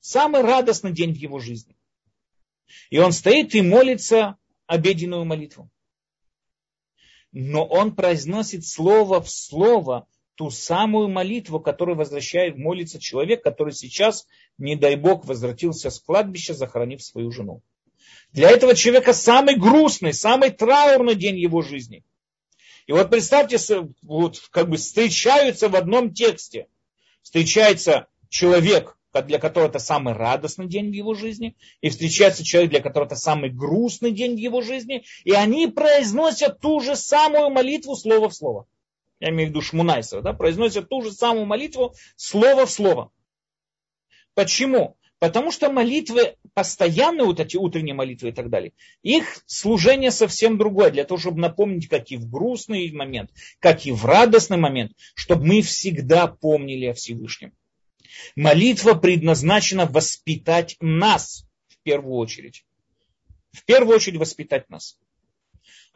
Самый 0.00 0.42
радостный 0.42 0.92
день 0.92 1.12
в 1.12 1.16
его 1.16 1.38
жизни. 1.38 1.76
И 2.90 2.98
он 2.98 3.12
стоит 3.12 3.54
и 3.54 3.62
молится 3.62 4.36
обеденную 4.66 5.24
молитву. 5.24 5.70
Но 7.32 7.64
он 7.64 7.94
произносит 7.94 8.66
слово 8.66 9.22
в 9.22 9.30
слово 9.30 10.06
ту 10.38 10.50
самую 10.50 11.08
молитву, 11.08 11.58
которую 11.58 11.96
возвращает, 11.96 12.56
молится 12.56 13.00
человек, 13.00 13.42
который 13.42 13.72
сейчас, 13.72 14.24
не 14.56 14.76
дай 14.76 14.94
Бог, 14.94 15.24
возвратился 15.24 15.90
с 15.90 15.98
кладбища, 15.98 16.54
захоронив 16.54 17.02
свою 17.02 17.32
жену. 17.32 17.60
Для 18.32 18.48
этого 18.48 18.76
человека 18.76 19.14
самый 19.14 19.56
грустный, 19.56 20.14
самый 20.14 20.50
траурный 20.50 21.16
день 21.16 21.40
его 21.40 21.60
жизни. 21.60 22.04
И 22.86 22.92
вот 22.92 23.10
представьте, 23.10 23.58
вот 24.02 24.40
как 24.52 24.70
бы 24.70 24.76
встречаются 24.76 25.68
в 25.68 25.74
одном 25.74 26.14
тексте. 26.14 26.68
Встречается 27.22 28.06
человек, 28.28 28.96
для 29.26 29.40
которого 29.40 29.68
это 29.68 29.80
самый 29.80 30.14
радостный 30.14 30.68
день 30.68 30.90
в 30.90 30.94
его 30.94 31.14
жизни, 31.14 31.56
и 31.80 31.88
встречается 31.88 32.44
человек, 32.44 32.70
для 32.70 32.80
которого 32.80 33.08
это 33.08 33.16
самый 33.16 33.50
грустный 33.50 34.12
день 34.12 34.36
в 34.36 34.38
его 34.38 34.62
жизни, 34.62 35.02
и 35.24 35.32
они 35.32 35.66
произносят 35.66 36.60
ту 36.60 36.78
же 36.78 36.94
самую 36.94 37.50
молитву 37.50 37.96
слово 37.96 38.28
в 38.28 38.34
слово 38.36 38.68
я 39.20 39.30
имею 39.30 39.48
в 39.48 39.50
виду 39.50 39.62
Шмунайсера, 39.62 40.22
да, 40.22 40.32
произносят 40.32 40.88
ту 40.88 41.02
же 41.02 41.12
самую 41.12 41.46
молитву 41.46 41.94
слово 42.16 42.66
в 42.66 42.70
слово. 42.70 43.10
Почему? 44.34 44.96
Потому 45.18 45.50
что 45.50 45.70
молитвы, 45.70 46.36
постоянные 46.54 47.24
вот 47.24 47.40
эти 47.40 47.56
утренние 47.56 47.94
молитвы 47.94 48.28
и 48.28 48.32
так 48.32 48.50
далее, 48.50 48.72
их 49.02 49.42
служение 49.46 50.12
совсем 50.12 50.58
другое, 50.58 50.90
для 50.90 51.04
того, 51.04 51.18
чтобы 51.18 51.40
напомнить, 51.40 51.88
как 51.88 52.12
и 52.12 52.16
в 52.16 52.30
грустный 52.30 52.90
момент, 52.92 53.30
как 53.58 53.84
и 53.84 53.90
в 53.90 54.04
радостный 54.04 54.58
момент, 54.58 54.92
чтобы 55.14 55.44
мы 55.44 55.62
всегда 55.62 56.28
помнили 56.28 56.86
о 56.86 56.94
Всевышнем. 56.94 57.52
Молитва 58.36 58.94
предназначена 58.94 59.86
воспитать 59.86 60.76
нас 60.80 61.44
в 61.66 61.82
первую 61.82 62.14
очередь. 62.16 62.64
В 63.50 63.64
первую 63.64 63.96
очередь 63.96 64.20
воспитать 64.20 64.70
нас. 64.70 64.98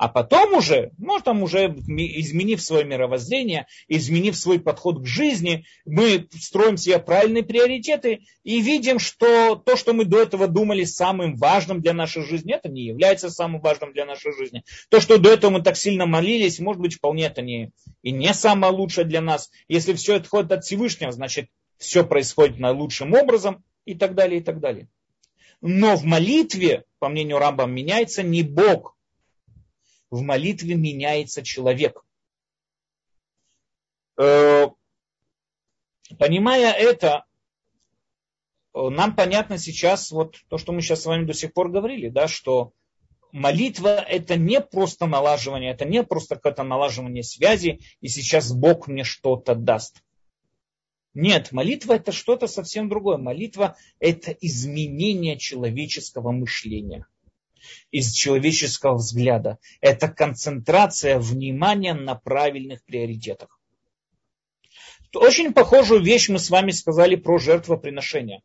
А 0.03 0.09
потом 0.09 0.55
уже, 0.55 0.91
может, 0.99 1.27
там 1.27 1.45
уже 1.45 1.67
изменив 1.69 2.61
свое 2.61 2.85
мировоззрение, 2.85 3.69
изменив 3.87 4.37
свой 4.37 4.59
подход 4.59 5.01
к 5.01 5.07
жизни, 5.07 5.65
мы 5.85 6.27
строим 6.33 6.77
себе 6.77 6.99
правильные 6.99 7.45
приоритеты 7.45 8.25
и 8.43 8.61
видим, 8.61 8.99
что 8.99 9.55
то, 9.55 9.77
что 9.77 9.93
мы 9.93 10.05
до 10.05 10.21
этого 10.21 10.49
думали 10.49 10.83
самым 10.83 11.37
важным 11.37 11.81
для 11.81 11.93
нашей 11.93 12.25
жизни, 12.25 12.53
это 12.53 12.69
не 12.69 12.83
является 12.83 13.31
самым 13.31 13.61
важным 13.61 13.93
для 13.93 14.05
нашей 14.05 14.37
жизни. 14.37 14.65
То, 14.89 15.01
что 15.01 15.19
до 15.19 15.31
этого 15.31 15.53
мы 15.53 15.63
так 15.63 15.77
сильно 15.77 16.05
молились, 16.05 16.59
может 16.59 16.83
быть, 16.83 16.97
вполне 16.97 17.27
это 17.27 17.41
не, 17.41 17.71
и 18.03 18.11
не 18.11 18.35
самое 18.35 18.73
лучшее 18.73 19.05
для 19.05 19.21
нас. 19.21 19.53
Если 19.69 19.93
все 19.93 20.17
это 20.17 20.29
ходит 20.29 20.51
от 20.51 20.65
Всевышнего, 20.65 21.13
значит, 21.13 21.47
все 21.79 22.05
происходит 22.05 22.59
наилучшим 22.59 23.15
образом 23.15 23.63
и 23.85 23.95
так 23.95 24.17
далее, 24.17 24.41
и 24.41 24.43
так 24.43 24.59
далее. 24.59 24.89
Но 25.61 25.95
в 25.95 26.03
молитве, 26.03 26.83
по 26.99 27.09
мнению 27.09 27.39
Рамбам, 27.39 27.73
меняется 27.73 28.25
не 28.25 28.43
Бог, 28.43 28.97
в 30.13 30.21
молитве 30.21 30.75
меняется 30.75 31.43
человек. 31.43 32.05
Э, 34.19 34.67
понимая 36.19 36.73
это, 36.75 37.25
э, 38.75 38.89
нам 38.91 39.17
понятно 39.17 39.57
сейчас 39.57 40.11
вот 40.11 40.37
то, 40.49 40.59
что 40.59 40.73
мы 40.73 40.83
сейчас 40.83 41.03
с 41.03 41.07
вами 41.07 41.25
до 41.25 41.33
сих 41.33 41.55
пор 41.55 41.71
говорили, 41.71 42.11
да, 42.11 42.29
что 42.29 42.75
молитва 43.33 44.01
это 44.01 44.37
не 44.37 44.61
просто 44.61 45.07
налаживание, 45.07 45.73
это 45.73 45.87
не 45.87 46.05
просто 46.05 46.37
какое-то 46.37 46.63
налаживание 46.63 47.23
связи, 47.23 47.81
и 48.03 48.09
сейчас 48.09 48.53
Бог 48.53 48.89
мне 48.89 49.05
что-то 49.05 49.55
даст. 49.55 50.03
Нет, 51.15 51.53
молитва 51.53 51.95
это 51.95 52.13
что-то 52.13 52.49
совсем 52.49 52.91
другое. 52.91 53.17
Молитва 53.17 53.77
это 53.99 54.31
изменение 54.33 55.39
человеческого 55.39 56.33
мышления. 56.33 57.07
Из 57.91 58.13
человеческого 58.13 58.95
взгляда. 58.97 59.59
Это 59.81 60.09
концентрация 60.09 61.19
внимания 61.19 61.95
на 61.95 62.15
правильных 62.15 62.85
приоритетах. 62.85 63.61
Очень 65.15 65.53
похожую 65.53 66.03
вещь 66.03 66.29
мы 66.29 66.39
с 66.39 66.49
вами 66.49 66.71
сказали 66.71 67.17
про 67.17 67.39
жертвоприношение. 67.39 68.43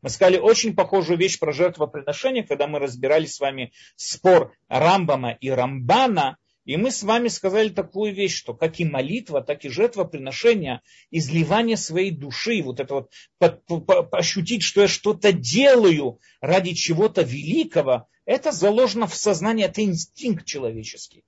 Мы 0.00 0.10
сказали 0.10 0.38
очень 0.38 0.74
похожую 0.74 1.18
вещь 1.18 1.38
про 1.38 1.52
жертвоприношение, 1.52 2.44
когда 2.44 2.66
мы 2.66 2.78
разбирали 2.78 3.26
с 3.26 3.40
вами 3.40 3.72
спор 3.96 4.52
Рамбама 4.68 5.32
и 5.32 5.50
Рамбана, 5.50 6.38
и 6.68 6.76
мы 6.76 6.90
с 6.90 7.02
вами 7.02 7.28
сказали 7.28 7.70
такую 7.70 8.12
вещь, 8.14 8.36
что 8.36 8.52
как 8.52 8.78
и 8.78 8.84
молитва, 8.84 9.40
так 9.40 9.64
и 9.64 9.70
жертвоприношение, 9.70 10.82
изливание 11.10 11.78
своей 11.78 12.10
души, 12.10 12.60
вот 12.62 12.78
это 12.78 12.92
вот 12.92 13.10
по, 13.38 14.06
ощутить, 14.12 14.62
что 14.62 14.82
я 14.82 14.86
что-то 14.86 15.32
делаю 15.32 16.20
ради 16.42 16.74
чего-то 16.74 17.22
великого, 17.22 18.06
это 18.26 18.52
заложено 18.52 19.06
в 19.06 19.14
сознании, 19.14 19.64
это 19.64 19.82
инстинкт 19.82 20.44
человеческий. 20.44 21.24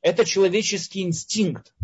Это 0.00 0.24
человеческий 0.24 1.02
инстинкт. 1.02 1.74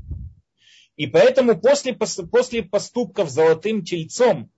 И 0.94 1.08
поэтому 1.08 1.60
после, 1.60 1.94
после 1.94 2.62
поступков 2.62 3.28
золотым 3.28 3.82
тельцом, 3.82 4.52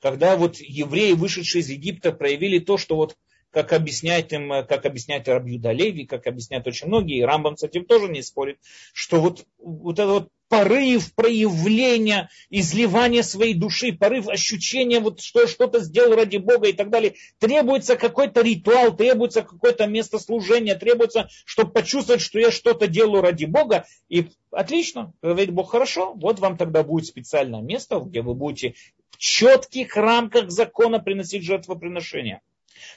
когда 0.00 0.36
вот 0.36 0.56
евреи, 0.60 1.12
вышедшие 1.12 1.60
из 1.60 1.68
Египта, 1.68 2.12
проявили 2.12 2.58
то, 2.58 2.78
что 2.78 2.96
вот 2.96 3.18
как 3.54 3.72
объясняет 3.72 4.32
им, 4.32 4.50
как 4.66 4.84
объясняет 4.84 5.28
Рабьюда 5.28 5.70
Леви, 5.70 6.06
как 6.06 6.26
объясняют 6.26 6.66
очень 6.66 6.88
многие, 6.88 7.18
и 7.18 7.22
Рамбам 7.22 7.56
с 7.56 7.62
этим 7.62 7.84
тоже 7.84 8.08
не 8.08 8.20
спорит, 8.20 8.58
что 8.92 9.20
вот, 9.20 9.46
вот 9.58 9.98
это 10.00 10.08
вот 10.08 10.28
порыв 10.48 11.14
проявления, 11.14 12.30
изливания 12.50 13.22
своей 13.22 13.54
души, 13.54 13.92
порыв 13.92 14.28
ощущения, 14.28 14.98
вот 14.98 15.20
что 15.20 15.42
я 15.42 15.46
что-то 15.46 15.80
сделал 15.80 16.16
ради 16.16 16.36
Бога 16.36 16.68
и 16.68 16.72
так 16.72 16.90
далее. 16.90 17.14
Требуется 17.38 17.96
какой-то 17.96 18.42
ритуал, 18.42 18.96
требуется 18.96 19.42
какое-то 19.42 19.86
место 19.86 20.18
служения, 20.18 20.74
требуется, 20.74 21.28
чтобы 21.44 21.70
почувствовать, 21.70 22.22
что 22.22 22.40
я 22.40 22.50
что-то 22.50 22.88
делаю 22.88 23.22
ради 23.22 23.44
Бога. 23.44 23.86
И 24.08 24.28
отлично, 24.50 25.12
говорит 25.22 25.52
Бог, 25.52 25.70
хорошо, 25.70 26.12
вот 26.14 26.40
вам 26.40 26.56
тогда 26.56 26.82
будет 26.82 27.06
специальное 27.06 27.62
место, 27.62 28.00
где 28.00 28.20
вы 28.20 28.34
будете 28.34 28.74
в 29.10 29.18
четких 29.18 29.96
рамках 29.96 30.50
закона 30.50 30.98
приносить 30.98 31.44
жертвоприношения. 31.44 32.42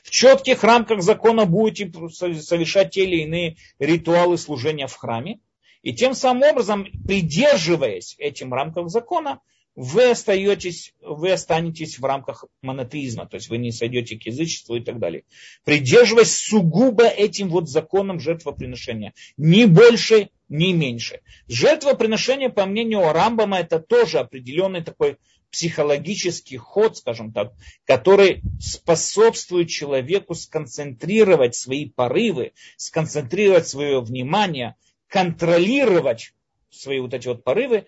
В 0.03 0.09
четких 0.09 0.63
рамках 0.63 1.01
закона 1.01 1.45
будете 1.45 1.91
совершать 2.09 2.91
те 2.91 3.03
или 3.03 3.23
иные 3.23 3.57
ритуалы 3.79 4.37
служения 4.37 4.87
в 4.87 4.95
храме. 4.95 5.39
И 5.81 5.93
тем 5.93 6.13
самым 6.13 6.43
образом, 6.43 6.87
придерживаясь 7.05 8.15
этим 8.17 8.53
рамкам 8.53 8.89
закона, 8.89 9.39
вы 9.77 10.09
остаетесь, 10.09 10.95
вы 11.01 11.31
останетесь 11.31 11.99
в 11.99 12.03
рамках 12.03 12.45
монотеизма, 12.63 13.27
то 13.27 13.35
есть 13.35 13.47
вы 13.47 13.59
не 13.59 13.71
сойдете 13.71 14.17
к 14.17 14.23
язычеству 14.23 14.75
и 14.75 14.79
так 14.79 14.97
далее. 14.97 15.23
Придерживаясь 15.65 16.35
сугубо 16.35 17.05
этим 17.05 17.49
вот 17.49 17.69
законом 17.69 18.19
жертвоприношения. 18.19 19.13
Ни 19.37 19.65
больше, 19.65 20.29
ни 20.49 20.73
меньше. 20.73 21.21
Жертвоприношение, 21.47 22.49
по 22.49 22.65
мнению 22.65 23.13
Рамбама, 23.13 23.59
это 23.59 23.79
тоже 23.79 24.17
определенный 24.17 24.83
такой 24.83 25.17
психологический 25.51 26.57
ход, 26.57 26.97
скажем 26.97 27.31
так, 27.31 27.53
который 27.85 28.41
способствует 28.59 29.69
человеку 29.69 30.35
сконцентрировать 30.35 31.55
свои 31.55 31.89
порывы, 31.89 32.53
сконцентрировать 32.75 33.67
свое 33.67 34.01
внимание, 34.01 34.75
контролировать 35.07 36.33
свои 36.69 36.99
вот 36.99 37.13
эти 37.13 37.27
вот 37.27 37.43
порывы 37.43 37.87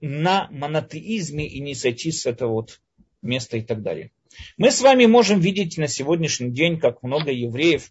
на 0.00 0.48
монотеизме 0.50 1.46
и 1.46 1.60
не 1.60 1.74
сойти 1.74 2.12
с 2.12 2.26
этого 2.26 2.52
вот 2.52 2.80
места 3.22 3.56
и 3.56 3.62
так 3.62 3.82
далее. 3.82 4.10
Мы 4.56 4.70
с 4.70 4.80
вами 4.80 5.06
можем 5.06 5.40
видеть 5.40 5.78
на 5.78 5.88
сегодняшний 5.88 6.50
день, 6.50 6.78
как 6.78 7.02
много 7.02 7.30
евреев 7.30 7.90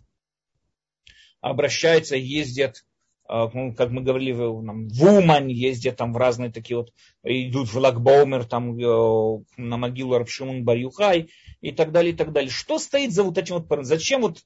обращаются, 1.42 2.16
ездят 2.16 2.86
как 3.28 3.90
мы 3.90 4.02
говорили, 4.02 4.32
в, 4.32 5.04
Умань 5.04 5.52
ездят 5.52 5.98
там 5.98 6.14
в 6.14 6.18
разные 6.18 6.52
такие 6.52 6.78
вот, 6.78 6.94
идут 7.24 7.70
в 7.70 7.78
Лагбаумер, 7.78 8.46
там 8.46 8.78
э, 8.78 9.44
на 9.58 9.78
могилу 9.78 10.18
Рабшимун 10.18 10.64
Барюхай 10.64 11.30
и 11.62 11.72
так 11.72 11.92
далее, 11.92 12.14
и 12.14 12.16
так 12.16 12.32
далее. 12.32 12.52
Что 12.52 12.78
стоит 12.78 13.14
за 13.14 13.24
вот 13.24 13.38
этим 13.38 13.56
вот, 13.56 13.86
зачем 13.86 14.22
вот 14.22 14.44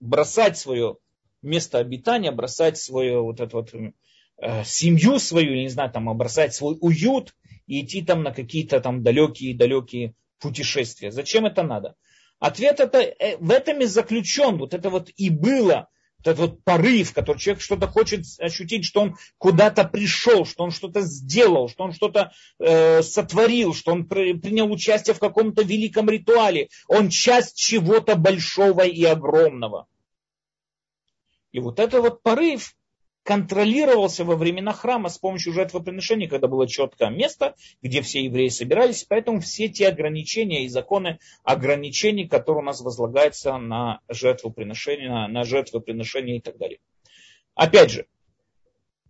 бросать 0.00 0.56
свое 0.56 0.96
место 1.42 1.78
обитания, 1.78 2.32
бросать 2.32 2.78
свою 2.78 3.24
вот 3.24 3.40
эту 3.40 3.58
вот 3.58 3.74
э, 3.74 4.64
семью 4.64 5.18
свою, 5.18 5.54
не 5.54 5.68
знаю, 5.68 5.90
там, 5.90 6.16
бросать 6.16 6.54
свой 6.54 6.78
уют 6.80 7.34
и 7.66 7.84
идти 7.84 8.02
там 8.02 8.22
на 8.22 8.32
какие-то 8.32 8.80
там 8.80 9.02
далекие-далекие 9.02 10.14
путешествия. 10.40 11.10
Зачем 11.10 11.44
это 11.44 11.62
надо? 11.62 11.94
Ответ 12.38 12.80
это, 12.80 13.00
э, 13.00 13.36
в 13.36 13.50
этом 13.50 13.80
и 13.80 13.84
заключен, 13.84 14.56
вот 14.56 14.72
это 14.72 14.88
вот 14.88 15.10
и 15.16 15.28
было 15.28 15.88
этот 16.28 16.38
вот 16.38 16.64
порыв, 16.64 17.12
который 17.12 17.38
человек 17.38 17.62
что-то 17.62 17.86
хочет 17.86 18.24
ощутить, 18.38 18.84
что 18.84 19.00
он 19.02 19.16
куда-то 19.38 19.84
пришел, 19.84 20.44
что 20.44 20.64
он 20.64 20.70
что-то 20.70 21.02
сделал, 21.02 21.68
что 21.68 21.84
он 21.84 21.92
что-то 21.92 22.32
э, 22.58 23.02
сотворил, 23.02 23.74
что 23.74 23.92
он 23.92 24.06
принял 24.06 24.70
участие 24.70 25.14
в 25.14 25.18
каком-то 25.18 25.62
великом 25.62 26.08
ритуале. 26.08 26.68
Он 26.86 27.08
часть 27.08 27.56
чего-то 27.56 28.16
большого 28.16 28.82
и 28.82 29.04
огромного. 29.04 29.86
И 31.52 31.60
вот 31.60 31.80
это 31.80 32.00
вот 32.00 32.22
порыв, 32.22 32.76
контролировался 33.22 34.24
во 34.24 34.36
времена 34.36 34.72
храма 34.72 35.08
с 35.08 35.18
помощью 35.18 35.52
жертвоприношения, 35.52 36.28
когда 36.28 36.48
было 36.48 36.66
четкое 36.66 37.10
место, 37.10 37.54
где 37.82 38.00
все 38.02 38.24
евреи 38.24 38.48
собирались. 38.48 39.04
Поэтому 39.04 39.40
все 39.40 39.68
те 39.68 39.88
ограничения 39.88 40.64
и 40.64 40.68
законы 40.68 41.18
ограничений, 41.44 42.26
которые 42.26 42.62
у 42.62 42.66
нас 42.66 42.80
возлагаются 42.80 43.56
на 43.58 44.00
жертвоприношение, 44.08 45.10
на, 45.10 45.28
на 45.28 45.44
жертвоприношение 45.44 46.38
и 46.38 46.40
так 46.40 46.56
далее. 46.56 46.78
Опять 47.54 47.90
же, 47.90 48.06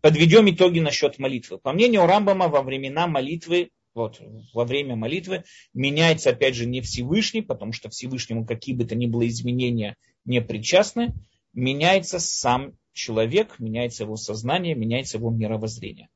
подведем 0.00 0.50
итоги 0.50 0.80
насчет 0.80 1.18
молитвы. 1.18 1.58
По 1.58 1.72
мнению 1.72 2.06
Рамбама, 2.06 2.48
во 2.48 2.62
времена 2.62 3.06
молитвы 3.06 3.70
вот, 3.94 4.20
во 4.54 4.64
время 4.64 4.94
молитвы 4.96 5.44
меняется, 5.74 6.30
опять 6.30 6.54
же, 6.54 6.66
не 6.66 6.80
Всевышний, 6.80 7.42
потому 7.42 7.72
что 7.72 7.90
Всевышнему 7.90 8.46
какие 8.46 8.74
бы 8.74 8.84
то 8.84 8.94
ни 8.94 9.06
было 9.06 9.26
изменения 9.26 9.96
не 10.24 10.40
причастны, 10.40 11.14
меняется 11.52 12.18
сам 12.18 12.76
человек, 12.92 13.58
меняется 13.58 14.04
его 14.04 14.16
сознание, 14.16 14.74
меняется 14.74 15.18
его 15.18 15.30
мировоззрение. 15.30 16.08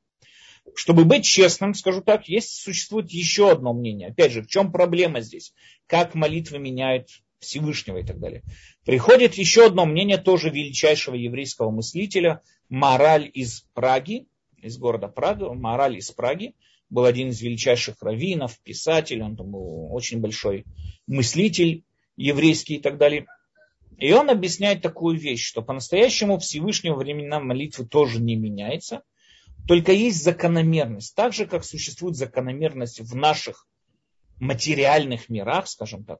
Чтобы 0.75 1.05
быть 1.05 1.25
честным, 1.25 1.75
скажу 1.75 2.03
так, 2.03 2.29
есть, 2.29 2.51
существует 2.51 3.11
еще 3.11 3.51
одно 3.51 3.73
мнение. 3.73 4.09
Опять 4.09 4.33
же, 4.33 4.43
в 4.43 4.47
чем 4.47 4.71
проблема 4.71 5.21
здесь? 5.21 5.53
Как 5.87 6.15
молитвы 6.15 6.59
меняют 6.59 7.09
Всевышнего 7.43 7.99
и 7.99 8.05
так 8.05 8.21
далее. 8.21 8.43
Приходит 8.85 9.35
еще 9.35 9.67
одно 9.67 9.85
мнение 9.85 10.17
тоже 10.17 10.49
величайшего 10.49 11.17
еврейского 11.17 11.71
мыслителя, 11.71 12.41
Мораль 12.69 13.31
из 13.35 13.67
Праги, 13.75 14.27
из 14.63 14.79
города 14.79 15.09
Прага, 15.09 15.53
Мораль 15.53 15.99
из 15.99 16.11
Праги, 16.13 16.55
был 16.89 17.05
один 17.05 17.31
из 17.31 17.41
величайших 17.43 18.01
раввинов, 18.01 18.59
писатель, 18.61 19.23
он 19.23 19.37
там 19.37 19.51
был 19.51 19.93
очень 19.93 20.21
большой 20.21 20.65
мыслитель 21.07 21.85
еврейский 22.17 22.77
и 22.77 22.81
так 22.81 22.97
далее. 22.97 23.27
И 23.99 24.13
он 24.13 24.31
объясняет 24.31 24.83
такую 24.83 25.19
вещь, 25.19 25.47
что 25.47 25.63
по-настоящему 25.63 26.39
Всевышнего 26.39 26.97
времена 26.97 27.41
молитвы 27.41 27.87
тоже 27.87 28.21
не 28.21 28.37
меняется, 28.37 29.03
только 29.69 29.93
есть 29.93 30.23
закономерность. 30.23 31.15
Так 31.15 31.33
же, 31.33 31.47
как 31.47 31.65
существует 31.65 32.17
закономерность 32.17 33.01
в 33.01 33.15
наших 33.15 33.67
материальных 34.41 35.29
мирах, 35.29 35.69
скажем 35.69 36.05
так, 36.05 36.19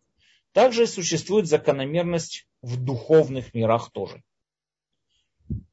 также 0.53 0.87
существует 0.87 1.47
закономерность 1.47 2.47
в 2.61 2.77
духовных 2.83 3.55
мирах 3.55 3.91
тоже. 3.91 4.23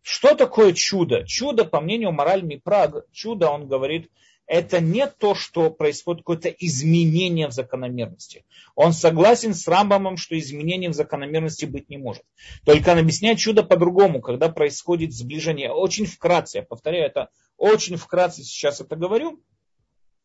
Что 0.01 0.35
такое 0.35 0.73
чудо? 0.73 1.25
Чудо, 1.25 1.65
по 1.65 1.79
мнению 1.79 2.11
Мораль 2.11 2.43
Мипраг, 2.43 3.05
чудо, 3.11 3.49
он 3.49 3.67
говорит, 3.67 4.09
это 4.49 4.81
не 4.81 5.05
то, 5.05 5.35
что 5.35 5.69
происходит 5.69 6.21
какое-то 6.21 6.49
изменение 6.49 7.47
в 7.47 7.51
закономерности. 7.51 8.45
Он 8.73 8.93
согласен 8.93 9.53
с 9.53 9.67
Рамбамом, 9.67 10.17
что 10.17 10.37
изменения 10.39 10.89
в 10.89 10.95
закономерности 10.95 11.65
быть 11.65 11.87
не 11.87 11.99
может. 11.99 12.23
Только 12.65 12.89
он 12.89 12.97
объясняет 12.97 13.37
чудо 13.37 13.61
по-другому, 13.61 14.21
когда 14.21 14.49
происходит 14.49 15.13
сближение. 15.13 15.71
Очень 15.71 16.07
вкратце, 16.07 16.57
я 16.57 16.63
повторяю, 16.63 17.05
это 17.05 17.29
очень 17.57 17.95
вкратце 17.95 18.41
сейчас 18.41 18.81
это 18.81 18.95
говорю, 18.95 19.39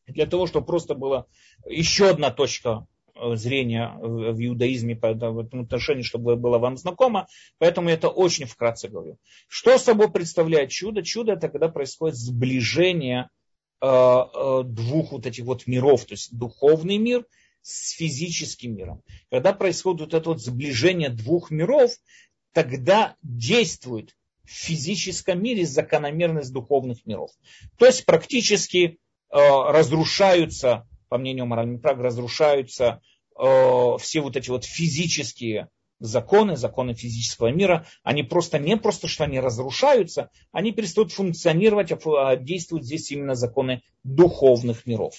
для 0.06 0.24
того, 0.24 0.46
чтобы 0.46 0.64
просто 0.64 0.94
была 0.94 1.26
еще 1.68 2.08
одна 2.08 2.30
точка 2.30 2.86
э, 3.14 3.36
зрения 3.36 3.94
в 4.00 4.42
иудаизме 4.42 4.94
в 4.94 5.38
этом 5.38 5.60
отношении, 5.60 6.02
чтобы 6.02 6.36
было 6.36 6.56
вам 6.56 6.78
знакомо. 6.78 7.26
Поэтому 7.58 7.90
я 7.90 7.94
это 7.96 8.08
очень 8.08 8.46
вкратце 8.46 8.88
говорю. 8.88 9.18
Что 9.48 9.76
собой 9.76 10.10
представляет 10.10 10.70
чудо? 10.70 11.02
Чудо 11.02 11.34
это 11.34 11.50
когда 11.50 11.68
происходит 11.68 12.16
сближение 12.16 13.28
двух 13.80 15.12
вот 15.12 15.26
этих 15.26 15.44
вот 15.44 15.66
миров, 15.66 16.04
то 16.04 16.14
есть 16.14 16.36
духовный 16.36 16.96
мир 16.96 17.26
с 17.64 17.92
физическим 17.92 18.76
миром. 18.76 19.02
Когда 19.30 19.52
происходит 19.52 20.00
вот 20.02 20.14
это 20.14 20.28
вот 20.30 20.42
сближение 20.42 21.08
двух 21.08 21.50
миров, 21.50 21.92
тогда 22.52 23.16
действует 23.22 24.14
в 24.44 24.50
физическом 24.50 25.42
мире 25.42 25.66
закономерность 25.66 26.52
духовных 26.52 27.04
миров. 27.06 27.30
То 27.78 27.86
есть 27.86 28.04
практически 28.04 28.98
э, 29.30 29.36
разрушаются, 29.38 30.86
по 31.08 31.18
мнению 31.18 31.46
моральных 31.46 31.80
прав, 31.80 31.98
разрушаются 31.98 33.00
э, 33.38 33.96
все 33.98 34.20
вот 34.20 34.36
эти 34.36 34.50
вот 34.50 34.64
физические 34.64 35.68
законы, 36.04 36.56
законы 36.56 36.94
физического 36.94 37.48
мира, 37.48 37.86
они 38.02 38.22
просто 38.22 38.58
не 38.58 38.76
просто, 38.76 39.08
что 39.08 39.24
они 39.24 39.40
разрушаются, 39.40 40.30
они 40.52 40.72
перестают 40.72 41.12
функционировать, 41.12 41.92
а 41.92 42.36
действуют 42.36 42.84
здесь 42.84 43.10
именно 43.10 43.34
законы 43.34 43.82
духовных 44.02 44.86
миров. 44.86 45.14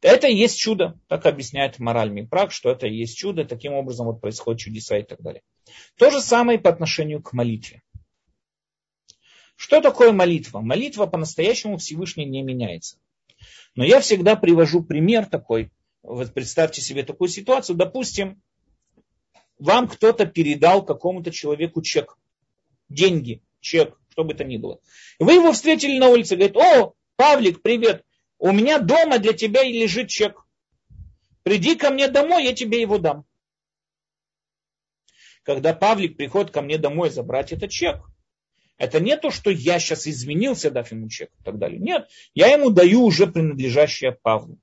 Это 0.00 0.26
и 0.26 0.34
есть 0.34 0.58
чудо, 0.58 1.00
так 1.08 1.24
объясняет 1.24 1.78
мораль 1.78 2.10
Мипрак, 2.10 2.52
что 2.52 2.70
это 2.70 2.86
и 2.86 2.94
есть 2.94 3.16
чудо, 3.16 3.44
таким 3.44 3.72
образом 3.72 4.06
вот 4.06 4.20
происходят 4.20 4.60
чудеса 4.60 4.98
и 4.98 5.02
так 5.02 5.22
далее. 5.22 5.42
То 5.96 6.10
же 6.10 6.20
самое 6.20 6.58
по 6.58 6.68
отношению 6.68 7.22
к 7.22 7.32
молитве. 7.32 7.82
Что 9.56 9.80
такое 9.80 10.12
молитва? 10.12 10.60
Молитва 10.60 11.06
по-настоящему 11.06 11.78
Всевышний 11.78 12.26
не 12.26 12.42
меняется. 12.42 12.98
Но 13.76 13.84
я 13.84 14.00
всегда 14.00 14.36
привожу 14.36 14.82
пример 14.82 15.26
такой. 15.26 15.70
Вот 16.02 16.34
представьте 16.34 16.82
себе 16.82 17.02
такую 17.02 17.28
ситуацию. 17.28 17.76
Допустим, 17.76 18.42
вам 19.58 19.88
кто-то 19.88 20.26
передал 20.26 20.84
какому-то 20.84 21.30
человеку 21.30 21.82
чек. 21.82 22.16
Деньги, 22.88 23.42
чек, 23.60 23.98
что 24.10 24.24
бы 24.24 24.34
то 24.34 24.44
ни 24.44 24.56
было. 24.56 24.80
Вы 25.18 25.34
его 25.34 25.52
встретили 25.52 25.98
на 25.98 26.08
улице, 26.08 26.36
говорит, 26.36 26.56
о, 26.56 26.94
Павлик, 27.16 27.62
привет, 27.62 28.04
у 28.38 28.52
меня 28.52 28.78
дома 28.78 29.18
для 29.18 29.32
тебя 29.32 29.62
лежит 29.62 30.08
чек. 30.08 30.44
Приди 31.42 31.76
ко 31.76 31.90
мне 31.90 32.08
домой, 32.08 32.44
я 32.44 32.54
тебе 32.54 32.80
его 32.80 32.98
дам. 32.98 33.24
Когда 35.42 35.74
Павлик 35.74 36.16
приходит 36.16 36.50
ко 36.50 36.62
мне 36.62 36.78
домой 36.78 37.10
забрать 37.10 37.52
этот 37.52 37.70
чек, 37.70 38.02
это 38.76 38.98
не 38.98 39.16
то, 39.16 39.30
что 39.30 39.50
я 39.50 39.78
сейчас 39.78 40.06
изменился, 40.06 40.70
дав 40.70 40.90
ему 40.90 41.08
чек 41.08 41.30
и 41.38 41.44
так 41.44 41.58
далее. 41.58 41.78
Нет, 41.78 42.08
я 42.34 42.48
ему 42.48 42.70
даю 42.70 43.04
уже 43.04 43.26
принадлежащее 43.26 44.12
Павлу, 44.22 44.58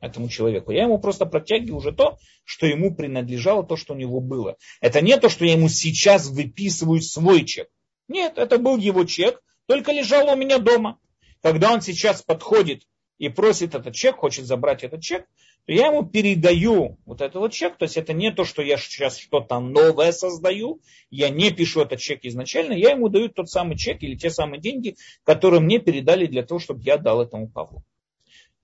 этому 0.00 0.28
человеку. 0.28 0.72
Я 0.72 0.84
ему 0.84 0.98
просто 0.98 1.26
протягиваю 1.26 1.76
уже 1.76 1.92
то, 1.92 2.18
что 2.44 2.66
ему 2.66 2.94
принадлежало, 2.94 3.64
то, 3.64 3.76
что 3.76 3.94
у 3.94 3.96
него 3.96 4.20
было. 4.20 4.56
Это 4.80 5.00
не 5.00 5.16
то, 5.18 5.28
что 5.28 5.44
я 5.44 5.52
ему 5.52 5.68
сейчас 5.68 6.28
выписываю 6.28 7.00
свой 7.02 7.44
чек. 7.44 7.68
Нет, 8.08 8.38
это 8.38 8.58
был 8.58 8.76
его 8.76 9.04
чек, 9.04 9.40
только 9.66 9.92
лежал 9.92 10.28
у 10.28 10.36
меня 10.36 10.58
дома. 10.58 10.98
Когда 11.42 11.72
он 11.72 11.80
сейчас 11.80 12.22
подходит 12.22 12.82
и 13.18 13.28
просит 13.28 13.74
этот 13.74 13.94
чек, 13.94 14.16
хочет 14.16 14.46
забрать 14.46 14.82
этот 14.82 15.00
чек, 15.00 15.26
то 15.66 15.72
я 15.72 15.86
ему 15.86 16.04
передаю 16.04 16.98
вот 17.06 17.20
этот 17.20 17.36
вот 17.36 17.52
чек. 17.52 17.76
То 17.76 17.84
есть 17.84 17.96
это 17.96 18.12
не 18.12 18.32
то, 18.32 18.44
что 18.44 18.62
я 18.62 18.76
сейчас 18.76 19.18
что-то 19.18 19.60
новое 19.60 20.12
создаю, 20.12 20.80
я 21.10 21.28
не 21.28 21.50
пишу 21.50 21.82
этот 21.82 22.00
чек 22.00 22.20
изначально, 22.24 22.72
я 22.72 22.90
ему 22.90 23.08
даю 23.08 23.28
тот 23.28 23.48
самый 23.48 23.76
чек 23.76 24.02
или 24.02 24.16
те 24.16 24.30
самые 24.30 24.60
деньги, 24.60 24.96
которые 25.24 25.60
мне 25.60 25.78
передали 25.78 26.26
для 26.26 26.42
того, 26.42 26.58
чтобы 26.58 26.82
я 26.82 26.96
дал 26.96 27.22
этому 27.22 27.48
Павлу. 27.48 27.84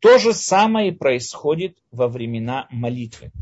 То 0.01 0.19
же 0.19 0.35
самое 0.35 0.93
происходит 0.93 1.79
во 1.91 2.09
времена 2.09 2.69
молитвы. 2.71 3.33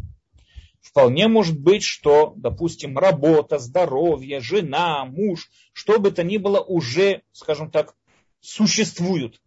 Вполне 0.81 1.29
может 1.29 1.59
быть, 1.59 1.83
что, 1.83 2.35
допустим, 2.37 2.99
работа, 2.99 3.59
здоровье, 3.59 4.41
жена, 4.41 5.05
муж, 5.05 5.51
что 5.73 5.99
бы 5.99 6.11
то 6.11 6.23
ни 6.23 6.37
было, 6.37 6.61
уже, 6.61 7.23
скажем 7.33 7.71
так, 7.71 7.97
существуют. 8.41 9.41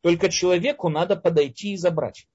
Только 0.00 0.30
человеку 0.30 0.88
надо 0.88 1.16
подойти 1.16 1.74
и 1.74 1.76
забрать. 1.76 2.26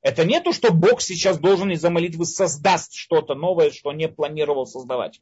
Это 0.00 0.24
не 0.24 0.40
то, 0.40 0.52
что 0.52 0.72
Бог 0.72 1.00
сейчас 1.00 1.38
должен 1.38 1.70
из-за 1.70 1.90
молитвы 1.90 2.24
создаст 2.24 2.94
что-то 2.94 3.34
новое, 3.34 3.70
что 3.70 3.92
не 3.92 4.08
планировал 4.08 4.66
создавать. 4.66 5.20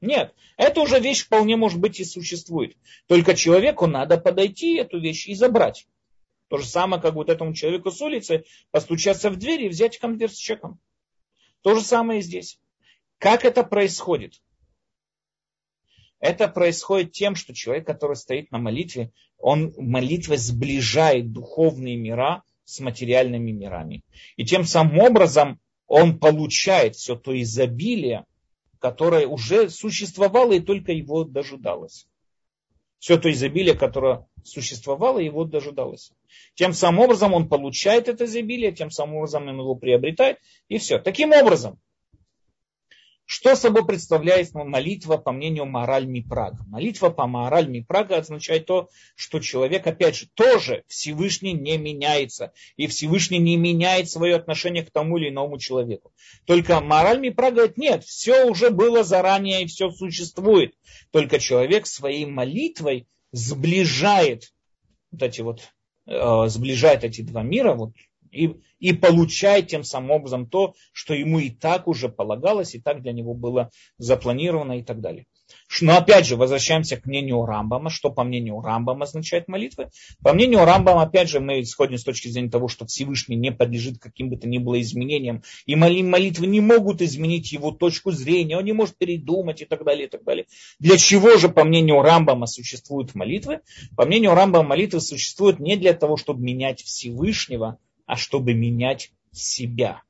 Нет, 0.00 0.34
это 0.56 0.80
уже 0.80 0.98
вещь 0.98 1.24
вполне 1.24 1.56
может 1.56 1.78
быть 1.78 2.00
и 2.00 2.04
существует. 2.04 2.76
Только 3.06 3.34
человеку 3.34 3.86
надо 3.86 4.16
подойти 4.16 4.76
эту 4.76 4.98
вещь 4.98 5.28
и 5.28 5.34
забрать. 5.34 5.86
То 6.48 6.58
же 6.58 6.66
самое, 6.66 7.00
как 7.00 7.14
вот 7.14 7.28
этому 7.28 7.54
человеку 7.54 7.90
с 7.90 8.00
улицы 8.00 8.44
постучаться 8.70 9.30
в 9.30 9.36
дверь 9.36 9.64
и 9.64 9.68
взять 9.68 9.98
конверт 9.98 10.32
с 10.32 10.38
чеком. 10.38 10.80
То 11.62 11.74
же 11.74 11.82
самое 11.82 12.20
и 12.20 12.22
здесь. 12.22 12.58
Как 13.18 13.44
это 13.44 13.64
происходит? 13.64 14.40
Это 16.20 16.48
происходит 16.48 17.12
тем, 17.12 17.34
что 17.34 17.54
человек, 17.54 17.86
который 17.86 18.16
стоит 18.16 18.50
на 18.50 18.58
молитве, 18.58 19.12
он 19.36 19.72
молитвой 19.76 20.38
сближает 20.38 21.32
духовные 21.32 21.96
мира 21.96 22.42
с 22.64 22.80
материальными 22.80 23.52
мирами. 23.52 24.02
И 24.36 24.44
тем 24.44 24.64
самым 24.64 24.98
образом 24.98 25.60
он 25.86 26.18
получает 26.18 26.96
все 26.96 27.14
то 27.14 27.40
изобилие, 27.40 28.24
которое 28.78 29.26
уже 29.26 29.70
существовало 29.70 30.52
и 30.52 30.60
только 30.60 30.92
его 30.92 31.24
дожидалось. 31.24 32.06
Все 32.98 33.16
то 33.16 33.30
изобилие, 33.30 33.74
которое 33.74 34.26
существовало, 34.44 35.18
его 35.18 35.44
дожидалось. 35.44 36.12
Тем 36.54 36.72
самым 36.72 37.00
образом 37.00 37.32
он 37.32 37.48
получает 37.48 38.08
это 38.08 38.24
изобилие, 38.24 38.72
тем 38.72 38.90
самым 38.90 39.16
образом 39.16 39.48
он 39.48 39.60
его 39.60 39.74
приобретает, 39.74 40.38
и 40.68 40.78
все. 40.78 40.98
Таким 40.98 41.32
образом, 41.32 41.78
что 43.30 43.56
собой 43.56 43.84
представляет 43.84 44.54
молитва 44.54 45.18
по 45.18 45.32
мнению 45.32 45.66
мораль 45.66 46.06
Мипрага? 46.06 46.64
Молитва 46.66 47.10
по 47.10 47.26
мораль 47.26 47.68
Мипрага 47.68 48.16
означает 48.16 48.64
то, 48.64 48.88
что 49.16 49.38
человек, 49.40 49.86
опять 49.86 50.16
же, 50.16 50.28
тоже 50.32 50.82
Всевышний 50.88 51.52
не 51.52 51.76
меняется. 51.76 52.54
И 52.78 52.86
Всевышний 52.86 53.36
не 53.36 53.58
меняет 53.58 54.08
свое 54.08 54.34
отношение 54.34 54.82
к 54.82 54.90
тому 54.90 55.18
или 55.18 55.28
иному 55.28 55.58
человеку. 55.58 56.10
Только 56.46 56.80
мораль 56.80 57.20
Мипрага 57.20 57.56
говорит, 57.56 57.76
нет, 57.76 58.02
все 58.02 58.46
уже 58.46 58.70
было 58.70 59.04
заранее 59.04 59.64
и 59.64 59.66
все 59.66 59.90
существует. 59.90 60.72
Только 61.10 61.38
человек 61.38 61.86
своей 61.86 62.24
молитвой 62.24 63.06
сближает 63.32 64.54
вот 65.10 65.22
эти 65.22 65.42
вот, 65.42 65.68
э, 66.06 66.48
сближает 66.48 67.04
эти 67.04 67.20
два 67.20 67.42
мира, 67.42 67.74
вот 67.74 67.92
и, 68.30 68.60
и 68.78 68.92
получает 68.92 69.68
тем 69.68 69.84
самым 69.84 70.12
образом 70.12 70.48
то, 70.48 70.74
что 70.92 71.14
ему 71.14 71.38
и 71.38 71.50
так 71.50 71.88
уже 71.88 72.08
полагалось, 72.08 72.74
и 72.74 72.80
так 72.80 73.02
для 73.02 73.12
него 73.12 73.34
было 73.34 73.70
запланировано 73.98 74.78
и 74.78 74.82
так 74.82 75.00
далее. 75.00 75.26
Но 75.80 75.96
опять 75.96 76.26
же, 76.26 76.36
возвращаемся 76.36 76.96
к 76.96 77.06
мнению 77.06 77.44
Рамбама. 77.44 77.90
Что 77.90 78.10
по 78.10 78.24
мнению 78.24 78.60
Рамбама 78.60 79.04
означает 79.04 79.48
молитва? 79.48 79.90
По 80.22 80.32
мнению 80.32 80.64
Рамбама, 80.64 81.02
опять 81.02 81.28
же, 81.28 81.40
мы 81.40 81.60
исходим 81.60 81.98
с 81.98 82.04
точки 82.04 82.28
зрения 82.28 82.50
того, 82.50 82.68
что 82.68 82.86
Всевышний 82.86 83.36
не 83.36 83.52
подлежит 83.52 83.98
каким 83.98 84.30
бы 84.30 84.36
то 84.36 84.48
ни 84.48 84.58
было 84.58 84.80
изменениям. 84.80 85.42
И 85.66 85.76
молитвы 85.76 86.46
не 86.46 86.60
могут 86.60 87.02
изменить 87.02 87.52
его 87.52 87.70
точку 87.70 88.10
зрения, 88.10 88.56
он 88.56 88.64
не 88.64 88.72
может 88.72 88.96
передумать 88.96 89.62
и 89.62 89.64
так 89.64 89.84
далее, 89.84 90.06
и 90.06 90.10
так 90.10 90.24
далее. 90.24 90.46
Для 90.78 90.96
чего 90.96 91.36
же, 91.36 91.48
по 91.48 91.64
мнению 91.64 92.02
Рамбама, 92.02 92.46
существуют 92.46 93.14
молитвы? 93.14 93.60
По 93.96 94.04
мнению 94.04 94.34
Рамбама, 94.34 94.68
молитвы 94.68 95.00
существуют 95.00 95.60
не 95.60 95.76
для 95.76 95.94
того, 95.94 96.16
чтобы 96.16 96.42
менять 96.42 96.82
Всевышнего, 96.82 97.78
а 98.08 98.16
чтобы 98.16 98.54
менять 98.54 99.12
себя. 99.30 100.02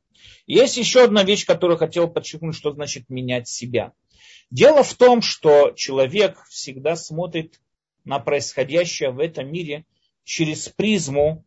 Есть 0.46 0.78
еще 0.78 1.04
одна 1.04 1.24
вещь, 1.24 1.44
которую 1.44 1.76
хотел 1.76 2.08
подчеркнуть, 2.08 2.56
что 2.56 2.72
значит 2.72 3.10
менять 3.10 3.48
себя. 3.48 3.92
Дело 4.50 4.82
в 4.82 4.94
том, 4.94 5.20
что 5.20 5.72
человек 5.72 6.42
всегда 6.48 6.96
смотрит 6.96 7.60
на 8.04 8.20
происходящее 8.20 9.10
в 9.10 9.18
этом 9.18 9.52
мире 9.52 9.84
через 10.24 10.68
призму, 10.68 11.44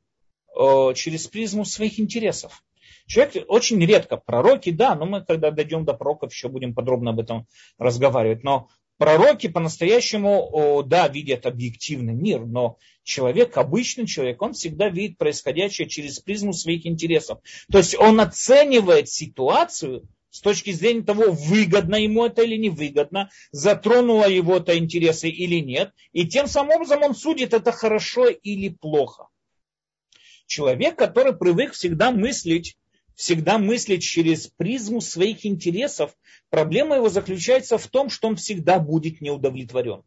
э, 0.56 0.94
через 0.94 1.26
призму 1.26 1.66
своих 1.66 2.00
интересов. 2.00 2.64
Человек 3.08 3.46
очень 3.48 3.84
редко, 3.84 4.18
пророки, 4.18 4.72
да, 4.72 4.94
но 4.94 5.06
мы 5.06 5.24
когда 5.24 5.52
дойдем 5.52 5.86
до 5.86 5.94
пророков, 5.94 6.32
еще 6.32 6.50
будем 6.50 6.76
подробно 6.76 7.12
об 7.12 7.20
этом 7.20 7.48
разговаривать. 7.80 8.44
Но 8.44 8.68
Пророки 9.02 9.48
по-настоящему, 9.48 10.84
да, 10.86 11.08
видят 11.08 11.48
объективный 11.48 12.14
мир, 12.14 12.46
но 12.46 12.78
человек, 13.04 13.58
обычный 13.58 14.06
человек, 14.06 14.40
он 14.44 14.54
всегда 14.54 14.90
видит 14.90 15.18
происходящее 15.18 15.90
через 15.90 16.20
призму 16.20 16.54
своих 16.54 16.86
интересов. 16.86 17.40
То 17.72 17.80
есть 17.80 17.98
он 17.98 18.20
оценивает 18.20 19.10
ситуацию 19.10 20.08
с 20.30 20.40
точки 20.42 20.72
зрения 20.72 21.02
того, 21.02 21.32
выгодно 21.32 21.96
ему 21.96 22.28
это 22.28 22.44
или 22.44 22.58
невыгодно, 22.58 23.32
затронуло 23.52 24.30
его 24.30 24.58
это 24.58 24.78
интересы 24.78 25.30
или 25.30 25.62
нет, 25.62 25.94
и 26.12 26.28
тем 26.28 26.46
самым 26.46 26.76
образом 26.76 27.02
он 27.02 27.16
судит, 27.16 27.56
это 27.56 27.72
хорошо 27.72 28.28
или 28.28 28.70
плохо. 28.70 29.30
Человек, 30.46 30.96
который 30.96 31.36
привык 31.36 31.74
всегда 31.74 32.12
мыслить 32.12 32.78
всегда 33.16 33.58
мыслить 33.58 34.04
через 34.04 34.48
призму 34.48 35.02
своих 35.02 35.46
интересов, 35.46 36.16
проблема 36.50 36.96
его 36.96 37.10
заключается 37.10 37.78
в 37.78 37.88
том, 37.88 38.10
что 38.10 38.28
он 38.28 38.36
всегда 38.36 38.80
будет 38.80 39.22
неудовлетворен. 39.22 40.04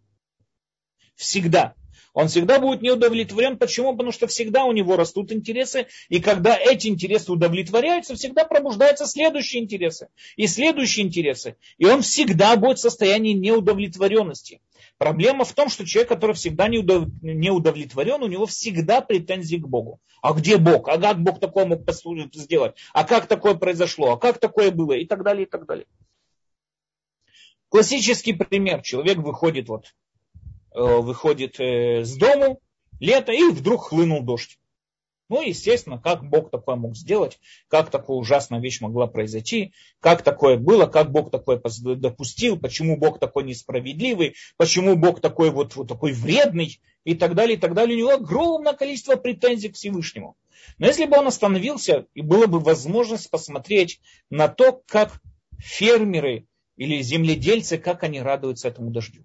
Всегда. 1.14 1.74
Он 2.12 2.28
всегда 2.28 2.60
будет 2.60 2.80
неудовлетворен. 2.80 3.58
Почему? 3.58 3.92
Потому 3.92 4.12
что 4.12 4.26
всегда 4.28 4.64
у 4.64 4.72
него 4.72 4.96
растут 4.96 5.32
интересы, 5.32 5.86
и 6.08 6.20
когда 6.20 6.56
эти 6.56 6.86
интересы 6.86 7.32
удовлетворяются, 7.32 8.14
всегда 8.14 8.44
пробуждаются 8.44 9.06
следующие 9.06 9.62
интересы 9.62 10.08
и 10.36 10.46
следующие 10.46 11.04
интересы. 11.04 11.56
И 11.76 11.86
он 11.86 12.02
всегда 12.02 12.56
будет 12.56 12.78
в 12.78 12.82
состоянии 12.82 13.32
неудовлетворенности. 13.32 14.60
Проблема 15.04 15.44
в 15.44 15.52
том, 15.52 15.68
что 15.68 15.84
человек, 15.84 16.08
который 16.08 16.34
всегда 16.34 16.66
не 16.66 17.50
удовлетворен, 17.50 18.22
у 18.22 18.26
него 18.26 18.46
всегда 18.46 19.02
претензии 19.02 19.56
к 19.56 19.68
Богу. 19.68 20.00
А 20.22 20.32
где 20.32 20.56
Бог? 20.56 20.88
А 20.88 20.96
как 20.96 21.22
Бог 21.22 21.40
такое 21.40 21.66
мог 21.66 21.84
сделать? 22.32 22.74
А 22.94 23.04
как 23.04 23.26
такое 23.26 23.52
произошло? 23.52 24.12
А 24.12 24.16
как 24.16 24.38
такое 24.38 24.70
было? 24.70 24.94
И 24.94 25.04
так 25.04 25.22
далее, 25.22 25.44
и 25.44 25.46
так 25.46 25.66
далее. 25.66 25.84
Классический 27.68 28.32
пример. 28.32 28.80
Человек 28.80 29.18
выходит, 29.18 29.68
вот, 29.68 29.94
э, 30.74 30.80
выходит 30.80 31.60
э, 31.60 32.02
с 32.02 32.16
дому, 32.16 32.62
лето, 32.98 33.30
и 33.30 33.50
вдруг 33.50 33.88
хлынул 33.88 34.22
дождь. 34.22 34.58
Ну, 35.30 35.40
естественно, 35.40 35.98
как 35.98 36.28
Бог 36.28 36.50
такое 36.50 36.76
мог 36.76 36.96
сделать, 36.96 37.38
как 37.68 37.90
такая 37.90 38.16
ужасная 38.16 38.60
вещь 38.60 38.80
могла 38.80 39.06
произойти, 39.06 39.72
как 40.00 40.22
такое 40.22 40.58
было, 40.58 40.86
как 40.86 41.10
Бог 41.10 41.30
такое 41.30 41.60
допустил, 41.96 42.58
почему 42.58 42.98
Бог 42.98 43.18
такой 43.18 43.44
несправедливый, 43.44 44.34
почему 44.58 44.96
Бог 44.96 45.20
такой 45.20 45.50
вот, 45.50 45.76
вот 45.76 45.88
такой 45.88 46.12
вредный 46.12 46.78
и 47.04 47.14
так 47.14 47.34
далее, 47.34 47.56
и 47.56 47.60
так 47.60 47.74
далее. 47.74 47.96
У 47.96 47.98
него 48.00 48.10
огромное 48.10 48.74
количество 48.74 49.16
претензий 49.16 49.70
к 49.70 49.76
Всевышнему. 49.76 50.36
Но 50.78 50.86
если 50.86 51.06
бы 51.06 51.16
он 51.16 51.26
остановился, 51.26 52.06
и 52.14 52.20
была 52.20 52.46
бы 52.46 52.60
возможность 52.60 53.30
посмотреть 53.30 54.00
на 54.28 54.48
то, 54.48 54.82
как 54.86 55.20
фермеры 55.58 56.46
или 56.76 57.00
земледельцы, 57.00 57.78
как 57.78 58.02
они 58.02 58.20
радуются 58.20 58.68
этому 58.68 58.90
дождю. 58.90 59.24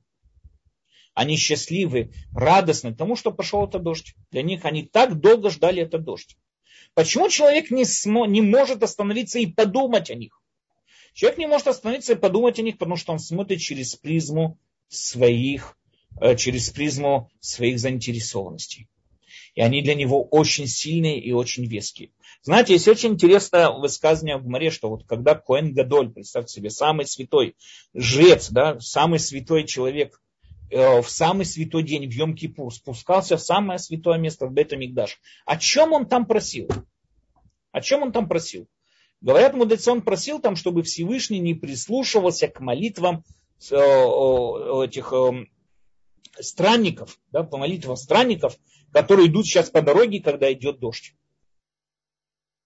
Они 1.20 1.36
счастливы, 1.36 2.14
радостны 2.32 2.96
тому, 2.96 3.18
что 3.18 3.32
пошел 3.32 3.68
этот 3.68 3.84
дождь. 3.84 4.16
Для 4.32 4.42
них 4.42 4.64
они 4.64 4.84
так 4.84 5.20
долго 5.20 5.50
ждали 5.50 5.82
этот 5.82 6.06
дождь. 6.06 6.38
Почему 6.94 7.28
человек 7.28 7.72
не, 7.72 7.84
смо, 7.84 8.26
не 8.26 8.42
может 8.42 8.84
остановиться 8.84 9.38
и 9.38 9.46
подумать 9.46 10.10
о 10.10 10.16
них? 10.16 10.42
Человек 11.12 11.38
не 11.38 11.48
может 11.48 11.68
остановиться 11.68 12.14
и 12.14 12.16
подумать 12.16 12.58
о 12.58 12.62
них, 12.62 12.78
потому 12.78 12.96
что 12.96 13.12
он 13.12 13.20
смотрит 13.20 13.60
через 13.60 13.98
призму 13.98 14.58
своих, 14.88 15.78
э, 16.22 16.38
через 16.38 16.70
призму 16.70 17.30
своих 17.42 17.80
заинтересованностей. 17.80 18.88
И 19.56 19.62
они 19.62 19.82
для 19.82 19.96
него 19.96 20.24
очень 20.24 20.68
сильные 20.68 21.20
и 21.20 21.34
очень 21.34 21.66
веские. 21.66 22.12
Знаете, 22.44 22.72
есть 22.72 22.88
очень 22.88 23.16
интересное 23.16 23.72
высказывание 23.72 24.38
в 24.38 24.48
море, 24.48 24.72
что 24.72 24.88
вот 24.88 25.06
когда 25.06 25.36
Коэн 25.36 25.74
Гадоль, 25.74 26.14
представьте 26.14 26.54
себе, 26.54 26.70
самый 26.70 27.06
святой 27.06 27.58
жрец, 27.94 28.50
да, 28.52 28.80
самый 28.80 29.20
святой 29.20 29.66
человек 29.66 30.22
в 30.72 31.06
самый 31.08 31.46
святой 31.46 31.84
день, 31.84 32.10
в 32.10 32.16
Йом-Кипур, 32.16 32.70
спускался 32.72 33.38
в 33.38 33.42
самое 33.42 33.80
святое 33.80 34.18
место, 34.18 34.46
в 34.46 34.54
Бет-Амикдаш. 34.54 35.18
О 35.46 35.58
чем 35.58 35.94
он 35.94 36.06
там 36.08 36.26
просил? 36.26 36.70
О 37.72 37.82
чем 37.82 38.04
он 38.04 38.12
там 38.12 38.28
просил? 38.28 38.68
Говорят, 39.22 39.54
мудрецы, 39.54 39.92
он 39.92 40.02
просил 40.02 40.40
там, 40.40 40.56
чтобы 40.56 40.84
Всевышний 40.84 41.40
не 41.40 41.54
прислушивался 41.54 42.48
к 42.48 42.62
молитвам 42.62 43.26
э, 43.70 43.76
этих 43.76 45.12
э, 45.12 45.46
странников, 46.40 47.20
да, 47.32 47.44
по 47.44 47.58
молитвам 47.58 47.98
странников, 47.98 48.58
которые 48.94 49.28
идут 49.28 49.46
сейчас 49.46 49.70
по 49.70 49.82
дороге, 49.82 50.22
когда 50.22 50.52
идет 50.54 50.80
дождь. 50.80 51.16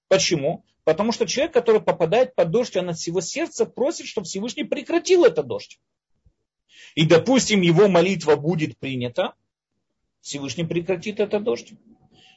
Почему? 0.10 0.64
Потому 0.84 1.12
что 1.12 1.26
человек, 1.26 1.54
который 1.54 1.82
попадает 1.82 2.36
под 2.36 2.52
дождь, 2.52 2.78
он 2.78 2.90
от 2.90 2.98
всего 2.98 3.20
сердца 3.22 3.66
просит, 3.66 4.06
чтобы 4.06 4.26
Всевышний 4.26 4.64
прекратил 4.64 5.26
этот 5.26 5.48
дождь 5.48 5.80
и, 6.96 7.06
допустим, 7.06 7.62
его 7.62 7.88
молитва 7.88 8.36
будет 8.36 8.78
принята, 8.78 9.34
Всевышний 10.22 10.64
прекратит 10.64 11.20
этот 11.20 11.44
дождь. 11.44 11.74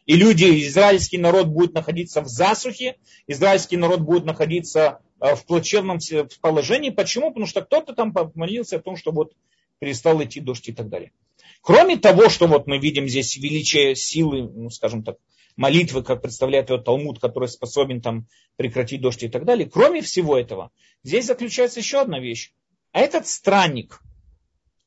И 0.06 0.14
люди, 0.14 0.66
израильский 0.66 1.18
народ 1.18 1.48
будет 1.48 1.74
находиться 1.74 2.20
в 2.20 2.28
засухе, 2.28 2.96
израильский 3.26 3.76
народ 3.76 4.00
будет 4.00 4.24
находиться 4.24 5.00
э, 5.20 5.34
в 5.34 5.44
плачевном 5.44 5.98
положении. 6.40 6.90
Почему? 6.90 7.28
Потому 7.28 7.46
что 7.46 7.62
кто-то 7.62 7.92
там 7.92 8.12
помолился 8.12 8.76
о 8.76 8.80
том, 8.80 8.96
что 8.96 9.10
вот 9.10 9.32
перестал 9.80 10.22
идти 10.22 10.40
дождь 10.40 10.68
и 10.68 10.72
так 10.72 10.88
далее. 10.88 11.12
Кроме 11.60 11.96
того, 11.96 12.28
что 12.28 12.46
вот 12.46 12.68
мы 12.68 12.78
видим 12.78 13.08
здесь 13.08 13.36
величие 13.36 13.96
силы, 13.96 14.48
ну, 14.48 14.70
скажем 14.70 15.02
так, 15.02 15.16
молитвы, 15.56 16.04
как 16.04 16.22
представляет 16.22 16.70
ее 16.70 16.78
Талмуд, 16.78 17.18
который 17.18 17.48
способен 17.48 18.00
там 18.00 18.28
прекратить 18.56 19.00
дождь 19.00 19.24
и 19.24 19.28
так 19.28 19.44
далее. 19.44 19.68
Кроме 19.68 20.02
всего 20.02 20.38
этого, 20.38 20.70
здесь 21.02 21.26
заключается 21.26 21.80
еще 21.80 22.00
одна 22.00 22.20
вещь. 22.20 22.52
А 22.92 23.00
этот 23.00 23.26
странник, 23.26 24.00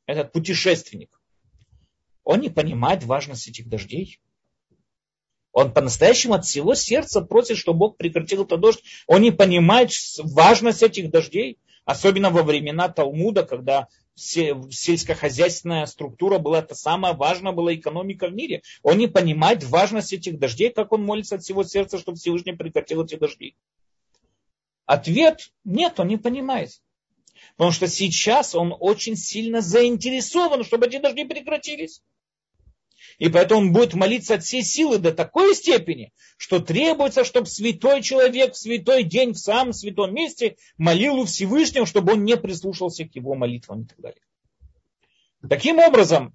этот 0.09 0.31
путешественник, 0.31 1.21
он 2.23 2.41
не 2.41 2.49
понимает 2.49 3.03
важность 3.03 3.47
этих 3.47 3.69
дождей. 3.69 4.19
Он 5.51 5.73
по-настоящему 5.73 6.33
от 6.35 6.45
всего 6.45 6.75
сердца 6.75 7.21
просит, 7.21 7.57
чтобы 7.57 7.79
Бог 7.79 7.97
прекратил 7.97 8.43
этот 8.43 8.59
дождь. 8.59 8.83
Он 9.07 9.21
не 9.21 9.31
понимает 9.31 9.91
важность 10.19 10.83
этих 10.83 11.09
дождей, 11.09 11.57
особенно 11.85 12.29
во 12.29 12.43
времена 12.43 12.89
Талмуда, 12.89 13.43
когда 13.43 13.87
сельскохозяйственная 14.15 15.85
структура 15.85 16.39
была 16.39 16.59
это 16.59 16.75
самая 16.75 17.13
важная 17.13 17.51
была 17.51 17.73
экономика 17.73 18.27
в 18.27 18.33
мире. 18.33 18.61
Он 18.83 18.97
не 18.97 19.07
понимает 19.07 19.63
важность 19.63 20.13
этих 20.13 20.39
дождей, 20.39 20.71
как 20.71 20.91
он 20.91 21.03
молится 21.03 21.35
от 21.35 21.43
всего 21.43 21.63
сердца, 21.63 21.97
чтобы 21.97 22.17
Всевышний 22.17 22.53
прекратил 22.53 23.03
эти 23.03 23.15
дожди. 23.15 23.55
Ответ– 24.85 25.51
нет, 25.63 25.99
он 25.99 26.07
не 26.07 26.17
понимает. 26.17 26.81
Потому 27.55 27.71
что 27.71 27.87
сейчас 27.87 28.55
он 28.55 28.75
очень 28.79 29.15
сильно 29.15 29.61
заинтересован, 29.61 30.63
чтобы 30.63 30.87
эти 30.87 30.97
дожди 30.97 31.25
прекратились. 31.25 32.01
И 33.17 33.27
поэтому 33.29 33.61
он 33.61 33.73
будет 33.73 33.93
молиться 33.93 34.35
от 34.35 34.43
всей 34.43 34.63
силы 34.63 34.97
до 34.97 35.11
такой 35.11 35.53
степени, 35.55 36.13
что 36.37 36.59
требуется, 36.59 37.25
чтобы 37.25 37.47
святой 37.47 38.01
человек 38.01 38.53
в 38.53 38.57
святой 38.57 39.03
день, 39.03 39.33
в 39.33 39.39
самом 39.39 39.73
святом 39.73 40.13
месте 40.13 40.55
молил 40.77 41.15
у 41.15 41.25
Всевышнего, 41.25 41.85
чтобы 41.85 42.13
он 42.13 42.23
не 42.23 42.37
прислушался 42.37 43.05
к 43.05 43.15
его 43.15 43.35
молитвам 43.35 43.83
и 43.83 43.85
так 43.87 43.99
далее. 43.99 44.21
Таким 45.49 45.79
образом, 45.79 46.33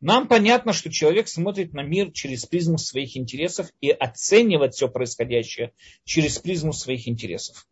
нам 0.00 0.28
понятно, 0.28 0.72
что 0.72 0.90
человек 0.90 1.28
смотрит 1.28 1.72
на 1.72 1.82
мир 1.82 2.12
через 2.12 2.46
призму 2.46 2.78
своих 2.78 3.16
интересов 3.16 3.70
и 3.80 3.90
оценивает 3.90 4.74
все 4.74 4.88
происходящее 4.88 5.72
через 6.04 6.38
призму 6.38 6.72
своих 6.72 7.08
интересов 7.08 7.66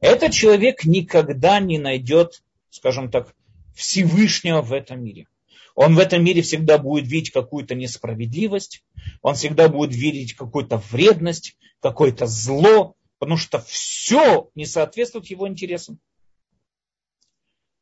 этот 0.00 0.32
человек 0.32 0.84
никогда 0.84 1.60
не 1.60 1.78
найдет, 1.78 2.42
скажем 2.70 3.10
так, 3.10 3.34
Всевышнего 3.74 4.62
в 4.62 4.72
этом 4.72 5.02
мире. 5.02 5.26
Он 5.74 5.94
в 5.94 5.98
этом 5.98 6.24
мире 6.24 6.42
всегда 6.42 6.78
будет 6.78 7.06
видеть 7.06 7.30
какую-то 7.30 7.74
несправедливость, 7.74 8.84
он 9.22 9.34
всегда 9.34 9.68
будет 9.68 9.94
видеть 9.94 10.34
какую-то 10.34 10.78
вредность, 10.90 11.56
какое-то 11.80 12.26
зло, 12.26 12.96
потому 13.18 13.36
что 13.36 13.60
все 13.60 14.50
не 14.54 14.66
соответствует 14.66 15.26
его 15.26 15.48
интересам. 15.48 15.98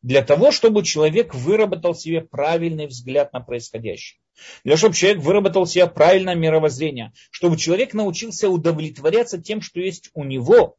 Для 0.02 0.22
того, 0.22 0.52
чтобы 0.52 0.84
человек 0.84 1.34
выработал 1.34 1.94
себе 1.94 2.20
правильный 2.20 2.86
взгляд 2.86 3.32
на 3.32 3.40
происходящее. 3.40 4.20
Для 4.62 4.72
того, 4.72 4.78
чтобы 4.78 4.94
человек 4.94 5.22
выработал 5.22 5.66
себе 5.66 5.88
правильное 5.88 6.36
мировоззрение. 6.36 7.12
Чтобы 7.30 7.56
человек 7.56 7.94
научился 7.94 8.48
удовлетворяться 8.48 9.42
тем, 9.42 9.60
что 9.60 9.80
есть 9.80 10.10
у 10.14 10.22
него, 10.22 10.76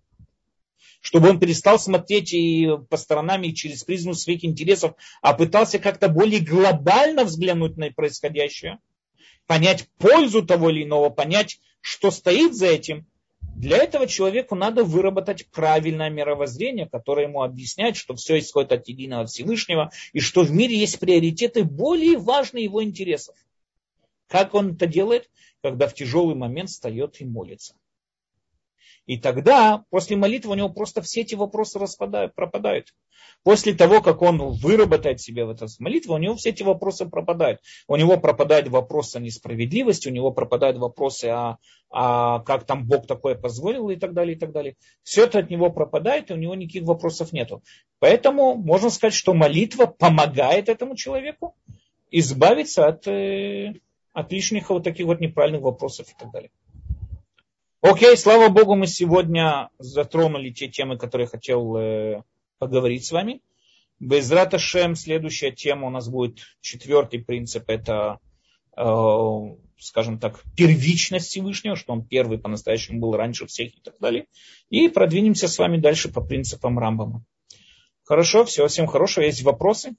чтобы 1.02 1.30
он 1.30 1.40
перестал 1.40 1.80
смотреть 1.80 2.34
и 2.34 2.70
по 2.90 2.98
сторонам 2.98 3.44
и 3.44 3.54
через 3.54 3.84
призму 3.84 4.14
своих 4.14 4.44
интересов, 4.44 4.96
а 5.22 5.34
пытался 5.34 5.80
как-то 5.80 6.10
более 6.10 6.42
глобально 6.42 7.24
взглянуть 7.24 7.78
на 7.78 7.92
происходящее, 7.92 8.80
понять 9.48 9.88
пользу 9.98 10.46
того 10.46 10.70
или 10.70 10.84
иного, 10.84 11.10
понять, 11.10 11.60
что 11.82 12.12
стоит 12.12 12.56
за 12.56 12.68
этим. 12.68 13.08
Для 13.56 13.78
этого 13.78 14.08
человеку 14.08 14.56
надо 14.56 14.84
выработать 14.84 15.48
правильное 15.48 16.10
мировоззрение, 16.10 16.88
которое 16.88 17.28
ему 17.28 17.44
объясняет, 17.44 17.98
что 17.98 18.16
все 18.16 18.40
исходит 18.40 18.72
от 18.72 18.88
единого 18.88 19.26
Всевышнего, 19.26 19.92
и 20.14 20.20
что 20.20 20.44
в 20.44 20.52
мире 20.52 20.78
есть 20.78 21.00
приоритеты 21.00 21.64
более 21.64 22.18
важные 22.18 22.66
его 22.66 22.84
интересов. 22.84 23.36
Как 24.28 24.54
он 24.54 24.76
это 24.76 24.86
делает? 24.86 25.30
Когда 25.62 25.88
в 25.88 25.94
тяжелый 25.94 26.36
момент 26.36 26.70
встает 26.70 27.20
и 27.20 27.26
молится. 27.26 27.76
И 29.10 29.18
тогда, 29.18 29.86
после 29.90 30.16
молитвы, 30.18 30.52
у 30.52 30.56
него 30.56 30.70
просто 30.70 31.02
все 31.02 31.22
эти 31.22 31.34
вопросы 31.34 31.80
распадают, 31.80 32.36
пропадают. 32.36 32.94
После 33.42 33.74
того, 33.74 34.04
как 34.04 34.22
он 34.22 34.38
выработает 34.38 35.20
себе 35.20 35.46
в 35.46 35.50
этой 35.50 35.68
молитве, 35.80 36.14
у 36.14 36.20
него 36.20 36.36
все 36.36 36.52
эти 36.52 36.62
вопросы 36.62 37.08
пропадают. 37.10 37.60
У 37.88 37.96
него 37.96 38.18
пропадают 38.18 38.68
вопросы 38.68 39.16
о 39.16 39.20
несправедливости, 39.20 40.10
у 40.10 40.12
него 40.12 40.30
пропадают 40.30 40.78
вопросы 40.78 41.26
о, 41.26 41.58
о 41.90 42.42
как 42.42 42.66
там 42.66 42.86
Бог 42.86 43.08
такое 43.08 43.34
позволил 43.34 43.90
и 43.90 43.96
так 43.96 44.14
далее, 44.14 44.36
и 44.36 44.40
так 44.40 44.52
далее. 44.52 44.76
Все 45.02 45.24
это 45.24 45.40
от 45.40 45.50
него 45.50 45.72
пропадает, 45.72 46.30
и 46.30 46.34
у 46.36 46.38
него 46.38 46.54
никаких 46.54 46.84
вопросов 46.84 47.34
нету. 47.34 47.64
Поэтому 47.98 48.54
можно 48.54 48.92
сказать, 48.92 49.16
что 49.16 49.34
молитва 49.34 49.88
помогает 49.88 50.70
этому 50.70 50.96
человеку 50.96 51.56
избавиться 52.12 52.86
от, 52.86 53.08
э, 53.08 53.74
от 54.14 54.32
лишних 54.32 54.70
вот 54.70 54.84
таких 54.84 55.08
вот 55.08 55.20
неправильных 55.20 55.64
вопросов 55.64 56.08
и 56.12 56.14
так 56.16 56.32
далее. 56.32 56.52
Окей, 57.82 58.18
слава 58.18 58.50
Богу, 58.50 58.76
мы 58.76 58.88
сегодня 58.88 59.70
затронули 59.80 60.50
те 60.50 60.68
темы, 60.68 60.98
которые 60.98 61.28
хотел 61.28 61.78
э, 61.78 62.24
поговорить 62.58 63.06
с 63.06 63.12
вами. 63.14 63.42
Без 64.02 64.30
Раташем 64.30 64.96
следующая 64.96 65.52
тема 65.52 65.88
у 65.88 65.90
нас 65.90 66.10
будет 66.10 66.40
четвертый 66.60 67.24
принцип, 67.24 67.70
это, 67.70 68.20
э, 68.76 68.86
скажем 69.78 70.20
так, 70.20 70.44
первичность 70.58 71.30
Всевышнего, 71.30 71.78
что 71.78 71.94
он 71.94 72.06
первый 72.06 72.38
по-настоящему 72.38 73.00
был 73.00 73.16
раньше 73.16 73.48
всех 73.48 73.70
и 73.70 73.80
так 73.82 73.98
далее. 73.98 74.26
И 74.70 74.90
продвинемся 74.90 75.48
с 75.48 75.58
вами 75.58 75.78
дальше 75.78 76.12
по 76.12 76.20
принципам 76.20 76.78
Рамбама. 76.80 77.24
Хорошо, 78.04 78.44
всего 78.44 78.68
всем 78.68 78.88
хорошего. 78.88 79.24
Есть 79.24 79.44
вопросы? 79.44 79.96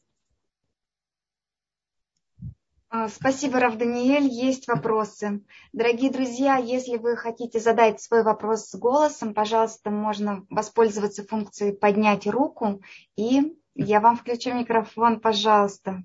А, 2.92 3.08
спасибо, 3.08 3.60
Рав 3.60 3.76
Даниэль. 3.76 4.26
Есть 4.26 4.66
вопросы. 4.66 5.44
Дорогие 5.72 6.10
друзья, 6.10 6.56
если 6.56 6.96
вы 6.96 7.16
хотите 7.16 7.60
задать 7.60 8.00
свой 8.00 8.24
вопрос 8.24 8.66
с 8.66 8.74
голосом, 8.74 9.32
пожалуйста, 9.32 9.90
можно 9.90 10.44
воспользоваться 10.50 11.24
функцией 11.24 11.72
«поднять 11.72 12.26
руку», 12.26 12.82
и 13.14 13.56
я 13.76 14.00
вам 14.00 14.16
включу 14.16 14.52
микрофон, 14.54 15.20
пожалуйста. 15.20 16.02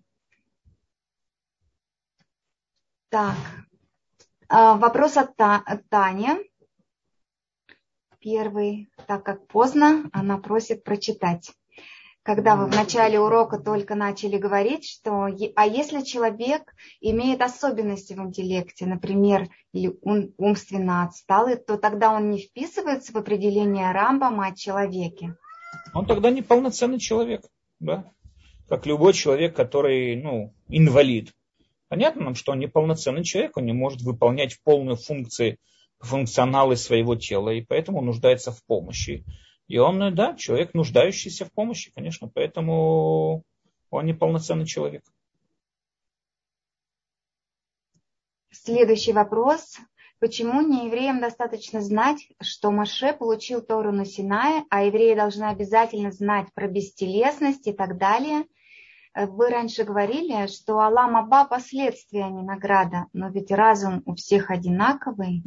Так, 3.10 3.36
А, 4.48 4.78
вопрос 4.78 5.18
от, 5.18 5.36
Та, 5.36 5.64
от 5.66 5.90
Тани. 5.90 6.30
Первый, 8.20 8.92
так 9.08 9.24
как 9.24 9.48
поздно, 9.48 10.08
она 10.14 10.38
просит 10.38 10.84
прочитать. 10.84 11.52
Когда 12.26 12.56
вы 12.56 12.66
в 12.66 12.76
начале 12.76 13.20
урока 13.20 13.60
только 13.60 13.94
начали 13.94 14.38
говорить, 14.40 14.90
что 14.90 15.28
а 15.56 15.68
если 15.68 16.02
человек 16.02 16.74
имеет 17.00 17.40
особенности 17.44 18.14
в 18.14 18.20
интеллекте, 18.20 18.88
например, 18.88 19.48
ум, 20.02 20.34
умственно 20.38 21.04
отсталый, 21.04 21.56
то 21.56 21.78
тогда 21.78 22.12
он 22.12 22.32
не 22.32 22.40
вписывается 22.40 23.14
в 23.14 23.18
определение 23.18 23.92
Рамбама 23.92 24.48
о 24.48 24.56
человеке. 24.56 25.36
Он 25.94 26.08
тогда 26.08 26.32
не 26.32 26.42
полноценный 26.42 26.98
человек, 26.98 27.44
да? 27.80 28.12
Как 28.68 28.88
любой 28.88 29.14
человек, 29.14 29.56
который, 29.56 30.16
ну, 30.16 30.52
инвалид. 30.68 31.32
Понятно 31.90 32.24
нам, 32.24 32.34
что 32.34 32.54
он 32.54 32.60
неполноценный 32.60 33.24
человек, 33.24 33.56
он 33.56 33.68
не 33.68 33.74
может 33.74 34.02
выполнять 34.02 34.60
полную 34.64 34.98
функции, 34.98 35.60
функционалы 36.00 36.76
своего 36.76 37.16
тела, 37.16 37.52
и 37.52 37.62
поэтому 37.62 38.02
нуждается 38.02 38.52
в 38.52 38.64
помощи. 38.66 39.24
И 39.68 39.78
он, 39.78 40.14
да, 40.14 40.36
человек, 40.36 40.74
нуждающийся 40.74 41.46
в 41.46 41.52
помощи, 41.52 41.92
конечно, 41.94 42.28
поэтому 42.28 43.44
он 43.90 44.06
неполноценный 44.06 44.66
человек. 44.66 45.04
Следующий 48.52 49.14
вопрос. 49.14 49.78
Почему 50.20 50.62
не 50.62 50.86
евреям 50.86 51.20
достаточно 51.20 51.82
знать, 51.82 52.30
что 52.42 52.72
Маше 52.72 53.14
получил 53.14 53.62
Тору 53.62 53.92
на 53.92 54.06
Синае, 54.06 54.64
а 54.70 54.84
евреи 54.84 55.14
должны 55.14 55.44
обязательно 55.46 56.12
знать 56.12 56.48
про 56.54 56.68
бестелесность 56.68 57.68
и 57.68 57.74
так 57.74 57.98
далее? 57.98 58.46
Вы 59.14 59.50
раньше 59.50 59.84
говорили, 59.84 60.48
что 60.48 60.80
Аллам 60.80 61.16
Аба 61.16 61.46
последствия, 61.46 62.26
а 62.26 62.30
не 62.30 62.44
награда, 62.44 63.06
но 63.14 63.30
ведь 63.30 63.52
разум 63.52 64.02
у 64.06 64.16
всех 64.16 64.52
одинаковый. 64.52 65.44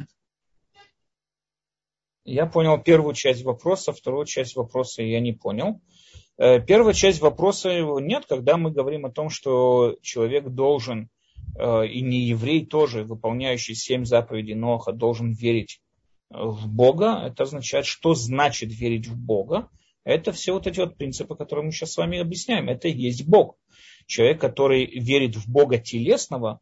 Я 2.29 2.45
понял 2.45 2.79
первую 2.79 3.15
часть 3.15 3.43
вопроса, 3.43 3.91
вторую 3.91 4.27
часть 4.27 4.55
вопроса 4.55 5.01
я 5.01 5.19
не 5.19 5.33
понял. 5.33 5.81
Э, 6.37 6.59
первая 6.59 6.93
часть 6.93 7.21
вопроса 7.21 7.81
нет, 7.99 8.27
когда 8.27 8.55
мы 8.55 8.69
говорим 8.69 9.07
о 9.07 9.11
том, 9.11 9.31
что 9.31 9.97
человек 10.03 10.47
должен, 10.47 11.09
э, 11.57 11.87
и 11.87 12.01
не 12.01 12.19
еврей 12.19 12.67
тоже, 12.67 13.03
выполняющий 13.03 13.73
семь 13.73 14.05
заповедей 14.05 14.53
Ноха, 14.53 14.91
должен 14.91 15.31
верить 15.31 15.81
в 16.29 16.69
Бога. 16.69 17.23
Это 17.25 17.43
означает, 17.43 17.87
что 17.87 18.13
значит 18.13 18.71
верить 18.71 19.07
в 19.07 19.17
Бога. 19.17 19.67
Это 20.03 20.31
все 20.31 20.53
вот 20.53 20.67
эти 20.67 20.79
вот 20.79 20.97
принципы, 20.97 21.35
которые 21.35 21.65
мы 21.65 21.71
сейчас 21.71 21.93
с 21.93 21.97
вами 21.97 22.19
объясняем. 22.19 22.69
Это 22.69 22.89
и 22.89 22.95
есть 22.95 23.27
Бог. 23.27 23.57
Человек, 24.05 24.39
который 24.39 24.85
верит 24.85 25.35
в 25.35 25.51
Бога 25.51 25.79
телесного, 25.79 26.59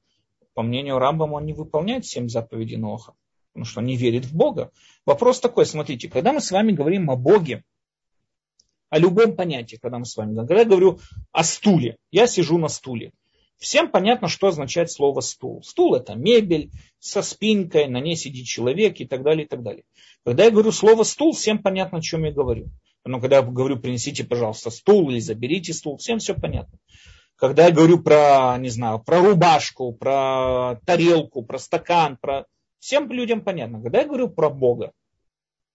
по 0.53 0.61
мнению 0.61 0.97
Рамбама, 0.97 1.33
он 1.33 1.45
не 1.45 1.53
выполняет 1.53 2.05
семь 2.05 2.29
заповедей 2.29 2.77
Ноха 2.77 3.15
потому 3.57 3.65
что 3.65 3.79
он 3.79 3.87
не 3.87 3.97
верит 3.97 4.25
в 4.25 4.35
Бога. 4.35 4.71
Вопрос 5.03 5.39
такой, 5.39 5.65
смотрите, 5.65 6.07
когда 6.07 6.31
мы 6.31 6.41
с 6.41 6.51
вами 6.51 6.73
говорим 6.73 7.09
о 7.09 7.15
Боге, 7.15 7.63
о 8.89 8.99
любом 8.99 9.35
понятии, 9.35 9.79
когда 9.81 9.97
мы 9.97 10.05
с 10.05 10.15
вами 10.15 10.33
говорим, 10.33 10.47
когда 10.47 10.61
я 10.61 10.67
говорю 10.67 10.99
о 11.31 11.43
стуле, 11.43 11.97
я 12.11 12.27
сижу 12.27 12.59
на 12.59 12.67
стуле, 12.67 13.13
всем 13.57 13.89
понятно, 13.89 14.27
что 14.27 14.49
означает 14.49 14.91
слово 14.91 15.21
стул. 15.21 15.63
Стул 15.63 15.95
это 15.95 16.13
мебель 16.13 16.69
со 16.99 17.23
спинкой, 17.23 17.87
на 17.87 17.99
ней 17.99 18.15
сидит 18.15 18.45
человек 18.45 18.99
и 18.99 19.07
так 19.07 19.23
далее, 19.23 19.45
и 19.45 19.49
так 19.49 19.63
далее. 19.63 19.85
Когда 20.23 20.43
я 20.43 20.51
говорю 20.51 20.71
слово 20.71 21.01
стул, 21.01 21.33
всем 21.33 21.57
понятно, 21.57 21.97
о 21.97 22.01
чем 22.01 22.25
я 22.25 22.31
говорю. 22.31 22.67
Но 23.05 23.19
когда 23.19 23.37
я 23.37 23.41
говорю, 23.41 23.79
принесите, 23.79 24.23
пожалуйста, 24.23 24.69
стул 24.69 25.09
или 25.09 25.17
заберите 25.17 25.73
стул, 25.73 25.97
всем 25.97 26.19
все 26.19 26.35
понятно. 26.35 26.77
Когда 27.37 27.65
я 27.65 27.71
говорю 27.71 28.03
про, 28.03 28.55
не 28.59 28.69
знаю, 28.69 28.99
про 28.99 29.19
рубашку, 29.19 29.93
про 29.93 30.79
тарелку, 30.85 31.41
про 31.41 31.57
стакан, 31.57 32.17
про 32.21 32.45
Всем 32.79 33.11
людям 33.11 33.41
понятно. 33.41 33.81
Когда 33.81 34.01
я 34.01 34.07
говорю 34.07 34.29
про 34.29 34.49
Бога, 34.49 34.91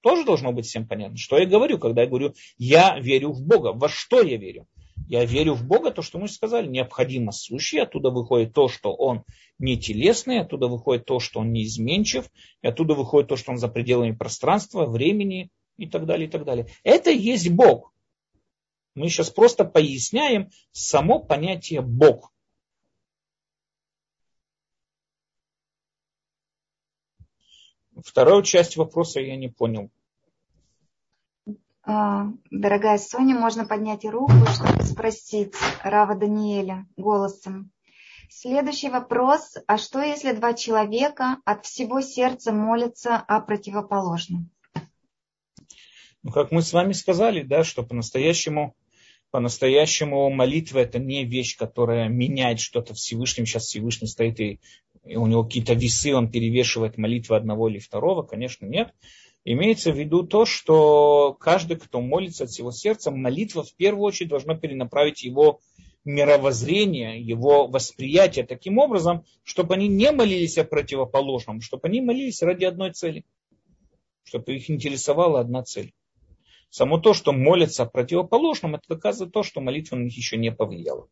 тоже 0.03 0.25
должно 0.25 0.53
быть 0.53 0.67
всем 0.67 0.87
понятно. 0.87 1.17
Что 1.17 1.39
я 1.39 1.47
говорю, 1.47 1.79
когда 1.79 2.03
я 2.03 2.09
говорю, 2.09 2.35
я 2.59 2.99
верю 2.99 3.33
в 3.33 3.43
Бога. 3.43 3.73
Во 3.73 3.89
что 3.89 4.21
я 4.21 4.37
верю? 4.37 4.67
Я 5.09 5.25
верю 5.25 5.55
в 5.55 5.67
Бога, 5.67 5.91
то, 5.91 6.03
что 6.03 6.19
мы 6.19 6.29
сказали, 6.29 6.69
необходимо 6.69 7.33
сущий, 7.33 7.83
оттуда 7.83 8.11
выходит 8.11 8.55
то, 8.55 8.69
что 8.69 8.95
он 8.95 9.25
не 9.59 9.79
телесный, 9.79 10.41
оттуда 10.41 10.69
выходит 10.69 11.05
то, 11.05 11.19
что 11.19 11.41
он 11.41 11.53
неизменчив, 11.53 12.31
и 12.63 12.67
оттуда 12.69 12.95
выходит 12.95 13.29
то, 13.29 13.37
что 13.37 13.53
он 13.53 13.59
за 13.59 13.69
пределами 13.69 14.13
пространства, 14.13 14.87
времени 14.87 15.51
и 15.77 15.87
так 15.87 16.07
далее, 16.07 16.29
и 16.29 16.31
так 16.31 16.45
далее. 16.45 16.69
Это 16.83 17.11
и 17.11 17.19
есть 17.19 17.51
Бог. 17.51 17.93
Мы 18.95 19.09
сейчас 19.09 19.31
просто 19.31 19.65
поясняем 19.65 20.51
само 20.71 21.19
понятие 21.19 21.81
Бог. 21.81 22.33
Вторую 28.05 28.43
часть 28.43 28.77
вопроса 28.77 29.21
я 29.21 29.37
не 29.37 29.49
понял. 29.49 29.91
А, 31.85 32.27
дорогая 32.51 32.99
Соня, 32.99 33.35
можно 33.35 33.67
поднять 33.67 34.05
руку, 34.05 34.33
чтобы 34.55 34.85
спросить 34.85 35.55
Рава 35.83 36.15
Даниэля 36.15 36.87
голосом. 36.97 37.73
Следующий 38.29 38.89
вопрос. 38.89 39.57
А 39.67 39.79
что, 39.79 40.01
если 40.01 40.33
два 40.33 40.55
человека 40.55 41.39
от 41.45 41.67
всего 41.67 42.01
сердца 42.01 42.53
молятся 42.53 43.17
о 43.17 43.41
противоположном? 43.41 44.49
Ну, 46.23 46.31
как 46.31 46.53
мы 46.53 46.63
с 46.63 46.73
вами 46.73 46.93
сказали, 46.93 47.43
да, 47.43 47.65
что 47.65 47.83
по-настоящему 47.83 48.75
по-настоящему 49.33 50.29
молитва 50.29 50.81
это 50.81 50.99
не 50.99 51.25
вещь, 51.25 51.57
которая 51.57 52.09
меняет 52.09 52.61
что-то 52.61 52.93
Всевышним. 52.93 53.47
Сейчас 53.47 53.65
Всевышний 53.65 54.07
стоит 54.07 54.39
и 54.41 54.61
и 55.05 55.17
у 55.17 55.27
него 55.27 55.45
какие-то 55.45 55.75
весы, 55.75 56.15
он 56.15 56.31
перевешивает 56.31 56.97
молитвы 56.99 57.37
одного 57.37 57.69
или 57.69 57.79
второго, 57.79 58.23
конечно, 58.23 58.67
нет. 58.67 58.93
Имеется 59.45 59.91
в 59.91 59.99
виду 59.99 60.23
то, 60.23 60.45
что 60.45 61.37
каждый, 61.41 61.77
кто 61.77 62.01
молится 62.01 62.45
от 62.45 62.51
всего 62.51 62.71
сердца, 62.71 63.11
молитва 63.11 63.65
в 63.65 63.75
первую 63.75 64.05
очередь 64.05 64.31
должна 64.31 64.55
перенаправить 64.55 65.25
его 65.25 65.61
мировоззрение, 66.05 67.21
его 67.21 67.67
восприятие 67.67 68.47
таким 68.47 68.79
образом, 68.79 69.25
чтобы 69.43 69.75
они 69.75 69.89
не 69.89 70.13
молились 70.13 70.59
о 70.59 70.65
противоположном, 70.65 71.61
чтобы 71.61 71.89
они 71.89 72.01
молились 72.01 72.43
ради 72.43 72.65
одной 72.65 72.93
цели, 72.93 73.25
чтобы 74.23 74.55
их 74.55 74.71
интересовала 74.71 75.41
одна 75.41 75.63
цель. 75.63 75.93
Само 76.71 76.99
то, 76.99 77.13
что 77.13 77.33
молятся 77.33 77.83
о 77.83 77.87
противоположном, 77.87 78.77
это 78.77 78.85
доказывает 78.89 79.33
то, 79.33 79.43
что 79.43 79.61
молитва 79.61 79.97
на 79.97 80.05
них 80.05 80.17
еще 80.17 80.37
не 80.37 80.51
повлияла. 80.51 81.09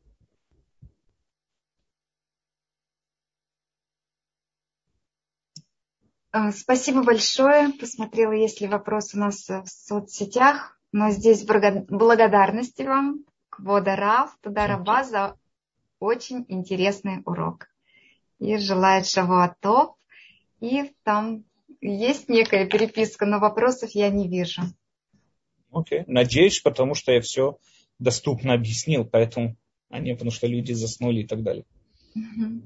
Спасибо 6.52 7.02
большое. 7.02 7.70
Посмотрела, 7.70 8.32
есть 8.32 8.60
ли 8.60 8.68
вопрос 8.68 9.14
у 9.14 9.18
нас 9.18 9.48
в 9.48 9.64
соцсетях. 9.66 10.78
Но 10.92 11.10
здесь 11.10 11.44
благодарности 11.44 12.82
вам, 12.82 13.24
Кводарав, 13.48 14.36
Тадараба, 14.40 15.04
за 15.04 15.36
очень 15.98 16.44
интересный 16.48 17.22
урок. 17.24 17.68
И 18.38 18.56
желает 18.56 19.06
Шавуатов. 19.06 19.94
И 20.60 20.92
там 21.04 21.44
есть 21.80 22.28
некая 22.28 22.66
переписка, 22.66 23.26
но 23.26 23.38
вопросов 23.38 23.90
я 23.94 24.10
не 24.10 24.28
вижу. 24.28 24.62
Окей, 25.72 26.00
okay. 26.00 26.04
надеюсь, 26.06 26.60
потому 26.60 26.94
что 26.94 27.12
я 27.12 27.20
все 27.20 27.58
доступно 27.98 28.54
объяснил, 28.54 29.04
поэтому, 29.04 29.56
а 29.88 30.00
не 30.00 30.12
потому 30.12 30.30
что 30.30 30.46
люди 30.46 30.72
заснули 30.72 31.20
и 31.20 31.26
так 31.26 31.42
далее. 31.42 31.64
Uh-huh. 32.16 32.62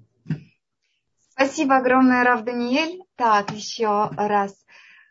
Спасибо 1.35 1.79
огромное, 1.79 2.23
Рав 2.23 2.45
Даниэль. 2.45 3.03
Так, 3.17 3.51
еще 3.51 4.09
раз. 4.17 4.55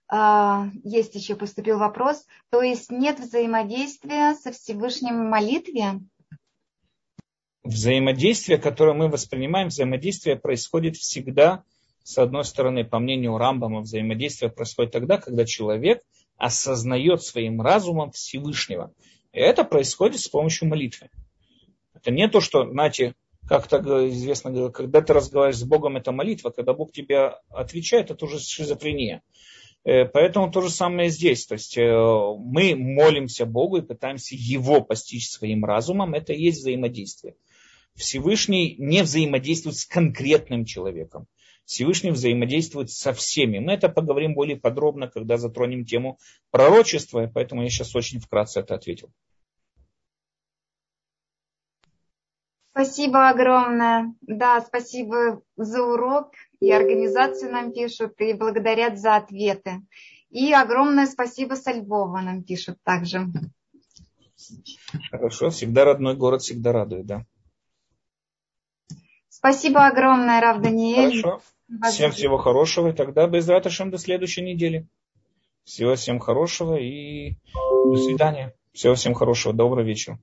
А, 0.08 0.68
есть 0.86 1.16
еще 1.16 1.36
поступил 1.36 1.80
вопрос. 1.80 2.26
То 2.50 2.62
есть 2.62 2.90
нет 2.90 3.20
взаимодействия 3.20 4.34
со 4.36 4.54
Всевышним 4.54 5.26
в 5.26 5.30
молитве? 5.30 6.00
Взаимодействие, 7.64 8.58
которое 8.58 8.94
мы 8.94 9.10
воспринимаем, 9.10 9.68
взаимодействие 9.68 10.38
происходит 10.38 10.96
всегда, 10.96 11.64
с 12.04 12.18
одной 12.18 12.46
стороны, 12.46 12.86
по 12.86 13.00
мнению 13.00 13.38
Рамбама, 13.38 13.82
взаимодействие 13.82 14.50
происходит 14.50 14.94
тогда, 14.94 15.18
когда 15.18 15.46
человек 15.46 16.04
осознает 16.38 17.22
своим 17.22 17.62
разумом 17.62 18.12
Всевышнего. 18.12 18.94
И 19.34 19.40
это 19.40 19.66
происходит 19.66 20.22
с 20.22 20.30
помощью 20.30 20.70
молитвы. 20.70 21.10
Это 21.94 22.12
не 22.12 22.30
то, 22.30 22.40
что, 22.40 22.70
знаете, 22.70 23.14
как 23.48 23.68
так 23.68 23.86
известно, 23.86 24.72
когда 24.72 25.02
ты 25.02 25.14
разговариваешь 25.14 25.60
с 25.60 25.64
Богом, 25.64 25.98
это 25.98 26.12
молитва, 26.12 26.50
когда 26.50 26.74
Бог 26.74 26.92
тебе 26.92 27.34
отвечает, 27.50 28.12
это 28.12 28.26
уже 28.26 28.40
шизофрения. 28.40 29.22
Э, 29.84 30.06
поэтому 30.06 30.52
то 30.52 30.62
же 30.62 30.70
самое 30.70 31.10
здесь. 31.10 31.46
То 31.46 31.54
есть 31.54 31.78
э, 31.78 31.82
мы 31.84 32.76
молимся 32.76 33.46
Богу 33.46 33.78
и 33.78 33.82
пытаемся 33.82 34.36
Его 34.36 34.82
постичь 34.82 35.30
своим 35.30 35.66
разумом. 35.66 36.14
Это 36.14 36.34
и 36.34 36.42
есть 36.42 36.60
взаимодействие. 36.60 37.36
Всевышний 37.96 38.76
не 38.80 39.04
взаимодействует 39.04 39.78
с 39.78 39.86
конкретным 39.86 40.66
человеком. 40.66 41.28
Всевышний 41.66 42.12
взаимодействует 42.12 42.90
со 42.90 43.14
всеми. 43.14 43.60
Мы 43.60 43.74
это 43.74 43.88
поговорим 43.88 44.34
более 44.34 44.58
подробно, 44.58 45.08
когда 45.08 45.38
затронем 45.38 45.86
тему 45.86 46.18
пророчества, 46.52 47.30
поэтому 47.34 47.64
я 47.64 47.70
сейчас 47.70 47.96
очень 47.96 48.20
вкратце 48.20 48.60
это 48.60 48.76
ответил. 48.76 49.12
Спасибо 52.74 53.30
огромное. 53.30 54.16
Да, 54.22 54.60
спасибо 54.62 55.44
за 55.56 55.84
урок. 55.84 56.32
И 56.60 56.72
организацию 56.72 57.52
нам 57.52 57.72
пишут, 57.72 58.20
и 58.20 58.34
благодарят 58.34 58.98
за 59.00 59.16
ответы. 59.16 59.82
И 60.32 60.52
огромное 60.52 61.06
спасибо 61.06 61.54
со 61.54 61.72
Львова 61.72 62.22
нам 62.22 62.42
пишут 62.42 62.80
также. 62.84 63.28
Хорошо, 65.12 65.52
всегда 65.52 65.86
родной 65.86 66.16
город 66.16 66.42
всегда 66.42 66.72
радует, 66.72 67.06
да. 67.06 67.26
Спасибо 69.30 69.86
огромное, 69.86 70.42
Рав 70.42 70.60
Даниэль. 70.60 71.22
Хорошо. 71.22 71.42
Всем 71.92 72.12
всего 72.12 72.38
хорошего. 72.38 72.90
И 72.90 72.94
тогда 72.94 73.28
без 73.28 73.48
раташем 73.48 73.92
до 73.92 74.00
следующей 74.00 74.42
недели. 74.42 74.88
Всего 75.64 75.94
всем 75.96 76.18
хорошего 76.18 76.76
и 76.76 77.36
до 77.84 77.98
свидания. 77.98 78.56
Всего 78.74 78.96
всем 78.96 79.14
хорошего. 79.14 79.54
Доброго 79.54 79.86
вечера. 79.86 80.18